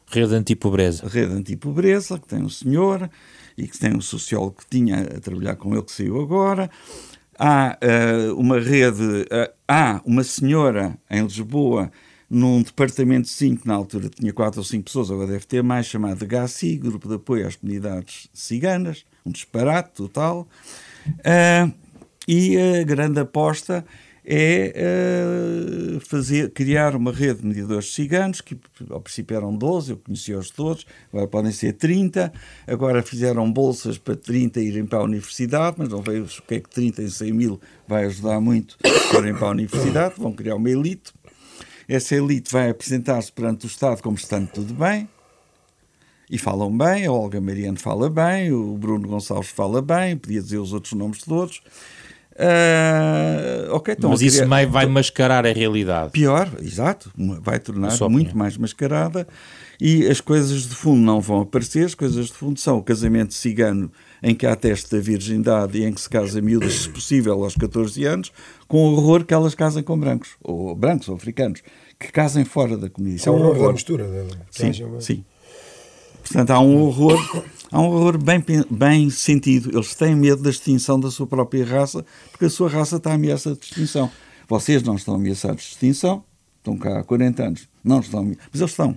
Rede 0.06 0.34
Antipobreza. 0.34 1.08
Rede 1.08 1.32
Antipobreza, 1.32 2.18
que 2.18 2.28
tem 2.28 2.42
um 2.42 2.48
senhor 2.48 3.10
e 3.56 3.66
que 3.66 3.78
tem 3.78 3.96
um 3.96 4.00
sociólogo 4.00 4.56
que 4.58 4.66
tinha 4.68 5.00
a 5.00 5.20
trabalhar 5.20 5.56
com 5.56 5.72
ele, 5.72 5.82
que 5.82 5.92
saiu 5.92 6.20
agora. 6.20 6.70
Há 7.38 7.78
uh, 7.82 8.38
uma 8.38 8.60
rede, 8.60 9.02
uh, 9.02 9.52
há 9.66 10.00
uma 10.04 10.22
senhora 10.22 10.96
em 11.10 11.22
Lisboa, 11.22 11.90
num 12.28 12.62
departamento 12.62 13.28
5, 13.28 13.66
na 13.66 13.74
altura 13.74 14.08
tinha 14.08 14.32
4 14.32 14.60
ou 14.60 14.64
5 14.64 14.84
pessoas, 14.84 15.10
agora 15.10 15.28
deve 15.28 15.46
ter 15.46 15.62
mais, 15.62 15.86
chamado 15.86 16.24
GACI, 16.26 16.76
Grupo 16.76 17.08
de 17.08 17.14
Apoio 17.14 17.46
às 17.46 17.56
Comunidades 17.56 18.28
Ciganas, 18.32 19.04
um 19.24 19.30
disparate 19.30 19.90
total. 19.94 20.46
Uh, 21.08 21.72
e 22.26 22.56
a 22.56 22.84
grande 22.84 23.20
aposta 23.20 23.84
é 24.24 25.96
uh, 25.96 26.00
fazer, 26.00 26.50
criar 26.50 26.96
uma 26.96 27.12
rede 27.12 27.40
de 27.40 27.46
mediadores 27.46 27.92
ciganos, 27.92 28.40
que 28.40 28.56
ao 28.88 29.00
princípio 29.00 29.36
eram 29.36 29.54
12, 29.54 29.90
eu 29.92 29.96
conhecia-os 29.98 30.50
todos, 30.50 30.86
agora 31.12 31.28
podem 31.28 31.52
ser 31.52 31.74
30, 31.74 32.32
agora 32.66 33.02
fizeram 33.02 33.50
bolsas 33.52 33.98
para 33.98 34.16
30 34.16 34.60
irem 34.60 34.86
para 34.86 34.98
a 34.98 35.02
universidade, 35.02 35.76
mas 35.78 35.90
não 35.90 36.00
vejo 36.00 36.40
o 36.40 36.42
que 36.42 36.54
é 36.54 36.60
que 36.60 36.70
30 36.70 37.02
em 37.02 37.10
100 37.10 37.32
mil 37.32 37.60
vai 37.86 38.04
ajudar 38.06 38.40
muito 38.40 38.78
para 38.78 39.20
irem 39.20 39.34
para 39.34 39.48
a 39.48 39.50
universidade, 39.50 40.14
vão 40.16 40.32
criar 40.32 40.54
uma 40.54 40.70
elite. 40.70 41.12
Essa 41.86 42.14
elite 42.14 42.50
vai 42.50 42.70
apresentar-se 42.70 43.30
perante 43.30 43.66
o 43.66 43.68
Estado 43.68 44.02
como 44.02 44.16
estando 44.16 44.48
tudo 44.48 44.72
bem, 44.72 45.06
e 46.30 46.38
falam 46.38 46.74
bem, 46.74 47.04
a 47.04 47.12
Olga 47.12 47.40
Mariano 47.40 47.78
fala 47.78 48.08
bem, 48.08 48.50
o 48.50 48.78
Bruno 48.78 49.06
Gonçalves 49.06 49.50
fala 49.50 49.82
bem, 49.82 50.16
podia 50.16 50.40
dizer 50.40 50.56
os 50.56 50.72
outros 50.72 50.94
nomes 50.94 51.18
todos. 51.18 51.62
Uh, 52.36 53.72
okay, 53.74 53.94
então 53.96 54.10
Mas 54.10 54.20
isso 54.20 54.44
criar... 54.44 54.66
vai 54.66 54.86
mascarar 54.86 55.46
a 55.46 55.52
realidade. 55.52 56.10
Pior, 56.10 56.50
exato, 56.60 57.10
vai 57.40 57.60
tornar 57.60 57.92
muito 58.08 58.36
mais 58.36 58.56
mascarada 58.56 59.26
e 59.80 60.06
as 60.08 60.20
coisas 60.20 60.62
de 60.62 60.74
fundo 60.74 61.00
não 61.00 61.20
vão 61.20 61.42
aparecer. 61.42 61.84
As 61.84 61.94
coisas 61.94 62.26
de 62.26 62.32
fundo 62.32 62.58
são 62.58 62.78
o 62.78 62.82
casamento 62.82 63.34
cigano 63.34 63.90
em 64.22 64.34
que 64.34 64.46
há 64.46 64.56
teste 64.56 64.90
da 64.90 65.00
virgindade 65.00 65.78
e 65.78 65.84
em 65.84 65.92
que 65.92 66.00
se 66.00 66.08
casa 66.08 66.40
miúdas, 66.40 66.72
se 66.72 66.88
possível, 66.88 67.44
aos 67.44 67.54
14 67.54 68.04
anos, 68.04 68.32
com 68.66 68.78
o 68.78 68.92
horror 68.94 69.24
que 69.24 69.34
elas 69.34 69.54
casem 69.54 69.82
com 69.82 69.98
brancos, 69.98 70.30
ou 70.42 70.74
brancos 70.74 71.08
ou 71.08 71.14
africanos, 71.14 71.62
que 71.98 72.10
casem 72.10 72.44
fora 72.44 72.76
da 72.76 72.88
comunidade. 72.88 73.20
Isso 73.20 73.28
é 73.28 73.32
um 73.32 73.46
horror 73.46 73.68
da 73.68 73.72
mistura, 73.72 74.06
não 74.08 74.18
é? 74.18 74.26
Sim, 74.50 74.72
sim. 75.00 75.24
Portanto, 76.22 76.50
há 76.50 76.60
um 76.60 76.80
horror, 76.80 77.44
há 77.74 77.80
um 77.80 77.86
horror 77.86 78.16
bem, 78.16 78.42
bem 78.70 79.10
sentido. 79.10 79.76
Eles 79.76 79.94
têm 79.94 80.14
medo 80.14 80.40
da 80.42 80.50
extinção 80.50 80.98
da 80.98 81.10
sua 81.10 81.26
própria 81.26 81.64
raça, 81.64 82.04
porque 82.30 82.44
a 82.44 82.50
sua 82.50 82.68
raça 82.68 82.96
está 82.96 83.12
ameaçada 83.12 83.56
de 83.56 83.64
extinção. 83.64 84.08
Vocês 84.48 84.82
não 84.84 84.94
estão 84.94 85.16
ameaçados 85.16 85.64
de 85.64 85.70
extinção, 85.70 86.22
estão 86.58 86.78
cá 86.78 87.00
há 87.00 87.04
40 87.04 87.42
anos, 87.42 87.68
não 87.82 87.98
estão, 87.98 88.24
mas 88.24 88.60
eles 88.60 88.70
estão 88.70 88.96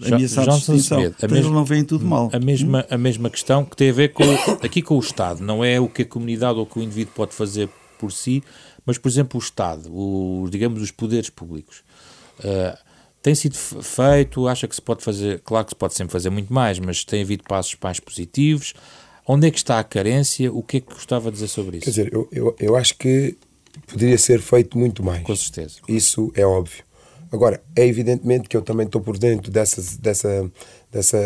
ameaçados 0.00 0.54
de 0.54 0.60
extinção. 0.60 1.00
Smith, 1.00 1.24
a 1.24 1.26
eles 1.26 1.50
não 1.50 1.64
veem 1.64 1.84
tudo 1.84 2.06
mal. 2.06 2.30
A 2.32 2.38
mesma, 2.38 2.86
a 2.88 2.96
mesma 2.96 3.28
questão 3.28 3.64
que 3.66 3.76
tem 3.76 3.90
a 3.90 3.92
ver 3.92 4.14
com, 4.14 4.24
aqui 4.64 4.80
com 4.80 4.96
o 4.96 5.00
Estado, 5.00 5.42
não 5.42 5.62
é 5.62 5.78
o 5.78 5.86
que 5.86 6.02
a 6.02 6.06
comunidade 6.06 6.58
ou 6.58 6.64
o 6.64 6.66
que 6.66 6.78
o 6.78 6.82
indivíduo 6.82 7.12
pode 7.14 7.34
fazer 7.34 7.68
por 7.98 8.10
si, 8.10 8.42
mas, 8.86 8.96
por 8.96 9.08
exemplo, 9.08 9.38
o 9.38 9.42
Estado, 9.42 9.94
o, 9.94 10.48
digamos, 10.50 10.80
os 10.80 10.90
poderes 10.90 11.28
públicos. 11.28 11.82
Uh, 12.38 12.89
tem 13.22 13.34
sido 13.34 13.56
feito, 13.56 14.48
acha 14.48 14.66
que 14.66 14.74
se 14.74 14.82
pode 14.82 15.04
fazer, 15.04 15.40
claro 15.40 15.64
que 15.66 15.72
se 15.72 15.76
pode 15.76 15.94
sempre 15.94 16.12
fazer 16.12 16.30
muito 16.30 16.52
mais, 16.52 16.78
mas 16.78 17.04
tem 17.04 17.22
havido 17.22 17.44
passos 17.44 17.76
mais 17.82 18.00
positivos. 18.00 18.74
Onde 19.26 19.46
é 19.46 19.50
que 19.50 19.58
está 19.58 19.78
a 19.78 19.84
carência? 19.84 20.52
O 20.52 20.62
que 20.62 20.78
é 20.78 20.80
que 20.80 20.92
gostava 20.92 21.30
de 21.30 21.34
dizer 21.34 21.48
sobre 21.48 21.76
isso? 21.76 21.84
Quer 21.84 21.90
dizer, 21.90 22.12
eu, 22.12 22.28
eu, 22.32 22.56
eu 22.58 22.76
acho 22.76 22.96
que 22.96 23.36
poderia 23.86 24.18
ser 24.18 24.40
feito 24.40 24.78
muito 24.78 25.02
mais. 25.02 25.22
Com 25.22 25.36
certeza. 25.36 25.76
Isso 25.86 26.32
é 26.34 26.44
óbvio. 26.44 26.82
Agora, 27.30 27.62
é 27.76 27.86
evidentemente 27.86 28.48
que 28.48 28.56
eu 28.56 28.62
também 28.62 28.86
estou 28.86 29.00
por 29.00 29.16
dentro 29.16 29.52
dessa, 29.52 29.80
dessa, 30.00 30.50
dessa 30.90 31.18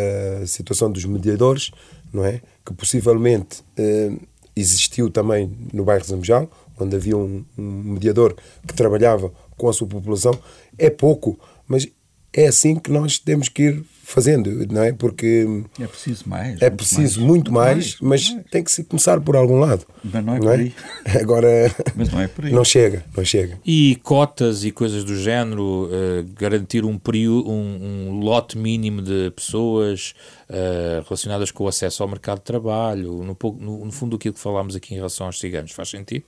situação 0.46 0.90
dos 0.90 1.04
mediadores, 1.06 1.70
não 2.12 2.24
é? 2.24 2.42
Que 2.64 2.74
possivelmente 2.74 3.62
eh, 3.76 4.12
existiu 4.54 5.08
também 5.08 5.50
no 5.72 5.84
bairro 5.84 6.04
Zambujal, 6.04 6.50
onde 6.78 6.94
havia 6.96 7.16
um, 7.16 7.44
um 7.56 7.82
mediador 7.94 8.36
que 8.66 8.74
trabalhava 8.74 9.32
com 9.56 9.68
a 9.68 9.72
sua 9.72 9.86
população. 9.86 10.38
É 10.76 10.90
pouco, 10.90 11.38
mas 11.66 11.88
é 12.32 12.48
assim 12.48 12.76
que 12.76 12.90
nós 12.90 13.18
temos 13.18 13.48
que 13.48 13.62
ir 13.62 13.84
fazendo, 14.02 14.50
não 14.70 14.82
é? 14.82 14.92
Porque 14.92 15.46
é 15.80 15.86
preciso 15.86 16.28
mais. 16.28 16.60
É 16.60 16.68
preciso 16.68 17.20
mais, 17.20 17.28
muito 17.30 17.52
mais, 17.52 17.76
mais 17.76 18.00
mas 18.00 18.30
mais. 18.34 18.46
tem 18.50 18.62
que 18.62 18.70
se 18.70 18.84
começar 18.84 19.20
por 19.20 19.34
algum 19.34 19.58
lado. 19.58 19.86
Mas 20.04 20.24
não 20.24 20.34
é 20.34 20.38
não 20.38 20.46
por 20.46 20.58
é? 20.58 20.62
aí. 20.62 20.74
Agora 21.22 21.48
mas 21.94 22.12
não 22.12 22.20
é 22.20 22.28
por 22.28 22.44
aí. 22.44 22.52
Não 22.52 22.64
chega, 22.64 23.04
não 23.16 23.24
chega. 23.24 23.58
E 23.64 23.98
cotas 24.02 24.64
e 24.64 24.70
coisas 24.70 25.04
do 25.04 25.16
género, 25.16 25.86
uh, 25.86 26.24
garantir 26.38 26.84
um 26.84 26.98
período, 26.98 27.50
um, 27.50 28.10
um, 28.10 28.20
lote 28.20 28.58
mínimo 28.58 29.00
de 29.00 29.30
pessoas 29.30 30.14
uh, 30.50 31.02
relacionadas 31.04 31.50
com 31.50 31.64
o 31.64 31.68
acesso 31.68 32.02
ao 32.02 32.08
mercado 32.08 32.38
de 32.38 32.44
trabalho, 32.44 33.22
no, 33.22 33.36
no, 33.58 33.84
no 33.86 33.92
fundo 33.92 34.16
aquilo 34.16 34.34
que 34.34 34.40
falámos 34.40 34.76
aqui 34.76 34.92
em 34.92 34.96
relação 34.96 35.26
aos 35.26 35.38
ciganos, 35.38 35.72
faz 35.72 35.88
sentido? 35.88 36.24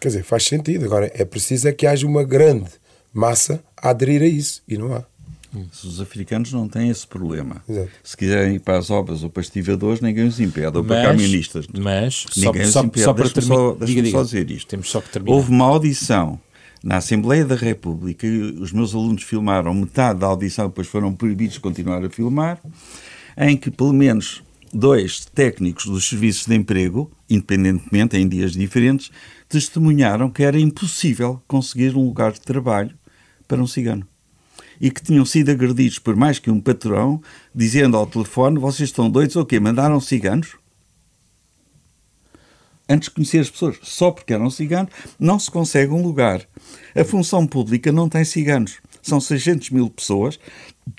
Quer 0.00 0.08
dizer, 0.08 0.22
faz 0.22 0.44
sentido. 0.44 0.84
Agora 0.84 1.10
é 1.14 1.24
preciso 1.24 1.66
é 1.66 1.72
que 1.72 1.86
haja 1.86 2.06
uma 2.06 2.22
grande 2.22 2.70
massa 3.16 3.62
a 3.76 3.90
aderir 3.90 4.22
a 4.22 4.26
isso. 4.26 4.62
E 4.68 4.76
não 4.76 4.94
há. 4.94 5.04
Os 5.72 6.00
africanos 6.00 6.52
não 6.52 6.68
têm 6.68 6.90
esse 6.90 7.06
problema. 7.06 7.62
Exato. 7.66 7.90
Se 8.04 8.16
quiserem 8.16 8.56
ir 8.56 8.60
para 8.60 8.78
as 8.78 8.90
obras 8.90 9.22
ou 9.22 9.30
para 9.30 9.40
estivadores, 9.40 10.00
ninguém 10.00 10.26
os 10.26 10.38
impede. 10.38 10.76
Ou 10.76 10.84
para 10.84 11.02
camionistas. 11.02 11.66
Mas, 11.72 12.26
ninguém 12.36 12.66
só, 12.66 12.80
os 12.80 12.86
impede. 12.86 13.04
Só 13.04 13.14
para 13.14 13.30
terminar. 13.30 13.56
Só, 13.56 13.72
diga, 13.72 14.02
diga. 14.02 14.18
só 14.18 14.22
dizer 14.22 14.50
isto. 14.50 14.68
Temos 14.68 14.90
só 14.90 15.00
que 15.00 15.08
terminar. 15.08 15.34
Houve 15.34 15.50
uma 15.50 15.64
audição 15.64 16.38
na 16.82 16.98
Assembleia 16.98 17.44
da 17.44 17.56
República 17.56 18.26
os 18.60 18.70
meus 18.70 18.94
alunos 18.94 19.22
filmaram 19.22 19.74
metade 19.74 20.20
da 20.20 20.26
audição, 20.26 20.68
depois 20.68 20.86
foram 20.86 21.12
proibidos 21.12 21.54
de 21.54 21.60
continuar 21.60 22.04
a 22.04 22.10
filmar, 22.10 22.60
em 23.36 23.56
que 23.56 23.70
pelo 23.70 23.92
menos 23.92 24.42
dois 24.72 25.24
técnicos 25.24 25.86
dos 25.86 26.08
serviços 26.08 26.46
de 26.46 26.54
emprego, 26.54 27.10
independentemente, 27.28 28.16
em 28.16 28.28
dias 28.28 28.52
diferentes, 28.52 29.10
testemunharam 29.48 30.30
que 30.30 30.42
era 30.42 30.60
impossível 30.60 31.42
conseguir 31.48 31.96
um 31.96 32.04
lugar 32.04 32.32
de 32.32 32.40
trabalho 32.40 32.94
para 33.46 33.62
um 33.62 33.66
cigano. 33.66 34.06
E 34.80 34.90
que 34.90 35.02
tinham 35.02 35.24
sido 35.24 35.50
agredidos 35.50 35.98
por 35.98 36.16
mais 36.16 36.38
que 36.38 36.50
um 36.50 36.60
patrão, 36.60 37.20
dizendo 37.54 37.96
ao 37.96 38.06
telefone: 38.06 38.58
Vocês 38.58 38.88
estão 38.90 39.10
doidos 39.10 39.36
ou 39.36 39.46
quê? 39.46 39.58
Mandaram 39.58 40.00
ciganos? 40.00 40.56
Antes 42.88 43.08
de 43.08 43.14
conhecer 43.16 43.38
as 43.40 43.50
pessoas, 43.50 43.78
só 43.82 44.12
porque 44.12 44.32
eram 44.32 44.48
ciganos, 44.48 44.92
não 45.18 45.40
se 45.40 45.50
consegue 45.50 45.92
um 45.92 46.02
lugar. 46.02 46.46
A 46.94 47.04
função 47.04 47.44
pública 47.44 47.90
não 47.90 48.08
tem 48.08 48.24
ciganos. 48.24 48.78
São 49.02 49.20
600 49.20 49.70
mil 49.70 49.90
pessoas. 49.90 50.38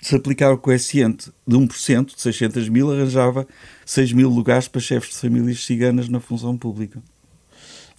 Se 0.02 0.14
aplicar 0.14 0.52
o 0.52 0.58
coeficiente 0.58 1.32
de 1.46 1.56
1%, 1.56 2.14
de 2.14 2.20
600 2.20 2.68
mil, 2.68 2.92
arranjava 2.92 3.46
6 3.86 4.12
mil 4.12 4.28
lugares 4.28 4.68
para 4.68 4.82
chefes 4.82 5.14
de 5.14 5.16
famílias 5.16 5.64
ciganas 5.64 6.10
na 6.10 6.20
função 6.20 6.58
pública. 6.58 7.02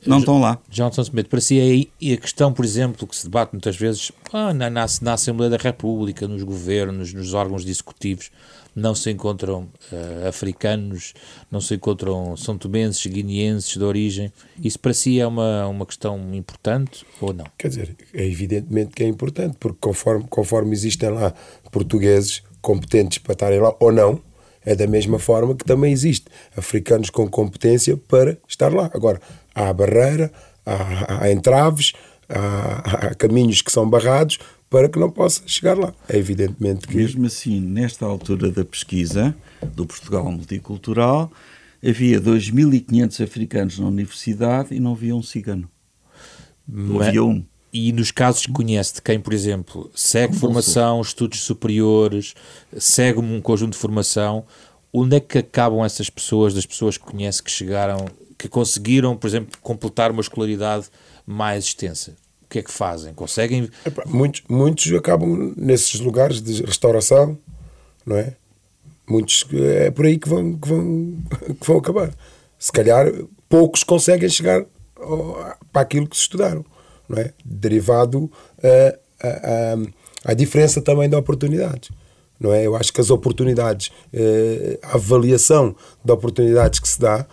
Não 0.06 0.20
estão 0.20 0.40
lá. 0.40 0.60
Johnson 0.70 1.02
Smith, 1.02 1.28
para 1.28 1.42
si 1.42 1.90
é 2.02 2.14
a 2.14 2.18
questão, 2.18 2.54
por 2.54 2.64
exemplo, 2.64 3.06
que 3.06 3.16
se 3.16 3.26
debate 3.26 3.52
muitas 3.54 3.76
vezes 3.76 4.12
ah, 4.32 4.54
na, 4.54 4.70
na, 4.70 4.86
na, 5.02 5.14
Assembleia 5.14 5.50
da 5.50 5.58
República, 5.58 6.28
nos 6.28 6.44
governos, 6.44 7.14
nos 7.14 7.34
órgãos 7.34 7.66
executivos, 7.66 8.32
não 8.76 8.96
se 8.96 9.12
encontram 9.12 9.68
uh, 9.92 10.28
africanos, 10.28 11.14
não 11.52 11.60
se 11.60 11.76
encontram 11.76 12.38
são 12.38 12.58
tomenses, 12.58 13.06
guineenses 13.06 13.76
de 13.76 13.84
origem. 13.84 14.32
Isso 14.64 14.80
para 14.80 14.94
si 14.94 15.20
é 15.20 15.28
uma, 15.28 15.68
uma 15.68 15.86
questão 15.86 16.34
importante 16.34 17.06
ou 17.20 17.34
não? 17.34 17.46
Quer 17.58 17.68
dizer, 17.70 17.96
é 18.14 18.26
evidentemente 18.26 18.92
que 18.96 19.04
é 19.04 19.08
importante, 19.08 19.58
porque 19.60 19.80
conforme, 19.82 20.26
conforme 20.30 20.72
existem 20.72 21.10
lá 21.10 21.34
portugueses 21.72 22.42
competentes 22.62 23.18
para 23.18 23.34
estarem 23.34 23.60
lá 23.60 23.76
ou 23.80 23.92
não, 23.92 24.22
é 24.66 24.76
da 24.76 24.88
mesma 24.88 25.20
forma 25.20 25.56
que 25.56 25.64
também 25.64 25.92
existe 25.92 26.26
africanos 26.56 27.10
com 27.10 27.28
competência 27.28 27.98
para 27.98 28.38
estar 28.48 28.74
lá. 28.74 28.90
Agora, 28.94 29.20
há 29.56 29.72
barreira, 29.74 30.32
há, 30.66 31.24
há 31.24 31.32
entraves, 31.32 31.94
há, 32.28 33.08
há 33.08 33.16
caminhos 33.16 33.62
que 33.62 33.72
são 33.72 33.90
barrados 33.90 34.40
para 34.70 34.88
que 34.88 35.00
não 35.00 35.10
possa 35.10 35.42
chegar 35.46 35.78
lá. 35.78 35.94
É 36.08 36.18
evidentemente 36.18 36.88
que. 36.88 36.96
Mesmo 36.96 37.26
assim, 37.26 37.60
nesta 37.60 38.06
altura 38.06 38.52
da 38.52 38.64
pesquisa 38.64 39.36
do 39.74 39.86
Portugal 39.86 40.32
Multicultural, 40.32 41.32
havia 41.84 42.22
2.500 42.22 43.24
africanos 43.24 43.80
na 43.80 43.88
universidade 43.88 44.76
e 44.76 44.80
não 44.80 44.92
havia 44.92 45.16
um 45.16 45.24
cigano. 45.24 45.70
Mas, 46.68 47.08
havia 47.08 47.24
um. 47.24 47.44
E 47.72 47.92
nos 47.92 48.12
casos 48.12 48.46
que 48.46 48.52
conhece 48.52 48.96
de 48.96 49.02
quem, 49.02 49.20
por 49.20 49.34
exemplo, 49.34 49.92
segue 49.94 50.30
Como 50.30 50.40
formação, 50.40 51.02
estudos 51.02 51.42
superiores, 51.42 52.34
segue 52.78 53.20
um 53.20 53.40
conjunto 53.40 53.74
de 53.74 53.78
formação, 53.78 54.44
onde 54.92 55.18
é 55.18 55.20
que 55.20 55.38
acabam 55.38 55.86
essas 55.86 56.10
pessoas, 56.10 56.54
das 56.54 56.66
pessoas 56.66 56.98
que 56.98 57.06
conhece 57.06 57.44
que 57.44 57.52
chegaram 57.52 58.08
que 58.40 58.48
conseguiram, 58.48 59.18
por 59.18 59.28
exemplo, 59.28 59.60
completar 59.62 60.12
uma 60.12 60.22
escolaridade 60.22 60.88
mais 61.28 61.66
extensa? 61.66 62.16
O 62.44 62.50
que 62.50 62.60
é 62.60 62.64
que 62.64 62.72
fazem? 62.72 63.14
Conseguem? 63.14 63.70
Epá, 63.86 64.04
muitos, 64.08 64.42
muitos 64.50 64.92
acabam 64.94 65.54
nesses 65.56 66.00
lugares 66.00 66.42
de 66.42 66.64
restauração, 66.64 67.38
não 68.06 68.16
é? 68.16 68.34
Muitos 69.08 69.46
é 69.54 69.92
por 69.92 70.06
aí 70.06 70.18
que 70.18 70.30
vão, 70.30 70.58
que 70.58 70.68
vão, 70.68 71.18
que 71.60 71.68
vão 71.68 71.78
acabar. 71.78 72.16
Se 72.58 72.72
calhar 72.72 73.12
poucos 73.48 73.84
conseguem 73.84 74.30
chegar 74.30 74.66
para 75.72 75.82
aquilo 75.82 76.08
que 76.08 76.16
se 76.16 76.24
estudaram, 76.24 76.66
não 77.10 77.18
é? 77.18 77.34
Derivado 77.44 78.32
a, 79.22 79.76
a 80.32 80.34
diferença 80.34 80.82
também 80.82 81.10
de 81.10 81.16
oportunidades. 81.16 81.90
Não 82.40 82.54
é? 82.54 82.66
Eu 82.66 82.76
acho 82.76 82.94
que 82.94 83.02
as 83.02 83.10
oportunidades, 83.10 83.92
eh, 84.14 84.80
a 84.82 84.96
avaliação 84.96 85.76
de 86.04 86.12
oportunidades 86.12 86.80
que 86.80 86.88
se 86.88 86.98
dá 86.98 87.26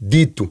dito 0.00 0.50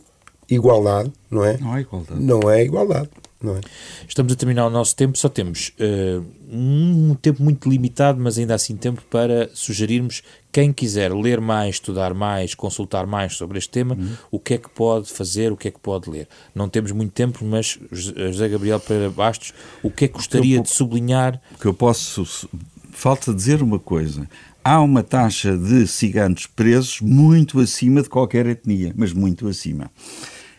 igualdade, 0.49 1.11
não 1.29 1.43
é? 1.43 1.57
Não 1.57 1.75
é 1.75 1.81
igualdade. 1.81 2.21
Não 2.21 2.49
é 2.49 2.63
igualdade. 2.63 3.09
É? 3.43 3.61
Estamos 4.07 4.31
a 4.31 4.35
terminar 4.35 4.67
o 4.67 4.69
nosso 4.69 4.95
tempo, 4.95 5.17
só 5.17 5.27
temos 5.27 5.73
uh, 5.79 6.23
um 6.51 7.15
tempo 7.15 7.41
muito 7.41 7.67
limitado, 7.67 8.21
mas 8.21 8.37
ainda 8.37 8.53
assim 8.53 8.75
tempo 8.75 9.01
para 9.09 9.49
sugerirmos 9.53 10.21
quem 10.51 10.71
quiser 10.71 11.11
ler 11.13 11.41
mais, 11.41 11.75
estudar 11.75 12.13
mais, 12.13 12.53
consultar 12.53 13.07
mais 13.07 13.35
sobre 13.35 13.57
este 13.57 13.69
tema, 13.69 13.95
uhum. 13.95 14.13
o 14.31 14.39
que 14.39 14.55
é 14.55 14.57
que 14.57 14.69
pode 14.69 15.11
fazer, 15.11 15.51
o 15.51 15.57
que 15.57 15.69
é 15.69 15.71
que 15.71 15.79
pode 15.79 16.09
ler. 16.09 16.27
Não 16.53 16.69
temos 16.69 16.91
muito 16.91 17.13
tempo, 17.13 17.43
mas 17.43 17.79
José 17.91 18.49
Gabriel 18.49 18.79
Pereira 18.79 19.09
Bastos, 19.09 19.53
o 19.81 19.89
que 19.89 20.05
é 20.05 20.07
que 20.07 20.15
gostaria 20.15 20.57
eu, 20.57 20.63
de 20.63 20.69
sublinhar? 20.69 21.41
O 21.55 21.57
que 21.57 21.65
eu 21.65 21.73
posso. 21.73 22.47
Falta 22.91 23.33
dizer 23.33 23.63
uma 23.63 23.79
coisa. 23.79 24.29
Há 24.63 24.79
uma 24.81 25.01
taxa 25.01 25.57
de 25.57 25.87
ciganos 25.87 26.45
presos 26.45 27.01
muito 27.01 27.59
acima 27.59 28.03
de 28.03 28.09
qualquer 28.09 28.45
etnia, 28.45 28.93
mas 28.95 29.11
muito 29.11 29.47
acima. 29.47 29.89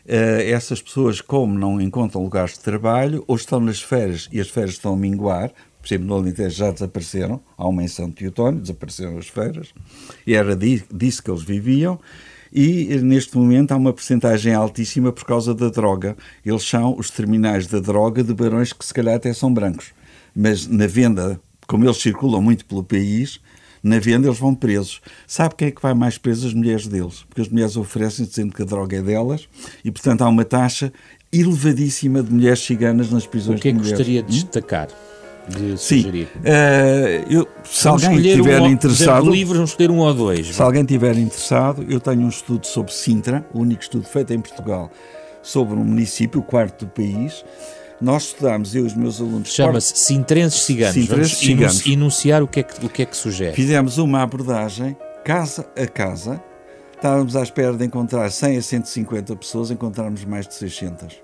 Uh, 0.05 0.43
essas 0.53 0.83
pessoas, 0.83 1.21
como 1.21 1.57
não 1.57 1.81
encontram 1.81 2.23
lugares 2.23 2.55
de 2.55 2.61
trabalho, 2.61 3.23
ou 3.27 3.37
estão 3.37 3.61
nas 3.61 3.81
férias 3.81 4.29
e 4.33 4.41
as 4.41 4.49
férias 4.49 4.73
estão 4.73 4.95
a 4.95 4.97
minguar, 4.97 5.53
por 5.81 5.89
exemplo, 5.89 6.07
no 6.07 6.15
Alentejo 6.15 6.57
já 6.57 6.71
desapareceram, 6.71 7.41
há 7.57 7.67
uma 7.67 7.83
em 7.83 7.89
São 7.89 8.11
Teotónio, 8.11 8.61
desapareceram 8.61 9.19
as 9.19 9.27
feiras, 9.27 9.75
e 10.25 10.35
era 10.35 10.57
disso 10.57 11.23
que 11.23 11.31
eles 11.31 11.43
viviam, 11.43 11.99
e 12.53 12.97
neste 12.99 13.37
momento 13.37 13.73
há 13.73 13.77
uma 13.77 13.93
percentagem 13.93 14.55
altíssima 14.55 15.11
por 15.11 15.25
causa 15.25 15.55
da 15.55 15.71
droga. 15.71 16.17
Eles 16.45 16.63
são 16.63 16.95
os 16.99 17.11
terminais 17.11 17.67
da 17.67 17.81
droga 17.81 18.23
de 18.23 18.35
barões 18.35 18.73
que 18.73 18.85
se 18.85 18.93
calhar 18.93 19.17
até 19.17 19.33
são 19.33 19.53
brancos, 19.53 19.93
mas 20.35 20.67
na 20.67 20.87
venda, 20.87 21.41
como 21.67 21.85
eles 21.85 21.97
circulam 21.97 22.43
muito 22.43 22.65
pelo 22.67 22.85
país, 22.85 23.41
na 23.83 23.99
venda 23.99 24.29
eles 24.29 24.39
vão 24.39 24.55
presos. 24.55 25.01
Sabe 25.27 25.55
quem 25.57 25.69
é 25.69 25.71
que 25.71 25.83
vai 25.83 25.95
mais 25.95 26.19
preso? 26.19 26.47
As 26.47 26.55
mulheres 26.55 26.87
deles, 26.87 27.25
porque 27.29 27.41
as 27.41 27.49
mulheres 27.49 27.77
oferecem 27.77 28.25
dizendo 28.25 28.55
que 28.55 28.63
a 28.63 28.65
droga 28.65 28.97
é 28.97 29.03
delas 29.03 29.49
e, 29.85 29.91
portanto, 29.91 30.23
há 30.23 30.29
uma 30.29 30.45
taxa 30.45 30.93
elevadíssima 31.33 32.23
de 32.23 32.33
mulheres 32.33 32.61
ciganas 32.61 33.11
nas 33.11 33.27
prisões 33.27 33.61
de 33.61 33.73
mulheres. 33.73 33.93
O 33.93 33.95
que 33.95 34.03
é 34.03 34.05
que 34.05 34.05
gostaria 34.05 34.23
de 34.23 34.29
hum? 34.29 34.43
destacar? 34.43 34.89
de? 35.49 35.79
Sim. 35.79 36.09
Uh, 36.11 36.27
eu, 37.29 37.49
se 37.65 37.85
vamos 37.85 38.05
alguém 38.05 38.27
estiver 38.27 38.61
um, 38.61 38.69
interessado. 38.69 39.31
livros, 39.31 39.57
vamos 39.57 39.71
escolher 39.71 39.91
um 39.91 39.99
ou 39.99 40.15
dois. 40.15 40.55
Se 40.55 40.63
alguém 40.63 40.83
estiver 40.83 41.17
interessado, 41.17 41.85
eu 41.89 42.01
tenho 42.01 42.23
um 42.23 42.29
estudo 42.29 42.67
sobre 42.67 42.93
Sintra, 42.93 43.45
o 43.53 43.61
único 43.61 43.83
estudo 43.83 44.05
feito 44.05 44.33
em 44.33 44.41
Portugal, 44.41 44.91
sobre 45.43 45.75
um 45.75 45.85
município, 45.85 46.41
o 46.41 46.43
quarto 46.43 46.85
do 46.85 46.91
país. 46.91 47.45
Nós 48.03 48.25
estudamos, 48.25 48.75
eu 48.75 48.83
e 48.83 48.87
os 48.89 48.95
meus 48.95 49.21
alunos. 49.21 49.55
Chama-se 49.55 49.97
Sintrenses 49.97 50.63
Ciganos. 50.63 50.95
Sintrenses 50.95 51.39
Ciganos. 51.39 51.87
enunciar 51.87 52.43
o 52.43 52.49
que, 52.49 52.59
é 52.59 52.63
que, 52.65 52.85
o 52.85 52.89
que 52.89 53.03
é 53.03 53.07
que 53.07 53.17
sugere. 53.17 53.55
Fizemos 53.55 53.97
uma 53.97 54.23
abordagem 54.23 54.97
casa 55.25 55.65
a 55.77 55.87
casa. 55.87 56.43
Estávamos 56.97 57.37
à 57.37 57.43
espera 57.43 57.73
de 57.73 57.85
encontrar 57.85 58.29
100 58.31 58.59
a 58.59 58.63
150 58.63 59.37
pessoas, 59.37 59.71
encontramos 59.71 60.25
mais 60.25 60.49
de 60.49 60.55
600. 60.55 61.15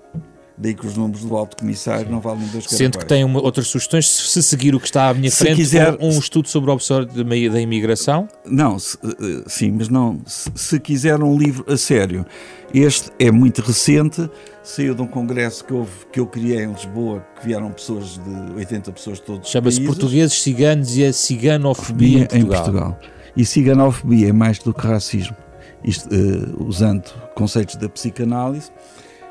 Daí 0.57 0.73
que 0.73 0.85
os 0.85 0.97
números 0.97 1.23
do 1.23 1.37
alto 1.37 1.55
comissário 1.55 2.05
Sim. 2.05 2.11
não 2.11 2.19
valem 2.19 2.45
dois 2.47 2.65
Sendo 2.65 2.97
que 2.97 3.05
tem 3.05 3.23
uma, 3.23 3.41
outras 3.41 3.67
sugestões, 3.67 4.09
se 4.09 4.43
seguir 4.43 4.75
o 4.75 4.79
que 4.79 4.87
está 4.87 5.07
à 5.07 5.13
minha 5.13 5.31
se 5.31 5.37
frente, 5.37 5.55
quiser, 5.55 5.97
um, 6.01 6.19
estudo 6.19 6.49
sobre 6.49 6.69
o 6.69 6.73
observatório 6.73 7.49
da 7.49 7.61
imigração? 7.61 8.27
Não, 8.45 8.77
se, 8.77 8.97
eh, 9.01 9.43
sim, 9.47 9.71
mas 9.71 9.87
não. 9.87 10.19
Se, 10.25 10.51
se, 10.55 10.79
quiser 10.79 11.23
um 11.23 11.37
livro 11.37 11.65
a 11.71 11.77
sério, 11.77 12.25
este 12.73 13.09
é 13.17 13.31
muito 13.31 13.61
recente, 13.61 14.29
saiu 14.63 14.93
de 14.93 15.01
um 15.01 15.07
congresso 15.07 15.63
que, 15.63 15.73
houve, 15.73 16.05
que 16.11 16.19
eu 16.19 16.27
criei 16.27 16.63
em 16.63 16.71
Lisboa, 16.71 17.25
que 17.39 17.47
vieram 17.47 17.71
pessoas 17.71 18.17
de 18.17 18.55
80 18.55 18.91
pessoas 18.91 19.17
de 19.17 19.23
todos 19.23 19.45
os 19.45 19.51
Chama-se 19.51 19.81
Portugueses 19.81 20.41
Ciganos 20.41 20.97
e 20.97 21.05
a 21.05 21.13
Ciganofobia 21.13 22.27
em 22.31 22.43
Portugal. 22.43 22.43
em 22.43 22.45
Portugal. 22.45 22.99
E 23.35 23.45
ciganofobia 23.45 24.29
é 24.29 24.33
mais 24.33 24.59
do 24.59 24.73
que 24.73 24.85
racismo. 24.85 25.35
Isto, 25.83 26.09
uh, 26.13 26.65
usando 26.67 27.09
conceitos 27.35 27.75
da 27.77 27.87
psicanálise, 27.87 28.69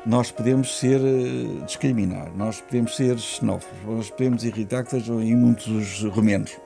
nós 0.05 0.31
podemos 0.31 0.79
ser 0.79 0.99
uh, 0.99 1.65
discriminar, 1.65 2.31
nós 2.35 2.59
podemos 2.61 2.95
ser 2.95 3.19
xenófobos, 3.19 3.77
nós 3.85 4.09
podemos 4.09 4.43
irritar 4.43 4.83
que 4.83 4.95
estejam 4.95 5.19
aí 5.19 5.35
muitos 5.35 6.03
romenos. 6.05 6.57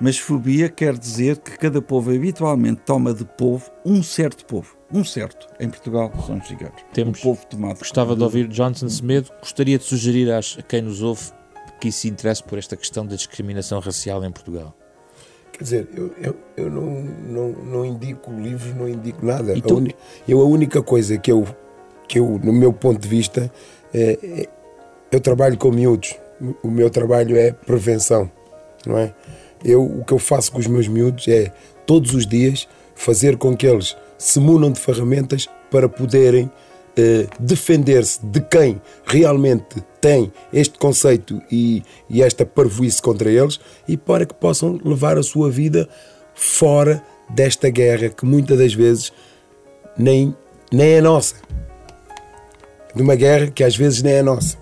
Mas 0.00 0.18
fobia 0.18 0.68
quer 0.68 0.96
dizer 0.96 1.38
que 1.38 1.58
cada 1.58 1.82
povo 1.82 2.14
habitualmente 2.14 2.82
toma 2.84 3.12
de 3.12 3.24
povo 3.24 3.70
um 3.84 4.02
certo 4.02 4.44
povo. 4.44 4.76
Um 4.92 5.04
certo. 5.04 5.48
Em 5.58 5.68
Portugal 5.68 6.12
são 6.26 6.38
os 6.38 6.46
ciganos. 6.46 6.82
Temos. 6.92 7.18
Um 7.20 7.22
povo 7.22 7.46
tomado. 7.46 7.78
Gostava 7.78 8.14
de 8.14 8.22
ouvir 8.22 8.46
Johnson 8.48 8.88
Semedo. 8.88 9.30
Gostaria 9.40 9.78
de 9.78 9.84
sugerir 9.84 10.30
a 10.30 10.40
quem 10.68 10.82
nos 10.82 11.02
ouve 11.02 11.32
que 11.80 11.90
se 11.90 12.08
interesse 12.08 12.42
por 12.42 12.58
esta 12.58 12.76
questão 12.76 13.06
da 13.06 13.16
discriminação 13.16 13.80
racial 13.80 14.24
em 14.24 14.30
Portugal. 14.30 14.76
Quer 15.52 15.64
dizer, 15.64 15.88
eu, 15.94 16.14
eu, 16.20 16.36
eu 16.56 16.70
não, 16.70 16.90
não, 17.02 17.48
não 17.50 17.84
indico 17.84 18.30
livros, 18.32 18.74
não 18.74 18.88
indico 18.88 19.24
nada. 19.24 19.52
A 19.52 19.72
un... 19.72 19.88
Eu 20.26 20.40
a 20.40 20.44
única 20.44 20.82
coisa 20.82 21.18
que 21.18 21.30
eu 21.30 21.46
que 22.08 22.18
eu, 22.18 22.38
no 22.42 22.52
meu 22.52 22.74
ponto 22.74 23.00
de 23.00 23.08
vista, 23.08 23.50
é, 23.94 24.18
é, 24.22 24.48
eu 25.10 25.18
trabalho 25.18 25.56
com 25.56 25.70
miúdos. 25.70 26.14
O 26.62 26.68
meu 26.68 26.90
trabalho 26.90 27.36
é 27.36 27.52
prevenção, 27.52 28.30
não 28.84 28.98
é? 28.98 29.14
Eu, 29.64 29.82
o 29.82 30.04
que 30.04 30.12
eu 30.12 30.18
faço 30.18 30.52
com 30.52 30.58
os 30.58 30.66
meus 30.66 30.88
miúdos 30.88 31.26
é, 31.28 31.52
todos 31.86 32.14
os 32.14 32.26
dias, 32.26 32.68
fazer 32.94 33.36
com 33.36 33.56
que 33.56 33.66
eles 33.66 33.96
se 34.18 34.38
munam 34.38 34.70
de 34.70 34.80
ferramentas 34.80 35.48
para 35.70 35.88
poderem 35.88 36.50
eh, 36.96 37.26
defender-se 37.38 38.24
de 38.24 38.40
quem 38.40 38.80
realmente 39.04 39.82
tem 40.00 40.32
este 40.52 40.78
conceito 40.78 41.40
e, 41.50 41.82
e 42.08 42.22
esta 42.22 42.44
parvoíce 42.44 43.00
contra 43.00 43.30
eles 43.30 43.58
e 43.88 43.96
para 43.96 44.26
que 44.26 44.34
possam 44.34 44.78
levar 44.84 45.18
a 45.18 45.22
sua 45.22 45.50
vida 45.50 45.88
fora 46.34 47.02
desta 47.30 47.70
guerra 47.70 48.10
que 48.10 48.26
muitas 48.26 48.58
das 48.58 48.74
vezes 48.74 49.12
nem, 49.96 50.36
nem 50.70 50.92
é 50.92 51.00
nossa 51.00 51.36
de 52.94 53.02
uma 53.02 53.14
guerra 53.14 53.50
que 53.50 53.64
às 53.64 53.76
vezes 53.76 54.02
nem 54.02 54.14
é 54.14 54.22
nossa. 54.22 54.61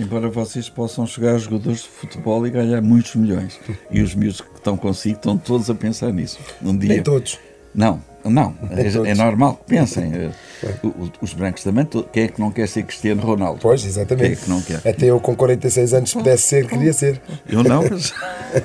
Embora 0.00 0.30
vocês 0.30 0.68
possam 0.68 1.06
chegar 1.06 1.34
a 1.34 1.38
jogadores 1.38 1.82
de 1.82 1.88
futebol 1.88 2.46
e 2.46 2.50
ganhar 2.50 2.80
muitos 2.80 3.14
milhões. 3.16 3.60
E 3.90 4.00
os 4.00 4.14
miúdos 4.14 4.40
que 4.40 4.54
estão 4.54 4.74
consigo 4.74 5.16
estão 5.16 5.36
todos 5.36 5.68
a 5.68 5.74
pensar 5.74 6.10
nisso. 6.10 6.38
Um 6.62 6.76
dia... 6.76 6.88
Nem 6.88 7.02
todos. 7.02 7.38
Não, 7.74 8.02
não, 8.24 8.54
é, 8.70 9.10
é, 9.10 9.14
normal 9.14 9.54
que 9.56 9.76
pensem. 9.76 10.12
É. 10.12 10.30
Os 11.22 11.32
brancos 11.32 11.64
também, 11.64 11.86
quem 12.12 12.24
é 12.24 12.28
que 12.28 12.38
não 12.38 12.50
quer 12.50 12.68
ser 12.68 12.82
Cristiano 12.82 13.22
Ronaldo? 13.22 13.60
Pois, 13.62 13.82
exatamente. 13.84 14.24
Quem 14.24 14.32
é 14.32 14.36
que 14.36 14.50
não 14.50 14.60
quer? 14.60 14.88
Até 14.88 15.06
eu 15.06 15.18
com 15.18 15.34
46 15.34 15.94
anos, 15.94 16.10
se 16.10 16.16
pudesse 16.16 16.42
ser, 16.42 16.66
queria 16.66 16.92
ser. 16.92 17.20
Eu 17.48 17.64
não, 17.64 17.82
mas... 17.88 18.12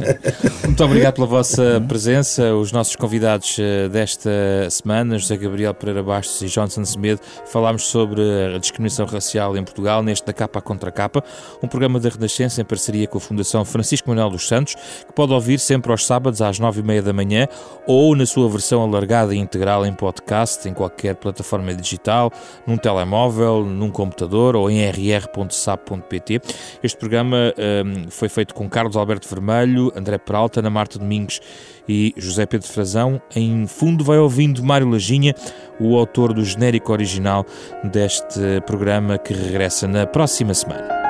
Muito 0.65 0.83
obrigado 0.83 1.15
pela 1.15 1.27
vossa 1.27 1.81
presença. 1.87 2.53
Os 2.55 2.71
nossos 2.71 2.95
convidados 2.95 3.57
eh, 3.59 3.87
desta 3.87 4.29
semana, 4.69 5.17
José 5.17 5.37
Gabriel 5.37 5.73
Pereira 5.73 6.03
Bastos 6.03 6.41
e 6.41 6.47
Johnson 6.47 6.83
Semedo, 6.83 7.21
falámos 7.45 7.83
sobre 7.83 8.21
a 8.53 8.57
discriminação 8.57 9.05
racial 9.05 9.55
em 9.55 9.63
Portugal, 9.63 10.03
neste 10.03 10.25
da 10.25 10.33
Capa 10.33 10.59
Contra 10.59 10.91
Capa, 10.91 11.23
um 11.63 11.67
programa 11.67 11.99
da 11.99 12.09
Renascença 12.09 12.61
em 12.61 12.65
parceria 12.65 13.07
com 13.07 13.19
a 13.19 13.21
Fundação 13.21 13.63
Francisco 13.63 14.09
Manuel 14.09 14.29
dos 14.29 14.47
Santos, 14.47 14.75
que 14.75 15.13
pode 15.13 15.31
ouvir 15.31 15.59
sempre 15.59 15.91
aos 15.91 16.05
sábados 16.05 16.41
às 16.41 16.59
nove 16.59 16.81
e 16.81 16.83
meia 16.83 17.01
da 17.01 17.13
manhã 17.13 17.47
ou 17.87 18.15
na 18.15 18.25
sua 18.25 18.49
versão 18.49 18.81
alargada 18.81 19.33
e 19.33 19.44
integral 19.45 19.85
em 19.85 19.93
podcast, 19.93 20.67
em 20.67 20.73
qualquer 20.73 21.15
plataforma 21.15 21.73
digital, 21.73 22.31
num 22.67 22.77
telemóvel, 22.77 23.63
num 23.63 23.89
computador 23.89 24.55
ou 24.55 24.69
em 24.69 24.85
rr.sap.pt. 24.89 26.41
Este 26.83 26.97
programa 26.97 27.53
um, 27.57 28.09
foi 28.09 28.27
feito 28.27 28.53
com 28.53 28.69
Carlos 28.69 28.97
Alberto 28.97 29.29
Vermelho, 29.29 29.91
André 29.95 30.17
Peralta, 30.17 30.59
Ana 30.59 30.69
Marta 30.69 30.99
Domingos 30.99 31.39
e 31.87 32.13
José 32.17 32.45
Pedro 32.45 32.67
Frazão. 32.67 33.21
Em 33.35 33.67
fundo 33.67 34.03
vai 34.03 34.17
ouvindo 34.17 34.63
Mário 34.63 34.89
Lajinha, 34.89 35.33
o 35.79 35.95
autor 35.95 36.33
do 36.33 36.43
genérico 36.43 36.91
original 36.91 37.45
deste 37.83 38.61
programa 38.65 39.17
que 39.17 39.33
regressa 39.33 39.87
na 39.87 40.05
próxima 40.05 40.53
semana. 40.53 41.04